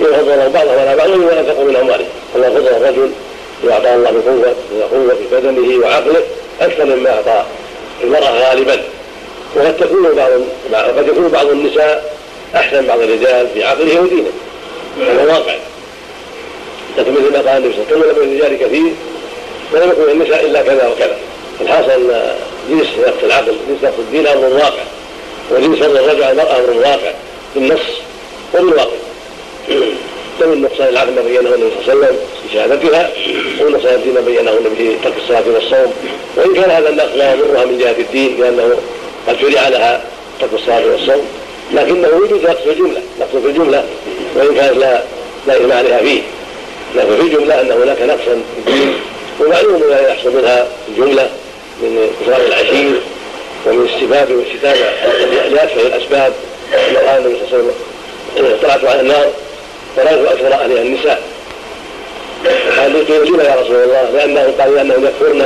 [0.00, 2.08] يفضل بعضهم على بعض وما انفقوا من أموالهم.
[2.36, 3.10] الله فضل الرجل
[3.64, 4.54] واعطاه الله بقوة
[4.92, 6.22] قوه في بدنه وعقله
[6.60, 7.44] أكثر مما أعطى
[8.04, 8.82] المرأة غالبا.
[9.56, 10.30] وقد تكون بعض
[10.98, 12.16] قد يكون بعض النساء
[12.54, 14.30] أحسن بعض الرجال في عقله ودينه
[15.00, 15.54] هذا واقع
[16.98, 18.92] لكن مثل ما قال النبي صلى الله عليه وسلم الرجال كثير
[19.72, 21.16] ولم يكن النساء إلا كذا وكذا.
[21.60, 22.34] الحاصل أن
[22.70, 24.82] جنس نفس العقل جنس نفس الدين أمر واقع
[25.50, 27.12] وجنس فضل الرجل المراه أمر واقع
[27.54, 27.80] بالنص
[28.54, 28.96] وبالواقع
[30.40, 33.10] من نقصان العقل ما بينه النبي صلى الله عليه وسلم في شهادتها
[33.60, 35.92] ومن نقصان الدين ما بينه النبي ترك الصلاة والصوم.
[36.36, 38.76] وإن كان هذا النقص لا يضرها من جهة الدين لأنه
[39.28, 40.04] قد شرع لها
[40.40, 41.26] ترك الصلاة والصوم.
[41.74, 42.08] لكنه
[42.42, 43.00] نقص في الجملة.
[43.20, 43.84] نقص في الجملة
[44.36, 45.02] وإن كانت لا
[45.46, 46.22] لا اثم عليها فيه.
[46.96, 48.42] لكن في الجملة أن هناك نقصا
[49.40, 51.30] ومعلوم ما يحصل منها الجملة
[51.82, 53.00] من كثران العشير
[53.66, 54.86] ومن السباب والشتامه
[55.50, 56.32] لأسفل الأسباب
[56.72, 57.72] كما قال النبي صلى الله
[58.36, 59.26] عليه وسلم طلعت على النار
[59.96, 61.22] ثلاث أكثر أهلها النساء.
[62.78, 65.42] قالوا لما يا رسول الله؟ لأنه قال لانهم يكفرن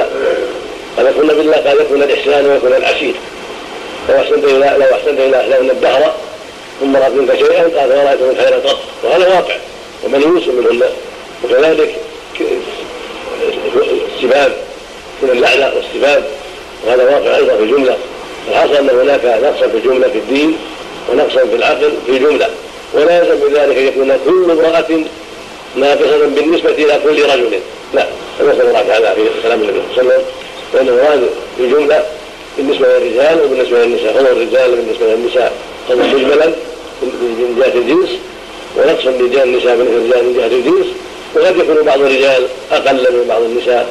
[0.98, 3.14] قد يكفرن بالله؟ قال يكفرن الإحسان ويكفرن العشير.
[4.08, 6.14] لو احسنت إلى لو احسنت إلى احسان الدهر
[6.80, 9.56] ثم رأت منك شيئا قال ما رايت من خيرا قط وهذا واقع.
[10.04, 10.90] ومن يوسف منهن.
[11.44, 11.94] وكذلك
[14.14, 14.52] السباب
[15.22, 16.24] من اللعنة والسباب.
[16.86, 17.96] وهذا واقع أيضا في الجملة.
[18.48, 20.58] الحاصل أن هناك نقصا في الجملة في الدين
[21.12, 22.48] ونقصا في العقل في جمله
[22.94, 25.04] ولا يلزم بذلك أن يكون كل امرأة
[25.76, 27.60] ناقصة بالنسبة إلى كل رجل.
[27.94, 28.06] لا.
[28.40, 30.24] نسأل الله تعالى في كلام النبي صلى الله عليه
[30.74, 32.04] وسلم هذا في جملة
[32.56, 34.12] بالنسبة للرجال وبالنسبة للنساء.
[34.12, 35.52] فهو الرجال بالنسبة للنساء.
[35.88, 36.46] هذا مجملا
[37.02, 38.10] من جهة الجنس
[38.76, 40.86] ونقص من جهة النساء بالنسبة للرجال من جهة الجنس.
[41.34, 42.42] وقد يكون بعض الرجال
[42.72, 43.86] أقل من بعض النساء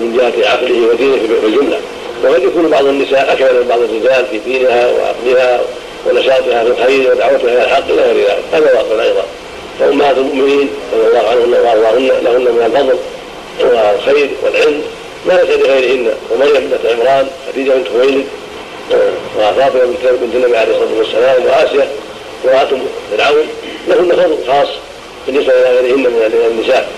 [0.00, 1.80] من جهة عقله ودينه في الجملة.
[2.24, 5.60] وقد يكون بعض النساء أكمل من بعض الرجال في دينها وعقلها
[6.06, 8.44] ونشاطها في الخير ودعوتها إلى الحق إلى غير ذلك.
[8.52, 9.24] هذا واقع أيضا.
[9.80, 12.98] وأمهات المؤمنين رضي الله عنهن وأرضاهن لهن من الفضل
[13.60, 14.82] والخير والعلم.
[15.28, 16.14] ليس لغيرهن.
[16.30, 18.26] ومريم بنت عمران خديجة بنت خويلد
[19.38, 19.80] وفاطمة
[20.20, 21.88] بنت النبي عليه الصلاة والسلام وآسيا
[22.44, 22.68] امرأة
[23.10, 23.46] فرعون.
[23.88, 24.68] لهن فضل خاص
[25.26, 26.88] بالنسبة إلى غيرهن من النساء.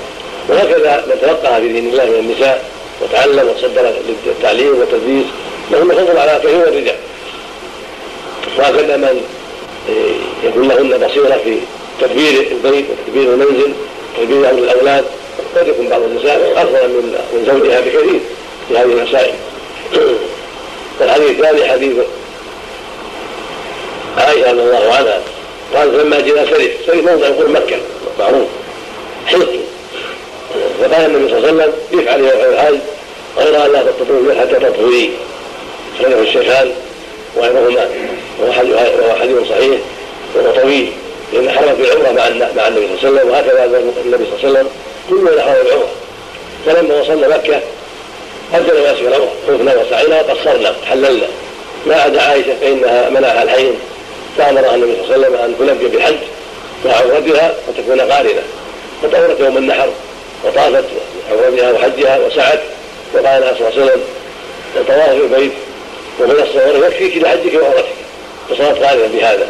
[0.49, 2.65] وهكذا من تلقى في دين الله من النساء
[3.03, 3.93] وتعلم وتصدر
[4.27, 5.27] للتعليم والتدريس
[5.71, 6.97] لهن فضل على كثير من الرجال.
[8.59, 9.21] وهكذا من
[10.45, 11.57] يكون لهن بصيرة في
[12.01, 13.73] تدبير البيت وتدبير المنزل
[14.19, 15.05] أمر الأولاد
[15.57, 18.21] قد يكون بعض النساء افضل من من زوجها بكثير
[18.69, 19.35] في هذه المسائل.
[21.01, 21.97] والحديث الثاني حديث
[24.19, 25.21] عائشة رضي الله عنها.
[25.75, 27.77] قالت لما جئنا سرف سرف موضع يقول مكة
[28.19, 28.49] معروف
[29.27, 29.51] حلق
[30.81, 32.79] فقال النبي صلى الله عليه وسلم افعل يا الحاج
[33.37, 35.11] غير ان لا تطلبوا حتى تطهري.
[35.99, 36.71] خرجه الشيخان
[37.37, 37.89] وغيرهما
[38.41, 38.53] وهو
[39.21, 39.81] حديث صحيح
[40.35, 40.93] وهو طويل.
[41.33, 43.65] لأن حرم في مع مع النبي صلى الله عليه وسلم وهكذا
[44.05, 44.69] النبي صلى الله عليه وسلم
[45.11, 45.89] كل من حرم العمرة.
[46.67, 47.61] فلما وصلنا مكة
[48.55, 49.33] أدى ناسك العمرة.
[49.49, 51.27] طفنا وسعينا وقصرنا حللنا.
[51.87, 53.75] ما عدا عائشة فإنها منعها الحين.
[54.39, 56.17] فأمرها النبي صلى الله عليه وسلم أن تلبي بالحج
[56.85, 58.43] مع عمرتها وتكون قارنة.
[59.03, 59.89] فطهرت يوم النحر
[60.45, 60.85] وطافت
[61.33, 62.61] عمرتها وحجها وسعت.
[63.15, 64.01] وقال صلى الله عليه وسلم
[64.89, 65.53] طواف البيت
[66.21, 67.85] ومن الصور يكفيك لحجك وعمرتك
[68.51, 69.47] فصارت قارنة بهذا.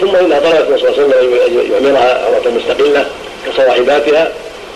[0.00, 3.06] ثم انها طلبت صلى الله عليه وسلم أن يعمرها عمره مستقلة
[3.46, 4.32] كصواحباتها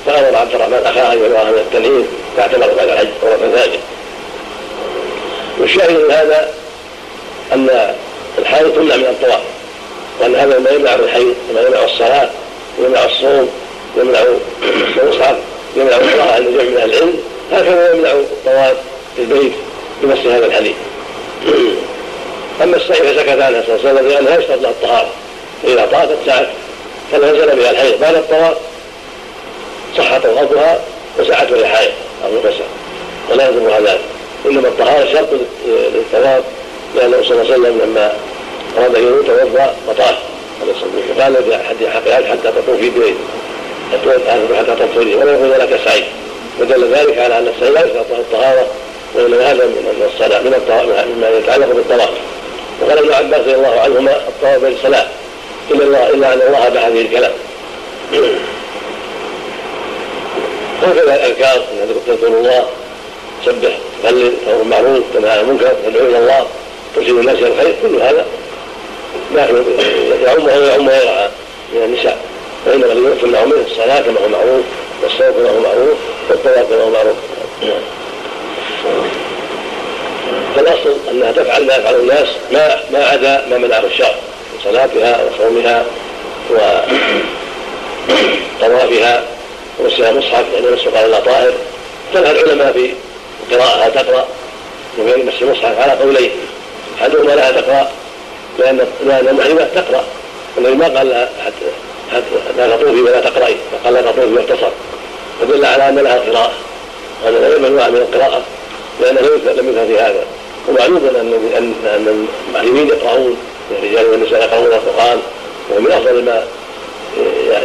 [0.07, 2.07] فأمر عبد الرحمن اخاها أن يعمرها من التنعيم
[2.37, 3.79] فاعتمر بعد الحج عمره ثانية
[5.61, 6.55] والشاهد من هذا
[7.53, 7.95] أن
[8.39, 9.41] الحائض تمنع من الطواف
[10.21, 12.31] وأن هذا ما يمنع الحيض وما يمنع الصلاة
[12.79, 13.51] يمنع الصوم
[13.97, 14.19] يمنع
[15.03, 15.37] المصحف
[15.77, 17.15] يمنع القراءه عند جمع من أهل العلم
[17.53, 18.77] هكذا يمنع الطواف
[19.17, 19.53] في البيت
[20.03, 20.75] بنص هذا الحديث.
[22.63, 25.11] أما السعي فسكت عنها صلى الله عليه وسلم لانها يشترط لها الطهاره
[25.63, 26.47] فاذا طافت سعت
[27.13, 28.57] فنزل بها الحيض بعد الطواف
[29.97, 30.81] صح طوافها
[31.19, 31.93] وسعت وهي حائض
[32.25, 32.65] أو مغتسل
[33.31, 34.01] ولا يلزمها ذلك.
[34.47, 35.29] إنما الطهارة شرط
[35.67, 36.45] للطواف
[36.97, 38.13] لأنه صلى الله عليه وسلم لما
[38.79, 40.15] أراد أن يتوضا وطاف
[41.21, 43.15] قال في احد حقيقات حتى تطوفي بيت
[44.59, 46.05] حتى تطهري ولا يكون لك سعي
[46.61, 48.67] ودل ذلك على أن السعي لا يشترط الطهارة
[49.15, 52.11] وإنما هذا من الصلاة من الطواف مما يتعلق بالطواف
[52.81, 55.07] وقال ابن عباس رضي الله عنهما الطواف بالصلاه
[55.71, 57.33] الا الله إلا أن الله بهذه الكلام.
[60.83, 61.65] وهكذا الأذكار
[62.07, 62.67] تذكر الله.
[63.47, 66.47] تسبح تهلل تامر بالمعروف تنهى عن المنكر تدعو إلى الله
[66.97, 68.27] ترشد الناس إلى الخير كل هذا
[69.35, 69.65] لكن
[70.27, 71.31] يعمه ويعم غيرها
[71.73, 72.19] من النساء.
[72.67, 74.65] فانما الذي يمنع منه الصلاة كما هو معروف
[75.03, 75.99] والصوم كما هو معروف
[76.31, 77.17] والطواف كما هو معروف
[80.57, 84.15] فالاصل انها تفعل ما يفعل الناس ما ما عدا ما منعه الشرع
[84.53, 85.85] من صلاتها وصومها
[88.61, 89.23] وطوافها
[89.79, 91.53] ومسها مصحف يعني قال الله طاهر
[92.15, 92.95] اختلف العلماء في
[93.55, 94.27] قراءة تقرأ
[94.99, 96.31] وغير مس المصحف على قولين.
[97.01, 97.91] احدهما لها تقرأ؟
[98.59, 100.05] لأن لأن المحرمه تقرأ.
[100.57, 101.29] والنبي ما قال لها
[102.57, 104.71] لا تطوفي ولا تقرأي فقال لا تطوفي واختصر.
[105.41, 106.53] فدل على أن لها قراءة.
[107.25, 108.43] وان لا يمنع من القراءة.
[109.01, 110.25] لأنه لم يذكر في هذا.
[110.69, 113.37] ومعلوم ان ان المعلمين يقرؤون
[113.71, 115.19] الرجال والنساء يقرؤون القرآن
[115.71, 116.45] وهو من أفضل ما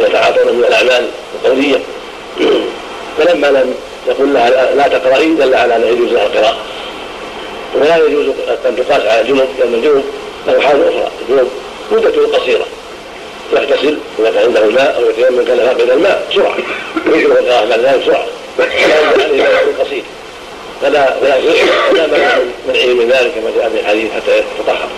[0.06, 1.80] يتعاطون من الأعمال القولية.
[3.18, 3.74] فلما لم
[4.08, 6.56] يقل لها لا تقرأي دل على انه يجوز لها القراءة.
[7.74, 8.26] ولا يجوز
[8.66, 10.04] أن تقاس على الجنوب لأن الجنوب
[10.46, 11.10] له حال أخرى.
[11.22, 11.48] الجنوب
[11.92, 12.66] مدته قصيرة.
[13.52, 16.56] يغتسل إذا كان عنده الماء أو يتيمم كان فاقد الماء بسرعة.
[17.12, 18.02] ويجوز القراءة بعد ذلك
[19.80, 19.85] قصير
[20.86, 21.40] فلا فلا
[21.90, 22.06] فلا
[22.68, 24.88] منع من ذلك كما جاء في الحديث حتى يتطهر.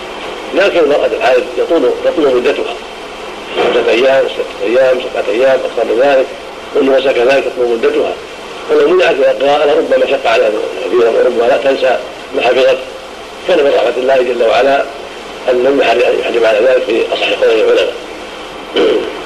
[0.55, 2.75] لكن المرأة الحائض يطول تطول مدتها.
[3.55, 6.25] خمسة أيام ستة أيام سبعة أيام أكثر من ذلك.
[6.75, 8.13] والنفساء كذلك تطول مدتها.
[8.71, 10.51] ولو منعت من القراءة لربما شق على
[10.85, 11.99] كثيرا وربما لا تنسى
[12.35, 12.77] ما حفظت
[13.47, 14.83] كان من رحمة الله جل وعلا
[15.49, 17.93] أن لم يحرم على ذلك في أصح قول العلماء.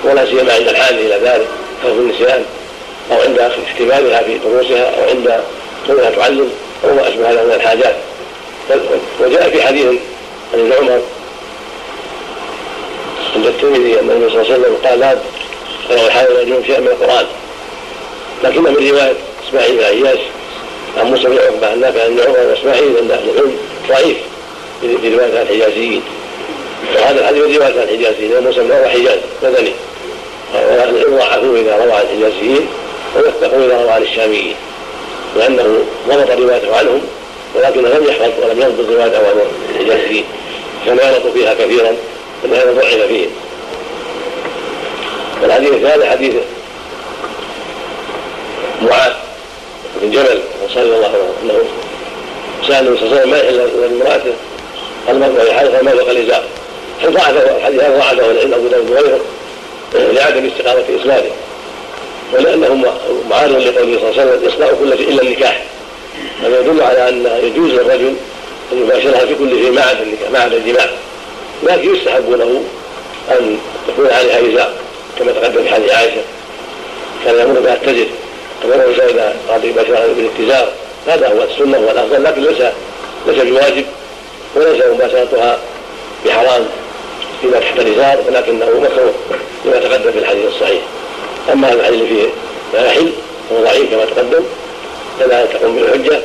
[0.04, 1.48] ولا سيما عند الحاجة إلى ذلك
[1.84, 2.46] خوف النسيان
[3.12, 5.44] أو عند اختبارها في دروسها أو عند
[5.88, 6.52] كونها تعلم
[6.84, 7.96] أو ما أشبه هذا من الحاجات.
[9.22, 9.86] وجاء في حديث
[10.54, 11.02] عن ابن عمر
[13.36, 15.18] عند الترمذي أن النبي صلى الله عليه وسلم قال لا
[15.90, 17.26] يقرأ الحاجة رجل شيئا من القرآن.
[18.44, 19.14] لكن من رواية
[19.50, 20.20] إسماعيل بن عياش
[20.98, 23.58] عن موسى بن عقبة النافع عن عمر وإسماعيل عند أهل العلم
[23.90, 24.18] ضعيف
[24.82, 26.02] في رواية الحجازيين.
[26.96, 29.74] وهذا الحديث من رواية الحجازيين موسى بن عقبة حجاز مدني.
[30.54, 32.68] وأهل العلم ضعفوه إذا روى عن الحجازيين
[33.16, 34.56] ووثقوا إذا روى عن الشاميين.
[35.36, 35.78] لأنه
[36.08, 37.02] ضبط روايته عنهم
[37.56, 40.24] ولكنه لم يحفظ ولم يضبط روايته عن الحجازيين
[40.86, 41.96] كان يغلط فيها كثيرا
[42.44, 43.30] فلهذا ضعف فيهم
[45.44, 46.34] والحديث الثالث حديث
[48.82, 49.14] معاذ
[50.02, 50.40] بن جبل
[50.76, 51.64] رضي الله عنه أنه
[52.68, 54.34] سأل النبي صلى الله عليه وسلم ما يحل لامراته
[55.10, 56.44] المرأة يحلها ما فوق الازار
[57.04, 59.20] فضعفه الحديث هذا ضعفه العلم ابو داود وغيره
[59.94, 61.30] لعدم استقامة إسناده.
[62.34, 62.94] ولأنه
[63.30, 65.64] معارض لقوله صلى الله عليه وسلم يصنع كل شيء إلا النكاح.
[66.44, 68.14] هذا يدل على أن يجوز للرجل
[68.72, 70.86] أن يباشرها في كل شيء ما عدا النكاح ما عدا الجماع.
[71.64, 72.64] لكن يستحب له
[73.32, 73.58] أن
[73.88, 74.74] تكون عليها إزاء
[75.20, 76.22] كما تقدم في حديث عائشة.
[77.26, 78.06] كان يأمر بها التجر
[78.64, 80.68] كما يأمر إذا أراد يباشرها بالاتزار.
[81.08, 82.62] هذا هو السنة والأفضل لكن ليس
[83.28, 83.86] ليس بواجب
[84.56, 85.60] وليس مباشرتها
[86.26, 86.66] بحرام
[87.42, 89.14] فيما تحت الإزار ولكنه مكروه
[89.66, 90.82] لما تقدم في الحديث الصحيح.
[91.52, 92.28] أما هذا الحديث فيه
[92.74, 93.12] ما يحل
[93.50, 94.44] فهو ضعيف كما تقدم
[95.20, 96.20] فلا تقوم به الحجة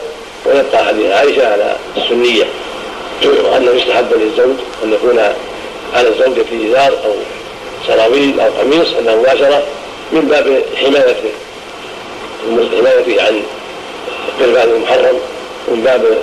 [0.47, 2.45] ويبقى حديث عائشة على السنية.
[3.25, 5.19] وأنه يستحب للزوج أن يكون
[5.95, 7.15] على الزوجة إزار أو
[7.87, 9.63] سراويل أو قميص أنه مباشرة
[10.13, 11.31] من باب حمايته
[12.79, 13.43] حمايته عن
[14.41, 15.19] قربان المحرم
[15.69, 16.19] ومن باب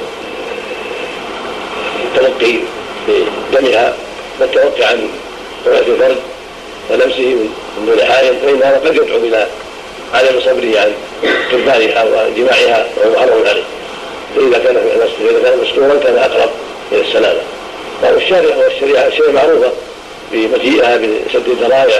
[2.05, 2.59] التلقي
[3.07, 3.95] بدمها
[4.39, 5.09] والتوقي عن
[5.67, 6.17] رؤية الفرد.
[6.89, 7.35] ولمسه
[7.77, 9.47] من دون حائل فإن هذا قد يدعو إلى
[10.13, 10.93] عدم صبره عن
[11.51, 13.63] قربانها وجماعها وهو محرم عليه.
[14.35, 16.49] فإذا كان إذا كان مستورا كان أقرب
[16.91, 17.41] إلى السلامة.
[18.03, 19.71] والشريعة والشريعة شيء معروفة
[20.31, 21.99] بمجيئها بسد الذرائع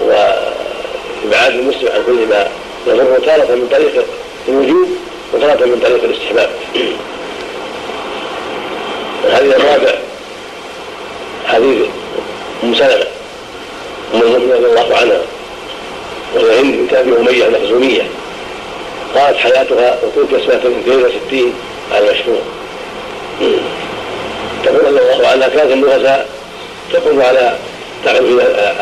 [0.00, 2.48] وإبعاد المسلم عن كل ما
[2.86, 4.04] يضره تارة من طريق
[4.48, 4.88] الوجوب
[5.32, 6.50] وتارة من طريق الاستحباب.
[9.24, 9.94] الحديث الرابع
[11.46, 11.86] حديث
[12.64, 13.11] أم سلمة.
[14.52, 15.20] رضي الله عنها.
[16.34, 18.02] وهي هند بنت ابي اميه المخزوميه
[19.14, 21.54] قالت حياتها وكنت سنه 62
[21.92, 22.40] على المشهور
[24.64, 26.28] تقول رضي الله عنها كانت النفساء
[26.92, 27.56] تقوم على
[28.04, 28.20] تعرف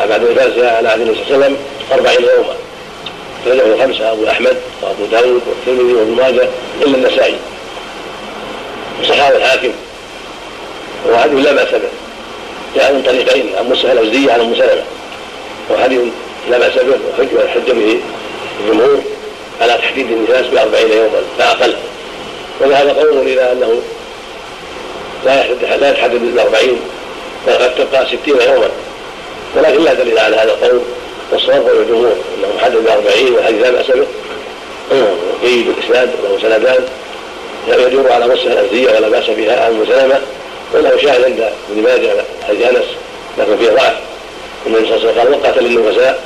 [0.09, 1.57] بعد نفاسها على عهد النبي صلى الله عليه وسلم
[1.91, 2.55] أربعين يوما.
[3.45, 6.49] أخرجه خمسة أبو أحمد وأبو داود والترمذي وابن ماجه
[6.81, 7.35] إلا النسائي.
[9.01, 9.71] وصححه الحاكم.
[11.09, 11.89] وحديث لا بأس به.
[12.75, 14.83] جاء من طريقين عن موسى الأزدي عن أم سلمة.
[15.69, 16.01] وحديث
[16.49, 17.99] لا بأس به وحج به
[18.59, 19.01] الجمهور
[19.61, 21.75] على تحديد النفاس بأربعين يوما لا أقل.
[22.59, 23.81] وذهب قوم إلى أنه
[25.25, 25.47] لا
[25.77, 26.79] لا يتحدد بالأربعين
[27.47, 28.69] بل قد تبقى ستين يوما.
[29.55, 30.81] ولكن لا دليل على هذا القول
[31.31, 34.07] والصواب قول الجمهور إنه محدد بأربعين والحديث لا بأس به
[35.43, 36.85] جيد الإسناد له سندان.
[37.67, 39.65] يدور على مسألة الأزدية ولا بأس بها.
[39.65, 40.21] عن مسلمة
[40.73, 42.85] وله شاهد عند ابن ماجه حديث أنس
[43.37, 43.93] لكن فيه ضعف.
[44.67, 46.23] النبي صلى الله عليه وسلم قال وقت للنفساء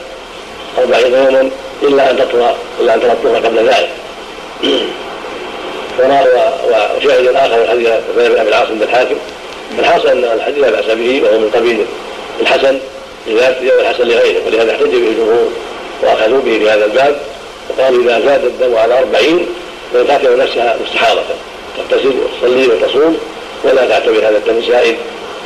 [0.77, 1.49] أربعين يوما
[1.83, 3.89] إلا أن تطهر إلا أن تطهر قبل ذلك.
[5.99, 9.15] وشاهد آخر من حديث بن أبي العاص عند الحاكم.
[9.79, 11.85] الحاصل أن الحديث لا بأس به وهو من قبيل
[12.41, 12.79] الحسن
[13.27, 15.51] لذاته والحسن لغيره ولهذا احتج به الجمهور
[16.03, 17.15] وأخذوا به في هذا الباب.
[17.69, 19.47] وقالوا إذا زاد الدم على أربعين
[19.93, 21.21] فإن نفسها مستحاضة.
[21.77, 23.17] تغتسل وتصلي وتصوم
[23.63, 24.95] ولا تعتبر هذا الدم سائد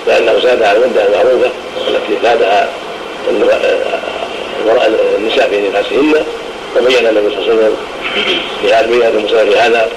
[0.07, 1.51] لأنه زاد على المدة المعروفة
[1.87, 2.69] التي زادها
[5.17, 6.23] النساء في نفاسهن
[6.77, 7.75] وبين النبي صلى الله عليه وسلم
[8.61, 9.87] في بين المسلم في هذا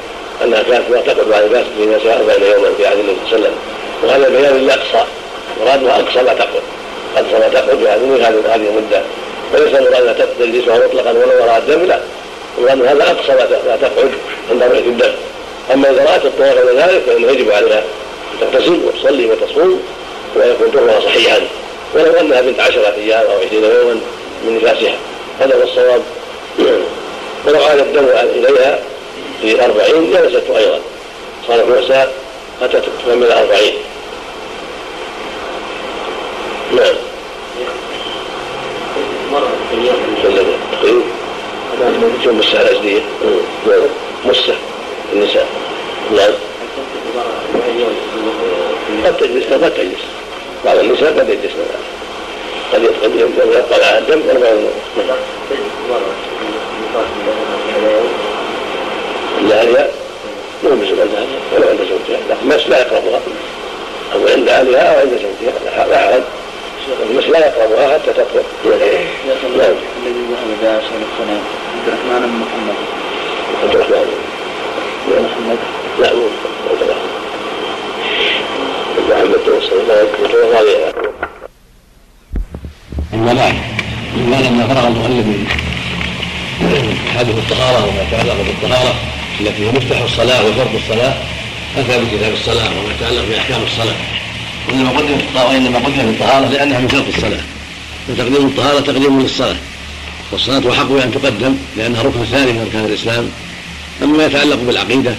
[0.45, 3.49] أنها كانت لا تقعد عن الناس في نفسها أربعين يوما في عهد النبي صلى الله
[3.49, 3.57] عليه وسلم.
[4.03, 5.05] وهذا بيان للاقصى
[5.61, 6.63] مرادها اقصى ما تقعد.
[7.17, 9.03] اقصى ما تقعد في هذه هذه المده
[9.55, 9.73] وليس
[10.19, 12.01] تقتل جسمها مطلقا ولو وراء الدم لا.
[12.59, 13.33] المراد هذا أقصى
[13.69, 14.11] ما تقعد
[14.51, 15.13] عند رؤيه الدم.
[15.75, 17.83] أما إذا رأت الطهور قبل ذلك فإنه يجب عليها
[18.41, 19.83] تغتسل وتصلي وتصوم
[20.37, 21.41] ويكون طهرها صحيحا
[21.95, 24.01] ولو انها بنت عشرة أيام أو عشرين يوما
[24.45, 24.95] من نفاسها
[25.41, 26.03] هذا هو الصواب
[27.47, 28.05] ولو عاد الدم
[28.35, 28.79] اليها
[29.43, 30.79] في أربعين جلست أيضا
[31.49, 32.07] صارت موسى
[32.63, 33.75] حتى تكمل أربعين
[36.77, 36.95] نعم
[39.33, 39.97] مرة في اليوم
[43.67, 43.83] نعم
[44.25, 44.55] مسة
[45.13, 45.47] النساء
[46.17, 46.33] نعم
[49.05, 50.01] قد تجلس قد تجلس
[50.65, 51.59] بعض النساء قد يجلسن
[52.73, 54.51] قد قد يبقى على الدم ولا
[59.49, 59.89] لأهلها
[60.65, 61.27] مو بزوج عندها
[61.57, 63.21] ولا عند زوجها لكن مس لا يقربها
[64.15, 65.71] أو عند أهلها أو عند زوجها لا
[66.07, 66.23] حرج
[67.11, 68.75] المس لا يقربها حتى تطلق نعم
[69.57, 71.43] الذي ذهب بها شيخ السلام
[71.75, 72.75] عبد الرحمن بن محمد
[73.63, 74.07] عبد الرحمن
[75.09, 75.59] محمد
[76.01, 76.23] لا مو.
[76.71, 77.22] عبد الرحمن
[79.13, 80.93] محمد توصل الله يكفي عليها
[83.15, 83.53] أما
[84.17, 85.47] لما فرغ المؤلف من
[87.19, 88.95] حديث الطهارة وما يتعلق بالطهارة
[89.41, 91.15] التي هي مفتاح الصلاة وشرط الصلاة
[91.77, 93.95] أتى بكتاب الصلاة وما يتعلق بأحكام الصلاة.
[94.69, 97.41] وإنما قدم وإنما قدم الطهارة لأنها من شرط الصلاة.
[98.09, 99.57] وتقديم الطهارة تقديم للصلاة.
[100.33, 103.31] والصلاة أحق بأن تقدم لأنها ركن ثاني من أركان الإسلام.
[104.03, 105.15] أما ما يتعلق بالعقيدة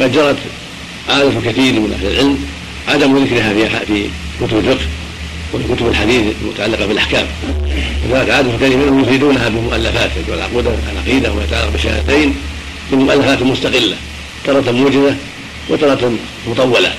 [0.00, 0.38] قد جرت
[1.08, 2.51] عادة كثير من أهل العلم
[2.88, 4.08] عدم ذكرها في في
[4.40, 4.86] كتب الفقه
[5.54, 7.26] وفي كتب الحديث المتعلقة بالأحكام.
[8.10, 12.34] وذلك عادة كثير منهم يفيدونها بمؤلفات والعقيدة العقيدة وما يتعلق بالشهادتين
[12.92, 13.96] بمؤلفات مستقلة
[14.44, 15.16] تارة موجزة
[15.68, 16.12] وتارة
[16.48, 16.94] مطولة.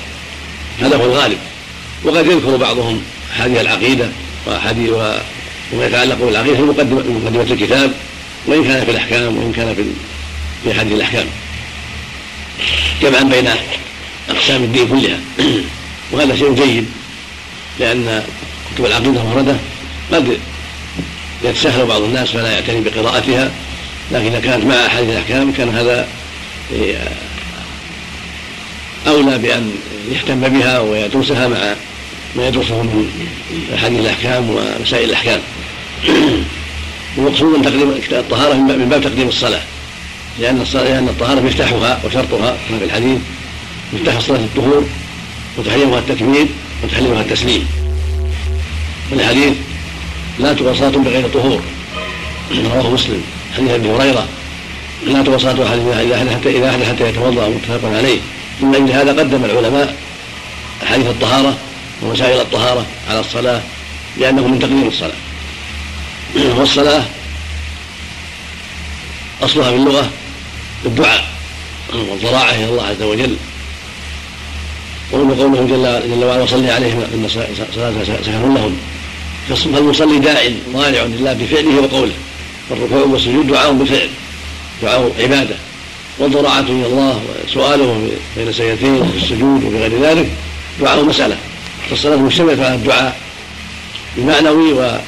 [0.82, 1.38] هذا هو الغالب.
[2.04, 3.02] وقد يذكر بعضهم
[3.34, 4.08] أحاديث العقيدة
[4.46, 4.90] وأحاديث
[5.74, 7.92] وما يتعلق بالعقيدة في مقدمة الكتاب
[8.48, 9.84] وإن كان في الأحكام وإن كان في
[10.64, 11.26] في حديث الأحكام.
[13.02, 13.48] جمعا بين
[14.36, 15.20] أقسام الدين كلها.
[16.12, 16.86] وهذا شيء جيد
[17.80, 18.24] لأن
[18.76, 19.56] كتب العقيدة المفردة
[20.12, 20.38] قد
[21.44, 23.52] يتساهل بعض الناس فلا يعتني بقراءتها
[24.12, 26.08] لكن إذا كانت مع أحاديث الأحكام كان هذا
[29.08, 29.72] أولى بأن
[30.12, 31.76] يهتم بها ويدرسها مع
[32.36, 33.10] ما يدرسه من
[33.76, 35.40] أحاديث الأحكام ومسائل الأحكام.
[37.18, 39.62] ومقصود تقديم الطهارة من باب تقديم الصلاة
[40.40, 43.18] لأن الصلاة لأن الطهارة مفتاحها وشرطها كما في الحديث.
[43.94, 44.84] مفتاح الصلاة الطهور
[45.58, 46.48] وتحريمها التكبير
[46.84, 47.68] وتحريمها التسليم.
[49.12, 49.54] والحديث
[50.40, 51.62] لا تقى صلاة بغير طهور.
[52.52, 53.22] رواه مسلم.
[53.58, 54.28] حديث أبي هريرة.
[55.06, 58.20] لا تقى صلاة أحد اذا أحد حتى اذا أحد حتى يتوضأ متفق عليه.
[58.62, 59.96] من أجل هذا قدم العلماء
[60.86, 61.58] حديث الطهارة
[62.02, 63.62] ومسائل الطهارة على الصلاة
[64.18, 65.16] لأنه من تقديم الصلاة.
[66.36, 67.04] والصلاة
[69.42, 70.10] أصلها في اللغة
[70.86, 71.26] الدعاء
[71.94, 73.36] والضراعه إلى الله عز وجل.
[75.12, 75.36] قوله
[75.68, 77.28] جل جل وعلا وصلي عليهم أن
[77.76, 77.94] صلاة
[78.24, 78.78] سكن لهم.
[79.50, 80.42] فالمصلي داع
[80.74, 82.14] ضارع لله بفعله وقوله.
[82.70, 84.10] فالركوع والسجود دعاء بالفعل
[84.82, 85.56] دعاء عبادة.
[86.20, 90.30] والضراعة إلى الله وسؤاله بين سيدتين في السجود وفي غير ذلك
[90.82, 91.38] دعاء مسألة.
[91.90, 93.18] فالصلاة مشتملة على الدعاء
[94.18, 95.00] المعنوي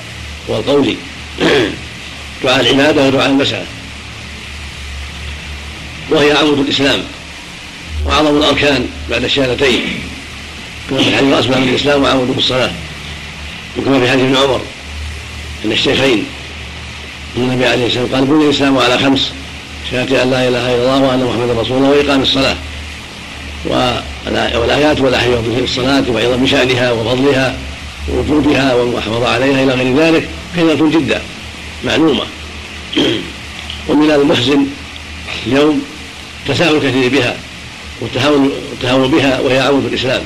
[0.48, 0.96] والقولي.
[2.44, 3.66] دعاء العبادة ودعاء المسألة.
[6.10, 7.04] وهي عمود الإسلام.
[8.06, 10.00] وأعظم الأركان بعد الشهادتين
[10.90, 12.72] كما في حديث رأس من الإسلام وعمود الصلاة
[13.78, 14.62] وكما في حديث ابن عمر
[15.66, 16.26] أن الشيخين
[17.38, 19.32] النبي عليه الصلاة والسلام قال بني الإسلام على خمس
[19.92, 22.56] شهادة أن لا إله إلا الله وأن محمدا رسول الله وإقام الصلاة.
[24.56, 27.58] والآيات والاحاديث في الصلاة وأيضا بشأنها وفضلها
[28.10, 31.22] ووجودها والمحافظه عليها إلى غير ذلك كثيره جدا
[31.86, 32.24] معلومة.
[33.90, 34.66] ومن المحزن
[35.48, 35.82] اليوم
[36.48, 37.36] تساهل كثير بها.
[38.02, 40.22] والتهاون بها وهي عمود الإسلام.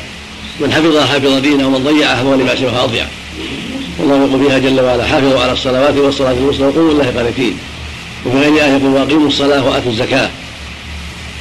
[0.60, 3.06] من حفظها حفظ دينه ومن ضيعها فهو لما سواها اضيع
[4.00, 7.58] والله يقول فيها جل وعلا حافظوا على الصلوات والصلاة الوسطى وقوموا الله قانتين
[8.26, 10.30] وفي غير آية يقول وأقيموا الصلاة وآتوا الزكاة.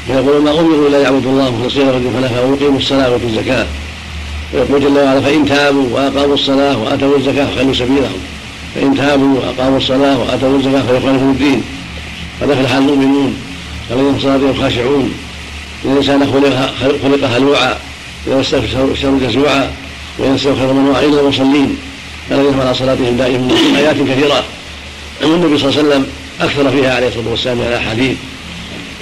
[0.08, 3.66] ويقول ما أمروا إلا يعبدوا الله مخلصين له الدين حنفاء ويقيموا الصلاة وآتوا الزكاة.
[4.54, 8.20] ويقول جل وعلا فإن تابوا وأقاموا الصلاة وآتوا الزكاة فخلوا سبيلهم.
[8.74, 11.62] فإن تابوا وأقاموا الصلاة وآتوا الزكاة فيخالفوا الدين.
[12.42, 13.36] قد أفلح المؤمنون
[13.90, 15.14] الذين صلاتهم خاشعون.
[15.84, 16.26] الإنسان
[17.02, 17.76] خلق هلوعا
[18.28, 19.70] استغفر الشر جزوعا
[20.18, 21.76] وإن استغفر من إلا المصلين.
[22.30, 24.44] الذين على صلاتهم دائما آيات كثيرة.
[25.22, 26.06] والنبي صلى الله عليه وسلم
[26.40, 28.16] أكثر فيها عليه الصلاة والسلام من الأحاديث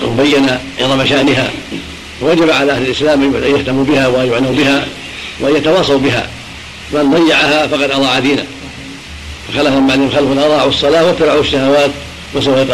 [0.04, 1.50] وبين عظم شأنها.
[2.20, 4.86] وجب على أهل الإسلام أن يهتموا بها وأن يعنوا بها
[5.40, 6.28] وأن يتواصوا بها.
[6.92, 8.44] من ضيعها فقد أضاع دينه.
[9.48, 11.90] فخلف من بعدهم خلف أضاعوا الصلاة واتبعوا الشهوات
[12.34, 12.70] وسوف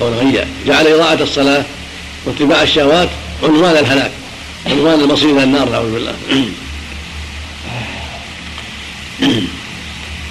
[0.00, 1.64] قول غيا جعل إضاعة الصلاة
[2.26, 3.08] واتباع الشهوات
[3.42, 4.10] عنوان الهلاك
[4.66, 6.14] عنوان المصير إلى النار نعوذ بالله.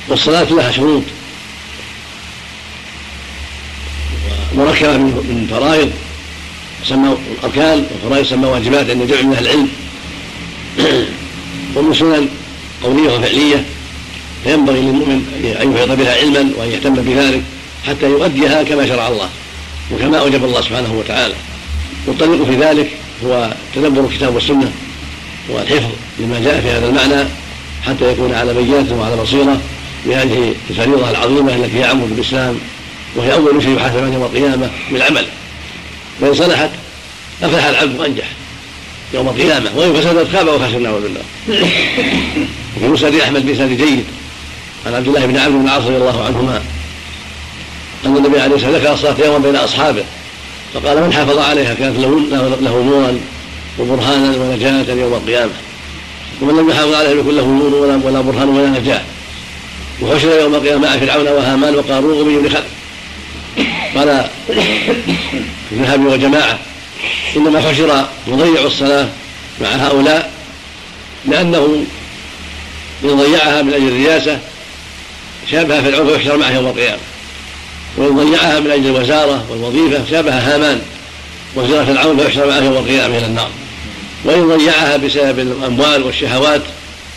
[0.07, 1.03] والصلاة لها شروط.
[4.55, 5.91] مركبة من فرائض
[6.85, 9.69] تسمى أركان وفرائض تسمى واجبات عند جمع من أهل العلم.
[11.75, 12.29] ومن سنن
[12.83, 13.65] قولية وفعلية
[14.43, 17.43] فينبغي للمؤمن أن يحيط بها علما وأن يهتم بذلك
[17.87, 19.29] حتى يؤديها كما شرع الله
[19.91, 21.35] وكما أوجب الله سبحانه وتعالى.
[22.07, 22.91] والطريق في ذلك
[23.25, 24.71] هو تدبر الكتاب والسنة
[25.49, 25.89] والحفظ
[26.19, 27.29] لما جاء في هذا المعنى
[27.85, 29.61] حتى يكون على بينة وعلى بصيرة
[30.05, 32.59] بهذه الفريضة العظيمة التي هي عمود الإسلام
[33.15, 35.25] وهي أول شيء يحاسب عنه يوم القيامة بالعمل
[36.21, 36.69] فإن صلحت
[37.43, 38.25] أفلح العبد وأنجح
[39.13, 39.71] يوم القيامة.
[39.75, 41.21] وإن فسدت خاب وخسر نعوذ بالله.
[42.77, 44.05] وفي مسند أحمد بإسناد جيد
[44.85, 46.61] عن عبد الله بن عمرو بن العاص رضي الله عنهما
[48.05, 50.03] أن النبي عليه الصلاة والسلام ذكر الصلاة يوما بين أصحابه.
[50.73, 52.19] فقال من حافظ عليها؟ كانت له
[52.61, 53.19] له نورا
[53.79, 55.51] وبرهانا ونجاة يوم القيامة.
[56.41, 59.01] ومن لم يحافظ عليها يكون له نور ولا ولا برهان ولا نجاة.
[60.01, 62.65] وحشر يوم القيامة مع فرعون وهامان وقارون وبي بن خلف.
[63.95, 64.25] قال
[65.71, 66.59] الذهبي وجماعة
[67.37, 69.07] إنما حشر مضيع الصلاة
[69.61, 70.31] مع هؤلاء
[71.25, 71.85] لأنه
[73.03, 74.39] إن ضيعها من أجل الرياسة.
[75.51, 77.08] شابه فرعون فيحشر معه يوم القيامة.
[77.99, 80.81] وإن ضيعها من أجل الوزارة والوظيفة شابه هامان.
[81.55, 83.49] وزيرة فرعون فيحشر معه يوم القيامة إلى النار.
[84.23, 86.61] وإن ضيعها بسبب الأموال والشهوات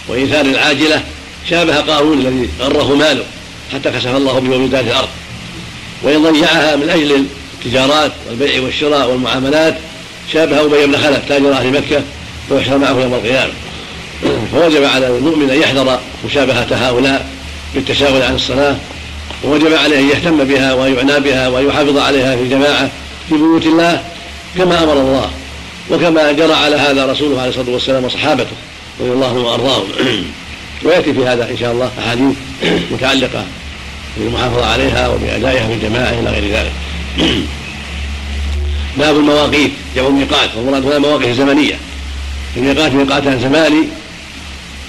[0.09, 1.03] وإيثار العاجلة
[1.51, 3.25] شابه قارون الذي غره ماله
[3.73, 5.09] حتى كسف الله به وبلدان الأرض.
[6.03, 7.27] وإن ضيعها من أجل
[7.59, 9.79] التجارات والبيع والشراء والمعاملات
[10.33, 12.03] شابه أبي بن خلف تاجر أهل مكة
[12.51, 13.53] ويحشر معه يوم القيامة.
[14.53, 17.29] فوجب على المؤمن أن يحذر مشابهة هؤلاء
[17.75, 18.77] بالتشاغل عن الصلاة
[19.44, 22.90] ووجب عليه أن يهتم بها وأن يعنى بها وأن يحافظ عليها في جماعة
[23.28, 24.02] في بيوت الله
[24.59, 25.31] كما أمر الله
[25.90, 28.56] وكما جرى على هذا رسوله عليه الصلاة والسلام وصحابته
[29.01, 29.85] رضي الله عنهم وأرضاهم.
[30.85, 32.36] ويأتي في هذا إن شاء الله أحاديث
[32.90, 33.44] متعلقة
[34.16, 36.73] بالمحافظة عليها وبأدائها في الجماعة إلى غير ذلك.
[38.98, 41.78] باب المواقيت جمع ميقات والمراد هنا المواقيت الزمنية.
[42.56, 43.89] الميقات ميقاتان زماني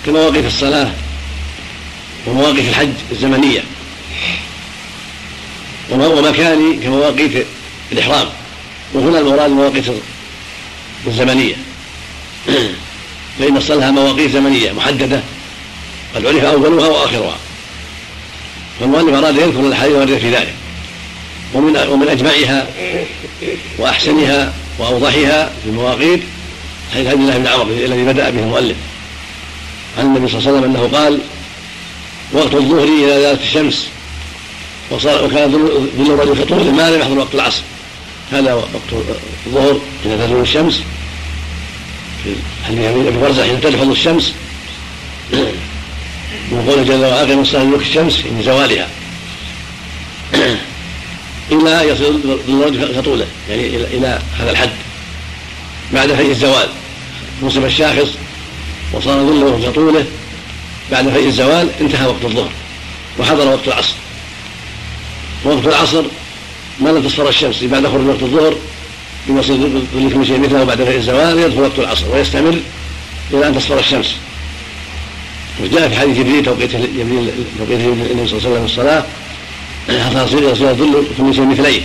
[0.05, 0.91] كمواقيت الصلاة
[2.27, 3.63] ومواقيت الحج الزمنية.
[5.93, 7.45] ومكاني كمواقيت
[7.91, 8.27] الإحرام.
[8.93, 9.85] وهنا المراد المواقيت
[11.07, 11.55] الزمنية.
[13.39, 15.21] فإن الصلاة مواقيت زمنية محددة
[16.15, 17.37] قد عرف أولها وآخرها.
[18.79, 20.53] فالمؤلف أراد يذكر الأحاديث الواردة في ذلك.
[21.53, 22.67] ومن ومن أجمعها
[23.77, 26.21] وأحسنها وأوضحها في المواقيت
[26.93, 28.77] حديث عبد الله بن عمر الذي بدأ به المؤلف.
[29.97, 31.19] عن النبي صلى الله عليه وسلم أنه قال
[32.31, 33.87] وقت الظهر إلى ذات الشمس
[34.91, 35.51] وكان
[35.97, 37.61] ظل الرجل في طول ما لم يحضر وقت العصر.
[38.31, 38.67] هذا وقت
[39.47, 40.81] الظهر حين تزول الشمس.
[42.23, 42.35] في
[42.67, 44.33] حديث برزة حين تلفظ الشمس.
[46.51, 48.87] وقول جل وعلا أقم الصلاة لدلوك الشمس من زوالها.
[51.51, 54.69] إلى يصل الرجل كطوله يعني إلى هذا الحد.
[55.93, 56.69] بعد فيء الزوال.
[57.43, 58.09] نصب الشاخص
[58.93, 60.05] وصار ظله كطوله
[60.91, 62.49] بعد فيء الزوال انتهى وقت الظهر.
[63.19, 63.93] وحضر وقت العصر.
[65.43, 66.03] وقت العصر
[66.79, 68.55] ما لم تصفر الشمس بعد خروج وقت الظهر
[69.29, 72.59] يصير ظل كل شيء مثله بعد فيء الزوال يدخل وقت العصر ويستمر
[73.33, 74.15] إلى أن تصفر الشمس.
[75.63, 79.05] وجاء في حديث جبريل توقيت جبريل توقيت النبي صلى الله عليه وسلم الصلاة
[79.87, 81.81] حتى يصير يصير الظل كل شيء مثليه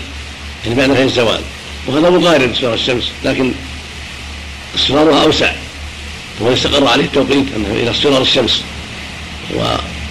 [0.64, 1.40] يعني بعد فيء الزوال.
[1.86, 3.52] وهذا مقارب اصفار الشمس لكن
[4.74, 5.52] اصفارها أوسع.
[6.40, 8.62] وقد استقر عليه التوقيت أنه إلى اصفرار الشمس
[9.56, 9.60] و...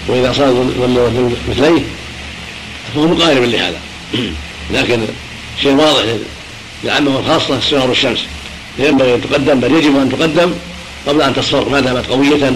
[0.07, 0.47] وإذا صار
[0.79, 1.81] ظل مثليه
[2.95, 3.79] فهو مقارب لهذا.
[4.71, 5.05] لكن
[5.61, 6.03] شيء واضح
[6.83, 8.19] للعامة والخاصة استمرار الشمس.
[8.79, 10.53] ينبغي أن تقدم بل يجب أن تقدم
[11.07, 12.53] قبل أن تصفر ما دامت قوية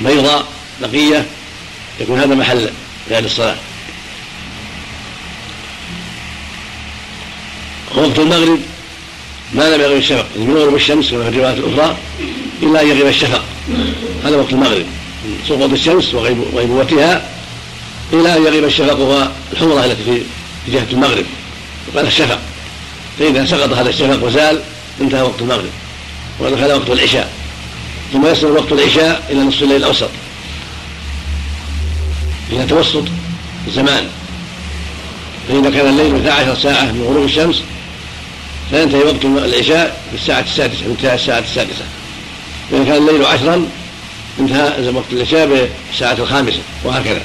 [0.00, 0.46] بيضاء
[0.82, 1.26] نقية
[2.00, 2.70] يكون هذا محل
[3.10, 3.56] لأهل الصلاة.
[7.96, 8.60] وقت المغرب
[9.54, 11.96] ما لم يغيب الشفق من غروب الشمس كما في الروايات الأخرى
[12.62, 13.44] إلا أن يغيب الشفق.
[14.24, 14.86] هذا وقت المغرب.
[15.48, 17.28] سقوط الشمس وغيبوتها
[18.12, 20.22] إلى أن يغيب الشفق وهو الحمرة التي في
[20.68, 21.24] جهة المغرب
[21.88, 22.38] وقال الشفق.
[23.18, 24.60] فإذا سقط هذا الشفق وزال
[25.00, 25.70] انتهى وقت المغرب
[26.40, 27.32] ودخل وقت العشاء.
[28.12, 30.10] ثم يصل وقت العشاء إلى نصف الليل الأوسط.
[32.52, 33.04] إلى توسط
[33.66, 34.08] الزمان.
[35.48, 37.62] فإذا كان الليل 12 ساعة من غروب الشمس
[38.70, 41.84] فينتهي وقت العشاء في الساعة السادسة انتهى الساعة السادسة.
[42.70, 43.66] وإذا كان الليل عشرا
[44.40, 47.22] انتهى وقت العشاء بالساعة الخامسة وهكذا.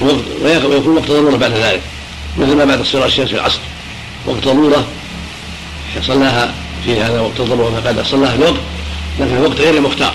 [0.00, 1.82] ويكون وقت ضرورة بعد ذلك
[2.38, 3.58] مثل ما بعد اصفرار الشمس في العصر.
[4.26, 4.88] وقت ضرورة
[6.06, 6.54] صلاها
[6.84, 8.60] في هذا وقت الضرورة فقد صلاها في الوقت
[9.20, 10.14] لكن وقت غير المختار.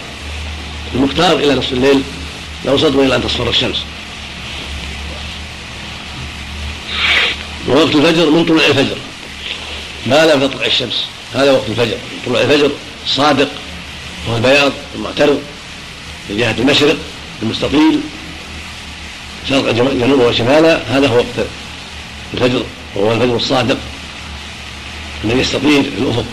[0.96, 2.02] المختار إلى نصف الليل
[2.66, 3.78] الأوسط وإلى أن تصفر الشمس.
[7.68, 8.98] ووقت الفجر من طلوع الفجر.
[10.08, 11.06] ما لم تطلع الشمس.
[11.34, 11.98] هذا وقت الفجر.
[12.26, 12.72] طلوع الفجر
[13.06, 13.48] الصادق
[14.28, 15.42] وهو البياض المعترض
[16.30, 16.98] من جهة المشرق
[17.44, 18.00] المستطيل.
[19.50, 21.48] شرق جنوبا وشمالا هذا هو وقت
[22.34, 22.64] الفجر
[22.96, 23.78] وهو الفجر الصادق.
[25.24, 26.26] الذي يستطير الأفق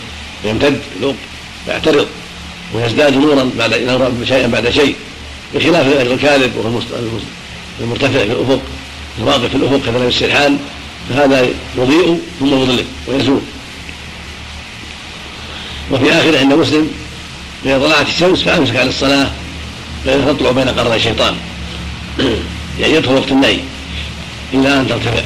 [0.45, 1.15] ويمتد الأفق
[1.67, 2.07] ويعترض
[2.73, 4.95] ويزداد نورا بعد شيئا بعد شيء
[5.55, 6.79] بخلاف الكاذب وهو
[7.79, 8.61] المرتفع في الأفق
[9.19, 10.59] الواقف في الأفق كذلك السرحان
[11.09, 13.41] فهذا يضيء ثم يظلم ويزول.
[15.91, 16.91] وفي آخره عند مسلم
[17.65, 19.31] اذا طلعت الشمس فأمسك عن الصلاة
[20.05, 21.35] فإذا تطلع بين قرني الشيطان.
[22.79, 23.59] يعني يدخل وقت النهي
[24.53, 25.23] إلى أن ترتفع.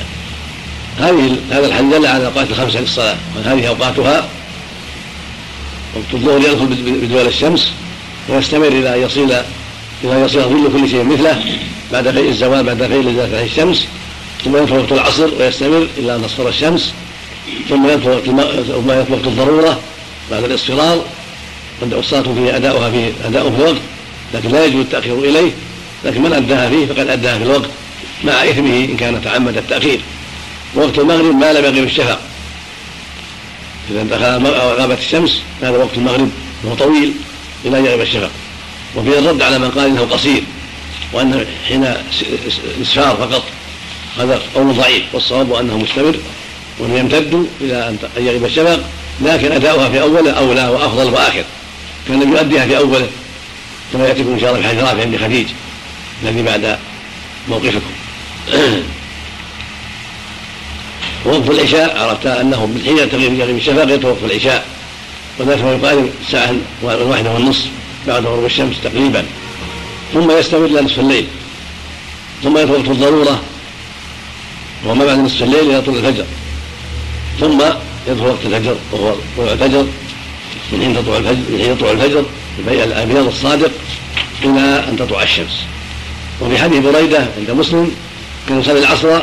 [0.99, 4.28] هذه هذا الحديث دل على الأوقات الخمسة للصلاة وهذه أوقاتها
[5.95, 6.65] وقت الظهر يدخل
[7.02, 7.72] بدول الشمس
[8.30, 9.32] ويستمر إلى أن يصل
[10.03, 11.41] إلى أن يصل ظل كل شيء مثله
[11.91, 13.86] بعد فيء الزوال بعد الذي فيه الشمس.
[14.45, 16.94] ثم يدخل وقت العصر ويستمر إلى أن تصفر الشمس.
[17.69, 19.80] ثم يدخل وقت ثم يدخل وقت الضرورة
[20.32, 21.06] بعد الاصفرار.
[21.82, 23.82] والصلاة فيه أداؤها في أداؤه في الوقت
[24.34, 25.52] لكن لا يجوز التأخير إليه.
[26.06, 27.69] لكن من أداها فيه فقد أداها في الوقت
[28.24, 29.99] مع إثمه إن كان تعمد التأخير.
[30.76, 32.19] وقت المغرب ما لم يغرب الشفق
[33.91, 34.48] إذا دخل
[34.82, 36.30] غابت الشمس هذا وقت المغرب
[36.64, 37.14] وهو طويل
[37.65, 38.32] إلى أن يغيب الشفق
[38.95, 40.44] وفيه الرد على من قال إنه قصير
[41.14, 41.94] وأنه حين
[42.82, 43.44] إسفار فقط
[44.19, 46.15] هذا قول ضعيف والصواب أنه مستمر
[46.80, 48.80] وأنه يمتد إلى أن يغيب الشفق
[49.22, 51.44] لكن أداؤها في أوله أولى وأفضل وآخر.
[52.07, 53.07] كان يؤديها في أوله
[53.94, 55.48] كما يأتيكم إن شاء الله في حديث رافع بن خديج.
[56.23, 56.80] الذي بعد
[57.49, 57.91] موقفكم.
[61.26, 64.65] ووقف العشاء عرفت أنه حين تغيب يغيب الشفق يدخل وقف العشاء.
[65.39, 67.65] وذلك ما يقارب الساعة الواحدة والنصف
[68.07, 69.26] بعد غروب الشمس تقريبا.
[70.14, 71.27] ثم يستمر إلى نصف الليل.
[72.44, 73.41] ثم يدخل وقت الضرورة
[74.84, 76.26] وهو ما بعد نصف الليل إلى طول الفجر.
[77.39, 77.61] ثم
[78.07, 79.88] يدخل وقت الفجر وهو طلوع الفجر.
[80.72, 82.26] من حين تطلع الفجر من حين يطلع الفجر
[82.68, 83.72] الأبيض الصادق
[84.44, 85.64] إلى أن تطلع الشمس.
[86.41, 87.91] وفي حديث بريدة عند مسلم
[88.49, 89.22] كان يصلي العصر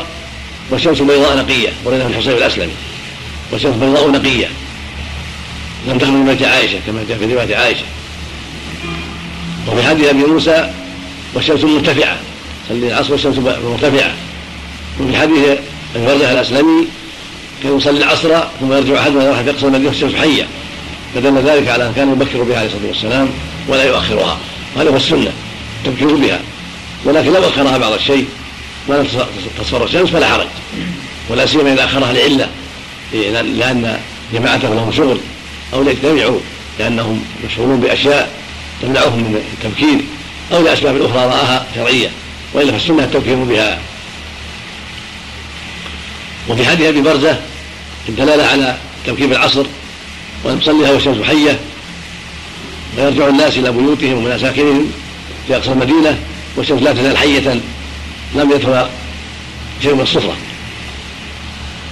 [0.69, 1.69] والشمس بيضاء نقية.
[1.85, 2.73] بريدة بن حصيب الأسلمي.
[3.51, 4.47] والشمس بيضاء نقية.
[5.87, 7.83] لم تخرج من بيت عائشة كما جاء في رواية عائشة.
[9.67, 10.71] وفي حديث أبي موسى
[11.33, 12.17] والشمس مرتفعة.
[12.69, 14.13] صلي العصر والشمس مرتفعة.
[14.99, 15.57] وفي حديث
[15.95, 16.87] أبي برده الأسلمي
[17.63, 20.47] كان يصلي العصر ثم يرجع أحدنا يروح يقصر المدينة والشمس حية.
[21.15, 23.29] فدل ذلك على أن كان يبكر بها عليه الصلاة والسلام
[23.67, 24.37] ولا يؤخرها.
[24.75, 25.31] وهذا هو السنة.
[25.85, 26.39] التبكير بها.
[27.05, 28.27] ولكن لو أخرها بعض الشيء
[28.87, 29.07] ولم
[29.59, 30.47] تصفر الشمس فلا حرج.
[31.29, 32.49] ولا سيما إذا أخرها لعلة
[33.43, 33.99] لأن
[34.33, 35.17] جماعته لهم شغل
[35.73, 36.39] أو ليجتمعوا
[36.79, 38.29] لأنهم مشغولون بأشياء
[38.81, 39.99] تمنعهم من التبكير
[40.51, 42.09] أو لأسباب أخرى رآها شرعية
[42.53, 43.79] وإلا فالسنه التبكير بها.
[46.49, 47.39] وفي حديث أبي برزة
[48.09, 49.65] الدلالة على تبكير العصر
[50.43, 51.59] وأن تصليها والشمس حية
[52.97, 54.91] ويرجع الناس إلى بيوتهم ومساكنهم
[55.47, 56.19] في أقصى المدينة
[56.55, 57.61] والشمس لا تزال حية
[58.35, 58.87] لم يدخل
[59.83, 60.35] شيء من الصفرة.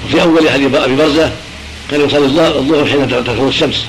[0.06, 1.32] وفي أول حديث أبي برزة
[1.92, 3.86] كان يصلي الظهر حين تدخل الشمس.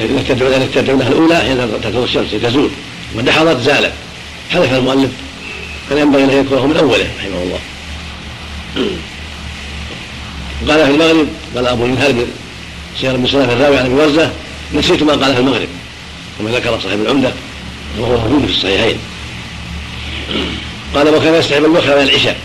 [0.00, 0.34] التي
[0.74, 2.70] تدعونها الأولى حين تدخل الشمس تزول
[3.14, 3.92] ودحضت زالت.
[4.50, 5.10] حذف المؤلف.
[5.90, 7.58] كان ينبغي أن يذكره من أوله رحمه الله.
[10.66, 12.26] وقال في المغرب قال أبو منهل
[13.00, 14.32] سير بن سلام الراوي عن أبي برزة
[14.74, 15.68] نسيت ما قال في المغرب.
[16.38, 17.32] كما ذكر صاحب العمدة.
[17.98, 18.96] وهو موجود في الصحيحين.
[20.94, 22.36] قال وكان يستحب الوكر من العشاء.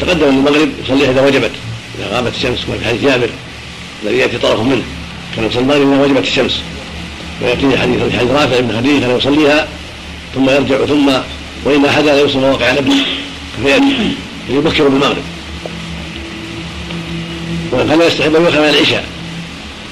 [0.00, 1.50] تقدم المغرب يصليها إذا وجبت.
[1.98, 3.30] إذا غابت الشمس كما في حديث جابر
[4.02, 4.82] الذي يأتي طرف منه.
[5.36, 6.60] كان يصلي المغرب إذا وجبت الشمس.
[7.42, 9.68] وياتيه حديث حديث رافع بن خديجة كان يصليها
[10.34, 11.10] ثم يرجع ثم
[11.64, 12.92] وإن احدا لا يوصل مواقع نبي
[13.62, 14.14] فيأتي
[14.50, 15.22] يبكر بالمغرب.
[17.72, 19.04] وكان يستحب أن من العشاء.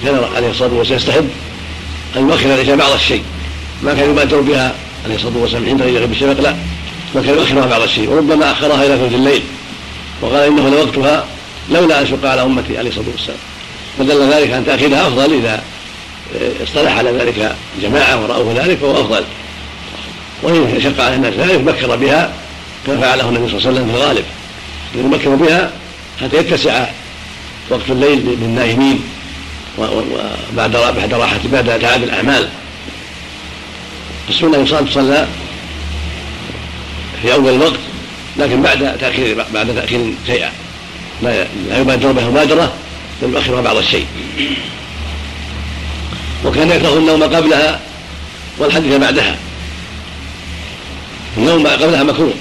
[0.05, 1.29] كان عليه الصلاة والسلام يستحب
[2.17, 3.23] أن يؤخر العشاء بعض الشيء.
[3.83, 4.75] ما كان يبادر بها
[5.05, 6.57] عليه الصلاة والسلام عند يغيب الشفق لا.
[7.15, 9.43] بل كان يؤخرها بعض الشيء وربما اخرها إلى ثلث الليل.
[10.23, 11.27] وقال إنه لوقتها
[11.71, 13.39] لولا أن شق على أمتي عليه الصلاة والسلام.
[13.99, 15.63] فدل ذلك أن تأخيرها أفضل إذا
[16.63, 19.25] اصطلح على ذلك جماعة ورأوه ذلك فهو أفضل.
[20.43, 22.33] وإن شق على الناس ذلك بكر بها
[22.87, 24.25] كما فعله النبي صلى الله عليه وسلم في الغالب.
[24.95, 25.71] يبكر بها
[26.23, 26.87] حتى يتسع
[27.71, 29.05] وقت الليل للنائمين
[29.79, 32.49] وبعد بعد راحة بعد تعب الأعمال
[34.29, 35.27] السنة يصلى تصلى
[37.23, 37.81] في أول الوقت
[38.37, 40.53] لكن بعد تأخير بعد تأخير شيئا.
[41.23, 41.47] لا
[41.79, 42.73] يبادر بها مبادرة
[43.23, 44.07] بل يؤخرها بعض الشيء.
[46.45, 47.81] وكان يكره النوم قبلها
[48.59, 49.37] والحديث بعدها.
[51.37, 52.35] النوم قبلها مكروه.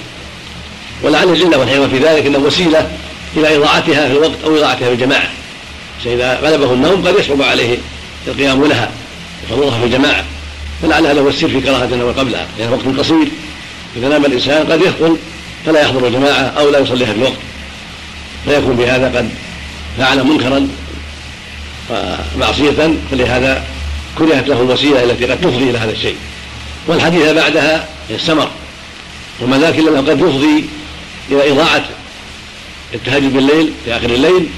[1.02, 2.90] ولعل العله والحكمه في ذلك إنه وسيلة
[3.36, 5.28] إلى إضاعتها في الوقت أو إضاعتها في الجماعة.
[6.04, 7.78] فإذا غلبه النوم قد يصعب عليه
[8.26, 8.90] القيام لها.
[9.44, 10.24] وحضورها في الجماعة.
[10.82, 13.28] فلعل هذا هو السر في كراهه النوم قبلها لأن وقت قصير.
[13.96, 15.16] إذا نام الإنسان قد يثقل
[15.66, 17.38] فلا يحضر الجماعة أو لا يصليها في الوقت.
[18.44, 19.28] فيكون بهذا قد
[19.98, 20.68] فعل منكرا
[22.36, 23.64] ومعصية فلهذا
[24.18, 26.16] كرهت له الوسيلة التي قد تفضي إلى هذا الشيء.
[26.86, 28.50] والحديث بعدها السمر.
[29.40, 30.64] وما ذاك إلا قد يفضي
[31.30, 31.84] إلى إضاعة
[32.94, 34.48] التهجد بالليل في آخر الليل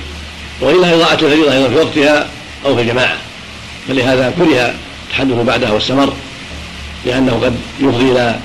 [0.60, 2.28] وإلى إضاعة الفريضة أيضا في وقتها
[2.66, 3.16] أو في الجماعة.
[3.88, 4.74] فلهذا كره
[5.10, 6.12] التحدث بعدها والسمر
[7.06, 8.38] لأنه قد يفضي إلى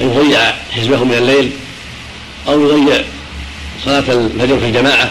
[0.00, 1.50] أن يضيع حزبه من الليل
[2.48, 3.04] أو يضيع
[3.84, 5.10] صلاة الفجر في الجماعة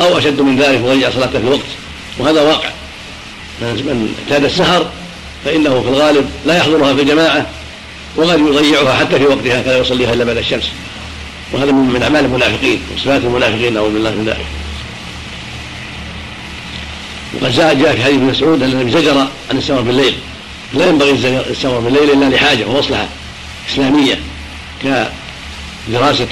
[0.00, 1.66] أو أشد من ذلك يضيع صلاته في الوقت.
[2.18, 2.68] وهذا واقع.
[3.62, 4.90] من اعتاد السهر
[5.44, 7.46] فإنه في الغالب لا يحضرها في الجماعة
[8.16, 10.70] وقد يضيعها حتى في وقتها فلا يصليها إلا بعد الشمس.
[11.52, 14.46] وهذا من أعمال المنافقين وصفات المنافقين نعوذ بالله من ذلك.
[17.34, 19.18] وقد جاء في حديث ابن مسعود أن النبي زجر
[19.50, 20.14] عن السمر بالليل
[20.74, 21.10] لا ينبغي
[21.50, 23.08] السمر بالليل إلا لحاجة ومصلحه
[23.72, 24.18] إسلامية
[24.82, 26.28] كدراسة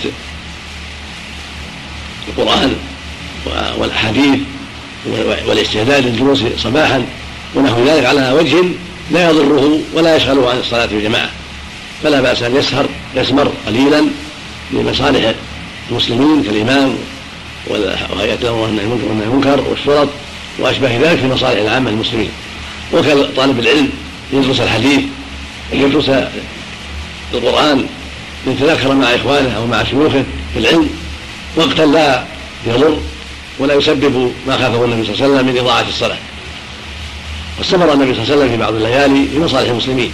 [2.29, 2.77] القرآن
[3.79, 4.39] والأحاديث
[5.47, 7.05] والاستعداد للدروس صباحا
[7.55, 8.65] ونحو ذلك على وجه
[9.11, 11.31] لا يضره ولا يشغله عن الصلاة في الجماعه
[12.03, 14.05] فلا بأس أن يسهر يسمر قليلا
[14.73, 15.35] لمصالح
[15.91, 16.95] المسلمين كالامام
[17.67, 18.85] وهيئة الأمر والنهي
[19.25, 20.09] المنكر والشرط
[20.59, 22.31] واشباه ذلك في مصالح العامة للمسلمين
[22.93, 23.91] وكطالب العلم
[24.33, 25.01] يدرس الحديث
[25.73, 26.11] يدرس
[27.35, 27.87] القرآن
[28.47, 30.25] يتذاكر مع إخوانه أو مع شيوخه
[30.55, 30.91] في العلم.
[31.57, 32.25] وقتا لا
[32.67, 32.99] يضر
[33.59, 36.17] ولا يسبب ما خافه النبي صلى الله عليه وسلم من إضاعة الصلاة.
[37.59, 40.13] واستمر النبي صلى الله عليه وسلم في بعض الليالي في مصالح المسلمين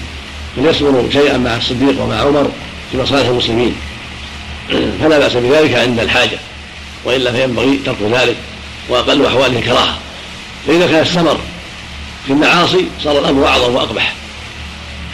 [0.57, 2.51] فليصبر شيئا مع الصديق ومع عمر
[2.93, 3.75] في مصالح المسلمين.
[5.01, 6.39] فلا بأس بذلك عند الحاجة
[7.05, 8.37] وإلا فينبغي ترك ذلك
[8.89, 9.99] وأقل أحواله الكراهه
[10.67, 11.39] فإذا كان السمر
[12.27, 14.15] في المعاصي صار الأمر أعظم وأقبح.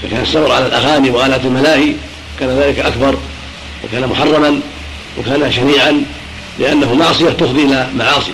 [0.03, 1.95] فكان السمر على الأغاني وآلات الملاهي
[2.41, 3.19] كان ذلك أكبر
[3.85, 4.61] وكان محرما
[5.19, 6.05] وكان شنيعا
[6.59, 8.33] لأنه معصية تفضي إلى معاصي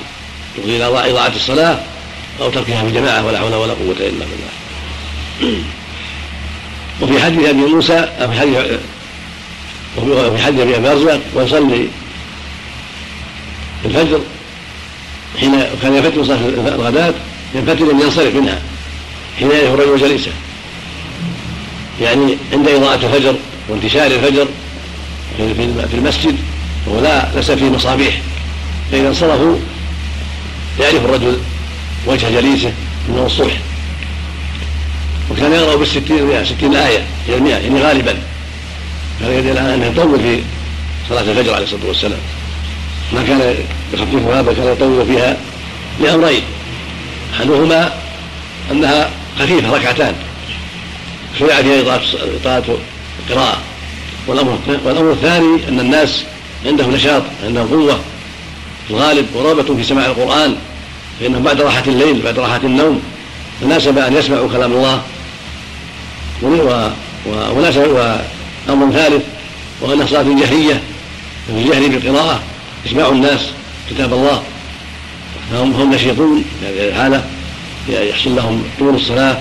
[0.56, 1.78] تفضي إلى إضاعة الصلاة
[2.40, 5.62] أو تركها في الجماعة ولا حول ولا قوة إلا بالله.
[7.00, 8.58] وفي حديث أبي موسى في حديث
[9.96, 11.88] وفي حديث أبي بارزة ويصلي
[13.84, 14.20] الفجر
[15.40, 16.38] حين كان يفتر صلاة
[16.74, 17.14] الغداة
[17.54, 18.62] ينفتر ان ينصرف منها
[19.38, 20.30] حين يعرف الرجل جليسة.
[22.00, 23.34] يعني عند إضاءة الفجر
[23.68, 24.48] وانتشار الفجر
[25.90, 26.36] في المسجد
[26.86, 28.20] وهو لا ليس فيه مصابيح.
[28.92, 29.56] فإذا انصرفوا
[30.80, 31.38] يعرف الرجل
[32.06, 32.72] وجه جليسه
[33.08, 33.56] انه الصبح.
[35.30, 38.18] وكان يقرأ بالستين ستين آية المئة يعني غالبا.
[39.20, 40.42] كان يدل على أنه يطول في
[41.08, 42.18] صلاة الفجر عليه الصلاة والسلام.
[43.12, 43.54] ما كان
[43.94, 45.36] يخفف هذا كان يطول فيها
[46.00, 46.42] لأمرين.
[47.34, 47.92] أحدهما
[48.72, 50.14] أنها خفيفة ركعتان.
[51.38, 52.00] شرع فيها
[52.40, 52.64] إطاعة
[53.28, 53.58] القراءة
[54.26, 56.24] والأمر والأمر الثاني أن الناس
[56.66, 58.00] عندهم نشاط عندهم قوة.
[58.88, 60.56] في الغالب ورغبة في سماع القرآن
[61.20, 63.02] فإنهم بعد راحة الليل بعد راحة النوم.
[63.60, 65.02] تناسب أن يسمعوا كلام الله.
[68.68, 69.22] وأمر ثالث
[69.80, 70.80] وأن صلاة جهرية
[71.46, 72.40] في الجهر بالقراءة
[72.86, 73.40] يسمع الناس.
[73.90, 74.42] كتاب الله.
[75.50, 77.24] فهم هم نشيطون في هذه الحالة
[77.88, 79.38] يحصل لهم طول الصلاة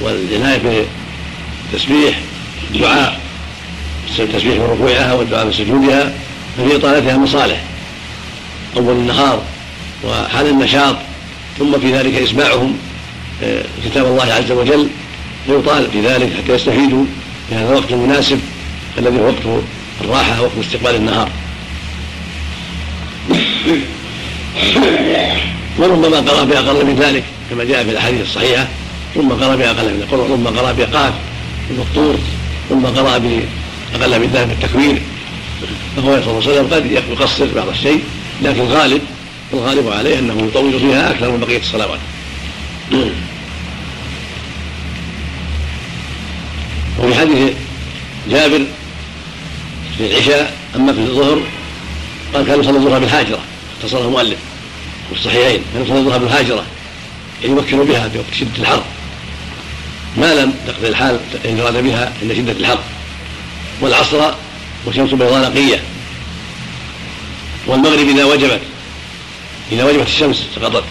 [0.00, 0.86] والعناية
[1.72, 2.18] بالتسبيح
[2.74, 3.20] الدعاء
[4.18, 6.12] التسبيح من ركوعها والدعاء من سجودها
[6.56, 7.62] ففي إطالتها مصالح.
[8.76, 9.42] أول النهار
[10.04, 10.96] وحال النشاط
[11.58, 12.78] ثم في ذلك إسماعهم
[13.42, 14.88] آه، كتاب الله عز وجل
[15.46, 17.04] فيطال في ذلك حتى يستفيدوا
[17.48, 18.40] في هذا الوقت المناسب
[18.98, 19.62] الذي هو وقت
[20.00, 21.30] الراحة وقت استقبال النهار.
[25.78, 28.68] وربما قرأ بأقل من ذلك كما جاء في الأحاديث الصحيحة
[29.14, 31.14] ثم قرأ بأقل من ذلك ثم قرأ بقاف
[31.70, 32.18] المقطور
[32.68, 35.02] ثم قرأ بأقل من ذلك التكوير
[35.96, 38.02] فهو صلى الله عليه وسلم قد يقصر بعض الشيء
[38.42, 39.00] لكن الغالب
[39.52, 41.98] الغالب عليه أنه يطول فيها أكثر من بقية الصلوات.
[46.98, 47.52] وفي حديث
[48.30, 48.66] جابر
[49.98, 51.42] في العشاء أما في الظهر
[52.34, 53.38] قال كان يصلي الظهر بالهاجرة
[53.82, 54.38] اختصرها المؤلف
[55.08, 56.64] في الصحيحين الظهر بالهاجرة
[57.42, 58.82] يمكن بها في وقت شدة الحر
[60.16, 62.78] ما لم تقضي الحال إن أراد بها عند شدة الحر
[63.80, 64.30] والعصر
[64.86, 65.82] والشمس بيضاء نقية.
[67.66, 68.60] والمغرب إذا وجبت
[69.72, 70.84] إذا وجبت الشمس سقطت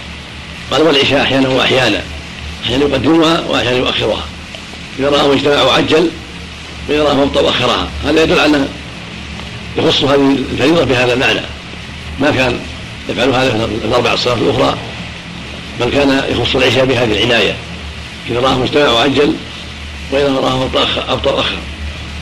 [0.72, 2.04] قال والعشاء أحيانا وأحيانا
[2.64, 4.26] أحيانا يقدمها وأحيانا يؤخرها.
[5.00, 6.10] إذا رآه اجتمع عجل
[6.90, 7.88] وإذا رآه مبطأ أخرها.
[8.06, 8.66] هذا يدل على
[9.78, 11.42] يخص هذه الفريضة بهذا المعنى.
[12.20, 12.60] ما كان
[13.10, 14.78] يفعل هذا في الأربع الصلاة الأخرى.
[15.80, 17.56] بل كان يخص العشاء بهذه العناية
[18.30, 19.34] إذا رآه مجتمع وعجل
[20.12, 20.66] وإذا رآه
[21.10, 21.56] أبطأ أخر.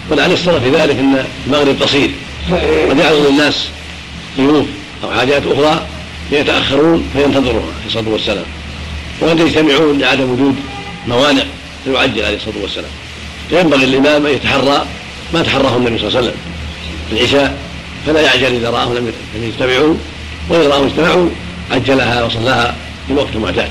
[0.10, 2.12] ولعل السبب في ذلك إن المغرب قصير.
[2.90, 3.68] قد يعرض للناس
[4.38, 4.66] ضيوف
[5.04, 5.86] أو حاجات أخرى
[6.30, 8.46] فيتأخرون فينتظرها عليه الصلاة والسلام.
[9.22, 10.56] وقد يجتمعون لعدم وجود
[11.08, 11.44] موانع
[11.86, 12.92] فيعجل عليه الصلاة والسلام.
[13.50, 14.86] فينبغي الامام أن يتحرى
[15.34, 16.40] ما تحراه النبي صلى الله عليه وسلم
[17.10, 17.58] في العشاء
[18.06, 19.96] فلا يعجل إذا راهم لم يجتمعوا.
[20.50, 21.30] وإذا راهم اجتمعوا
[21.72, 22.76] عجلها وصلاها
[23.08, 23.70] في وقت معتاد.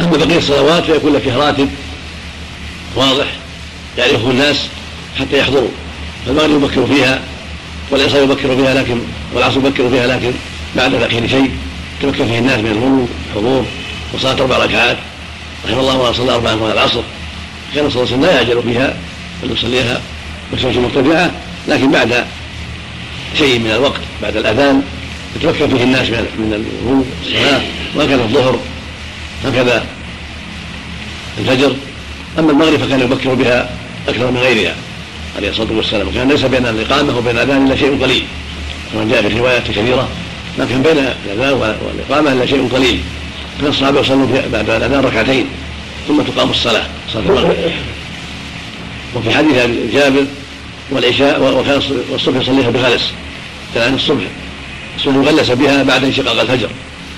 [0.00, 1.68] أما بقية الصلوات فيكون لك راتب
[2.96, 3.26] واضح
[3.98, 4.68] يعرفه الناس
[5.18, 5.70] حتى يحضروا.
[6.26, 7.20] فالمغرب يبكر فيها
[7.90, 8.98] والعصر يبكر فيها لكن
[9.34, 10.32] والعصر يبكر فيها لكن
[10.76, 11.50] بعد الأخير شيء
[12.02, 13.64] تمكن فيه الناس من الغروب الحضور
[14.14, 14.96] وصلاة أربع ركعات.
[15.64, 17.02] رحمه الله صلى اربعا قبل العصر.
[17.74, 18.96] كان صلى الله عليه وسلم لا يعجل فيها
[19.42, 20.00] بل يصليها
[20.52, 21.30] والشمس مرتفعه
[21.68, 22.24] لكن بعد
[23.34, 24.82] شيء من الوقت بعد الأذان
[25.36, 27.60] يتمكن فيه الناس من الغروب والصلاه
[27.94, 28.58] وهكذا الظهر
[29.44, 29.86] هكذا
[31.38, 31.72] الفجر.
[32.38, 33.70] أما المغرب فكان يبكر بها
[34.08, 34.74] أكثر من غيرها
[35.36, 36.08] عليه الصلاة والسلام.
[36.08, 38.24] وكان ليس بين الإقامة وبين الأذان إلا شيء قليل.
[38.92, 40.08] كما جاء في روايات كثيرة
[40.58, 43.00] ما كان بين الأذان والإقامة إلا شيء قليل.
[43.60, 45.46] كان الصحابة يصلون بعد الأذان ركعتين
[46.08, 47.56] ثم تقام الصلاة صلاة المغرب.
[49.14, 49.54] وفي حديث
[49.92, 50.24] جابر
[50.90, 53.02] والعشاء وكان والصبح يصليها بغلس
[53.74, 54.24] كان الصبح.
[54.96, 56.68] الصبح يغلس بها بعد انشقاق الفجر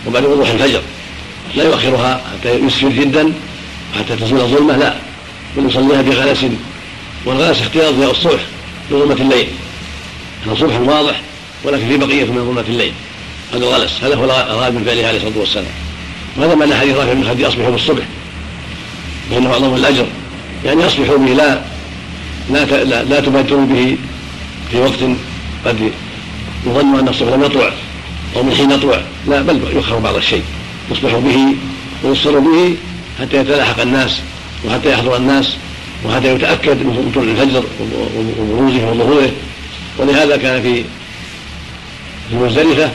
[0.06, 0.80] وبعد وضوح الفجر.
[1.56, 3.32] لا يؤخرها حتى يسفر جدا
[3.98, 4.94] حتى تزول الظلمة لا.
[5.56, 6.44] بل يصليها بغلس
[7.24, 8.40] والغلس اختيار ضياء الصبح
[8.90, 9.46] بظلمه الليل.
[10.46, 11.20] هذا صبح واضح
[11.64, 12.92] ولكن في بقية من ظلمة الليل.
[13.52, 15.72] هذا الغلس هذا هو الغالب من فعله عليه الصلاة والسلام.
[16.36, 18.02] وهذا معنى حديث رافع بن خديج أصبحوا بالصبح.
[19.30, 20.06] فانه أعظم الأجر.
[20.64, 21.62] يعني أصبحوا به لا.
[22.52, 23.96] لا لا, لا تبادروا به
[24.70, 24.98] في وقت
[25.66, 25.92] قد
[26.66, 27.70] يظن أن الصبح لم يطلع
[28.36, 30.42] أو من حين يطلع لا بل يؤخر بعض الشيء.
[30.90, 31.56] يصبح به
[32.02, 32.76] ويصر به
[33.20, 34.20] حتى يتلاحق الناس
[34.64, 35.56] وحتى يحضر الناس
[36.04, 37.64] وحتى يتأكد من طلوع الفجر
[38.38, 39.32] وبروزه وظهوره.
[39.98, 40.84] ولهذا كان في
[42.30, 42.90] في مزدلفه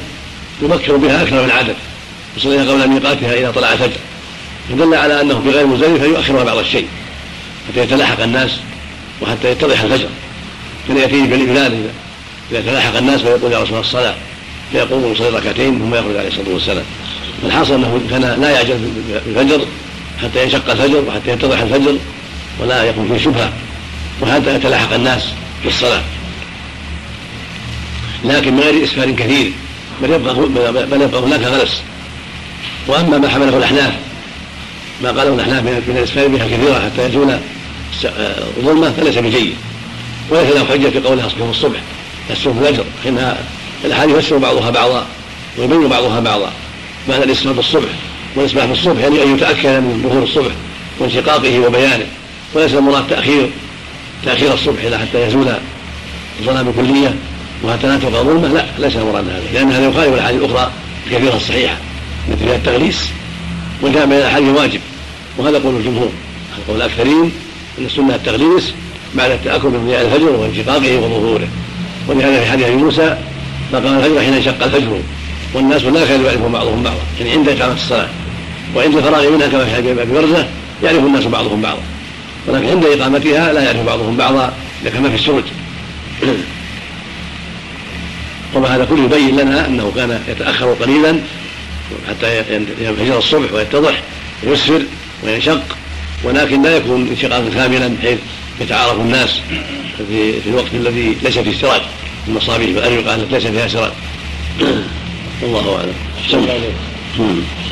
[0.62, 1.76] يبكر بها أكثر من العدد.
[2.38, 4.00] يصليها قبل ميقاتها إذا طلع الفجر.
[4.70, 6.88] فدل على أنه في غير مزدلفة يؤخرها بعض الشيء
[7.70, 8.52] حتى يتلاحق الناس
[9.22, 10.10] وحتى يتضح الفجر.
[10.88, 11.90] كان ياتيه بالبلاد
[12.52, 14.16] إذا تلاحق الناس فيقول يا رسول الله الصلاة
[14.72, 16.84] فيقوم ويصلي ركعتين ثم يخرج عليه الصلاة والسلام.
[17.44, 18.78] الحاصل أنه كان لا يعجل
[19.26, 19.66] بالفجر
[20.24, 21.98] حتى ينشق الفجر وحتى يتضح الفجر
[22.60, 23.54] ولا يكون فيه شبهة
[24.22, 25.24] وحتى يتلاحق الناس
[25.66, 26.02] بالصلاه
[28.26, 29.52] لكن من غير إسفار كثير
[30.02, 30.36] بل يبقى
[30.86, 31.82] بل يبقى هناك غلس
[32.88, 33.94] وأما ما حمله الأحناف
[35.04, 37.38] ما قاله الأحناف من الإسفار بها كثيرة حتى يزول
[38.58, 39.56] الظلمه فليس بجيد.
[40.30, 41.80] وليس له حجة في قولها اصبحوا الصبح.
[42.30, 43.38] يسر الفجر فانها
[43.86, 45.06] الأحاديث يفسر بعضها بعضا
[45.58, 46.52] ويبين بعضها بعضا.
[47.10, 47.90] معنى الاسراء بالصبح
[48.36, 50.52] والإصباح بالصبح يعني أن يتأكد من ظهور الصبح
[51.00, 52.06] وانشقاقه وبيانه.
[52.54, 53.50] وليس المراد تأخير
[54.26, 55.48] تأخير الصبح إلى حتى يزول
[56.40, 56.74] الظلام
[57.84, 58.48] لا تبقى ظلمة.
[58.48, 59.44] لا ليس المراد هذا.
[59.54, 60.72] لأن هذا يخالف الأحاديث الأخرى
[61.08, 61.78] الكثيرة الصحيحة
[62.30, 63.10] التي فيها التغليس
[63.82, 64.80] وجاء بين الأحاديث واجب.
[65.38, 66.12] وهذا قول الجمهور.
[66.68, 67.32] قول الأكثرين.
[67.80, 68.74] أن السنة التغليس
[69.16, 71.48] بعد التأكد من ضياء الفجر وانشقاقه وظهوره.
[72.08, 73.18] ولهذا في حديث موسى
[73.72, 75.00] فقال الفجر حين انشق الفجر.
[75.54, 77.02] والناس لا يكاد يعرفون بعضهم بعضا.
[77.20, 78.08] يعني عند إقامة الصلاة
[78.76, 80.48] وعند الفراغ منها كما في حديث أبي برزة
[80.84, 81.82] يعرف الناس بعضهم بعضا.
[82.48, 84.54] ولكن عند إقامتها لا يعرف بعضهم بعضا
[84.94, 85.44] كما في السرج.
[88.56, 91.20] طبعا هذا كله يبين لنا أنه كان يتأخر قليلا
[92.10, 92.38] حتى
[92.80, 94.02] ينفجر الصبح ويتضح
[94.44, 94.82] ويسفر
[95.24, 95.62] وينشق.
[96.26, 98.18] ولكن لا يكون انشقاقا كاملا بحيث
[98.62, 99.40] يتعارف الناس
[99.98, 101.82] في, في الوقت الذي ليس فيه سراج
[102.28, 103.92] المصابيح والأريقة التي ليس فيها سراج.
[105.42, 105.94] والله أعلم.
[106.30, 106.40] صلى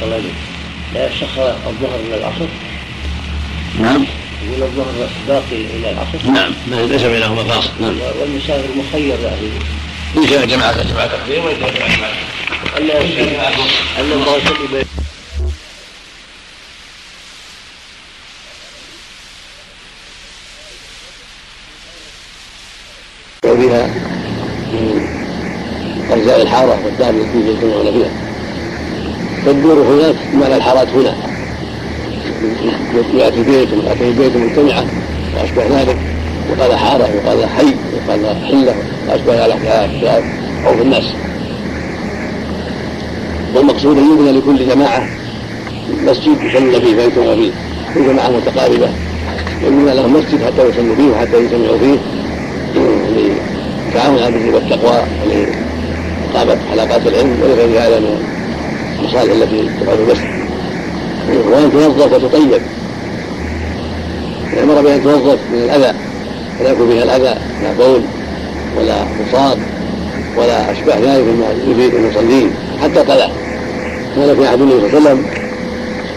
[0.04, 0.22] الله
[0.94, 2.46] لا يشخ الظهر إلى العصر؟
[3.80, 4.06] نعم.
[4.48, 6.52] يقول الظهر باقي إلى العصر؟ نعم.
[6.90, 7.70] ليس بينهما فاصل.
[7.82, 7.96] نعم.
[8.22, 9.48] والمسافر مخير يعني
[10.18, 11.08] إن شاء جماعة جماعة.
[11.08, 11.72] تقديم وإن شاء
[13.26, 13.54] جماعة
[14.00, 14.40] أن الله
[23.64, 23.90] يصلي بها
[26.12, 28.10] أجزاء الحارة والدار التي يجتمعون فيها.
[29.46, 31.16] فالدور هناك معنى الحارات هنا.
[33.14, 34.86] يأتي بيت ويأتي بيت مجتمعة
[35.36, 35.98] وأشبه ذلك.
[36.52, 38.76] وقال حارة وقال حي وقال حلة
[39.10, 40.08] وأشبه ذلك في
[40.66, 41.14] عرف الناس.
[43.56, 45.08] والمقصود أن يبنى لكل جماعة
[46.06, 47.52] مسجد يصلون فيه فيجتمعوا فيه.
[47.94, 48.90] كل جماعة متقاربة
[49.64, 51.98] يبنى لهم مسجد حتى يصلوا فيه وحتى يجتمعوا فيه.
[53.94, 55.04] لتعاون على البر والتقوى
[56.34, 58.26] إقامة حلقات العلم ولغير هذا من
[59.00, 60.44] المصالح التي تفعل المسجد
[61.48, 62.62] وأن توظف وتطيب.
[64.64, 65.98] أمر بأن توظف من الأذى
[66.60, 68.02] ولا يكون فيها الأذى لا بول
[68.78, 69.58] ولا مصاب
[70.38, 72.52] ولا أشباه ذلك مما يفيد المصلين
[72.84, 73.30] حتى قلع
[74.16, 75.26] كان في عهد النبي صلى الله عليه وسلم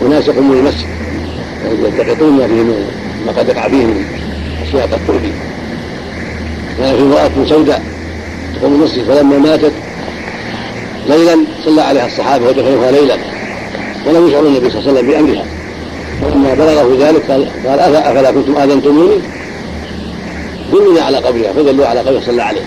[0.02, 0.86] وناس يقومون المسجد
[1.84, 2.62] يلتقطون ما فيه
[3.26, 4.04] ما قد يقع فيه من
[4.62, 5.32] أشياء قد تؤذي.
[6.78, 7.82] كان في امرأة سوداء
[8.56, 9.72] تقوم المسجد فلما ماتت
[11.08, 13.16] ليلا صلى عليها الصحابة ودفنوها ليلا
[14.06, 15.44] ولم يشعر النبي صلى الله عليه وسلم بأمرها.
[16.22, 19.18] فلما بلغه ذلك قال افلا كنتم آذنتموني؟
[20.72, 22.64] دلني على قبرها فدلوا على قبرها صلى عليه.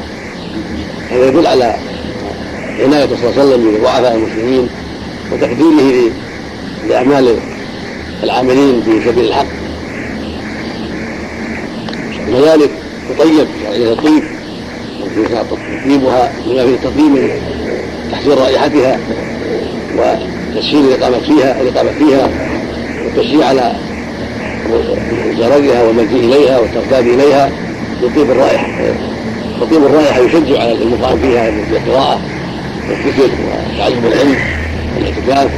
[1.11, 1.76] هذا يدل على
[2.80, 4.69] عناية صلى الله عليه وسلم بضعفاء المسلمين
[5.31, 6.11] وتقديره
[6.90, 7.36] لأعمال
[8.23, 9.45] العاملين في سبيل الحق.
[12.27, 12.72] كذلك
[13.10, 14.23] تطيب عليها الطيب
[15.84, 17.30] تطيبها بما فيه التطيب من
[18.11, 18.99] تحسين رائحتها
[19.98, 22.30] وتسهيل الإقامة فيها الإقامة فيها
[23.06, 23.76] والتشجيع على
[25.38, 27.52] زرقها والمجيء إليها والترتاب إليها
[28.02, 28.68] لطيب الرائحة
[29.61, 32.22] تطيب الرائحة يشجع على المقام فيها بالقراءة
[32.90, 33.30] والذكر
[33.76, 34.36] وتعلم العلم
[34.95, 35.49] والإعتكاف.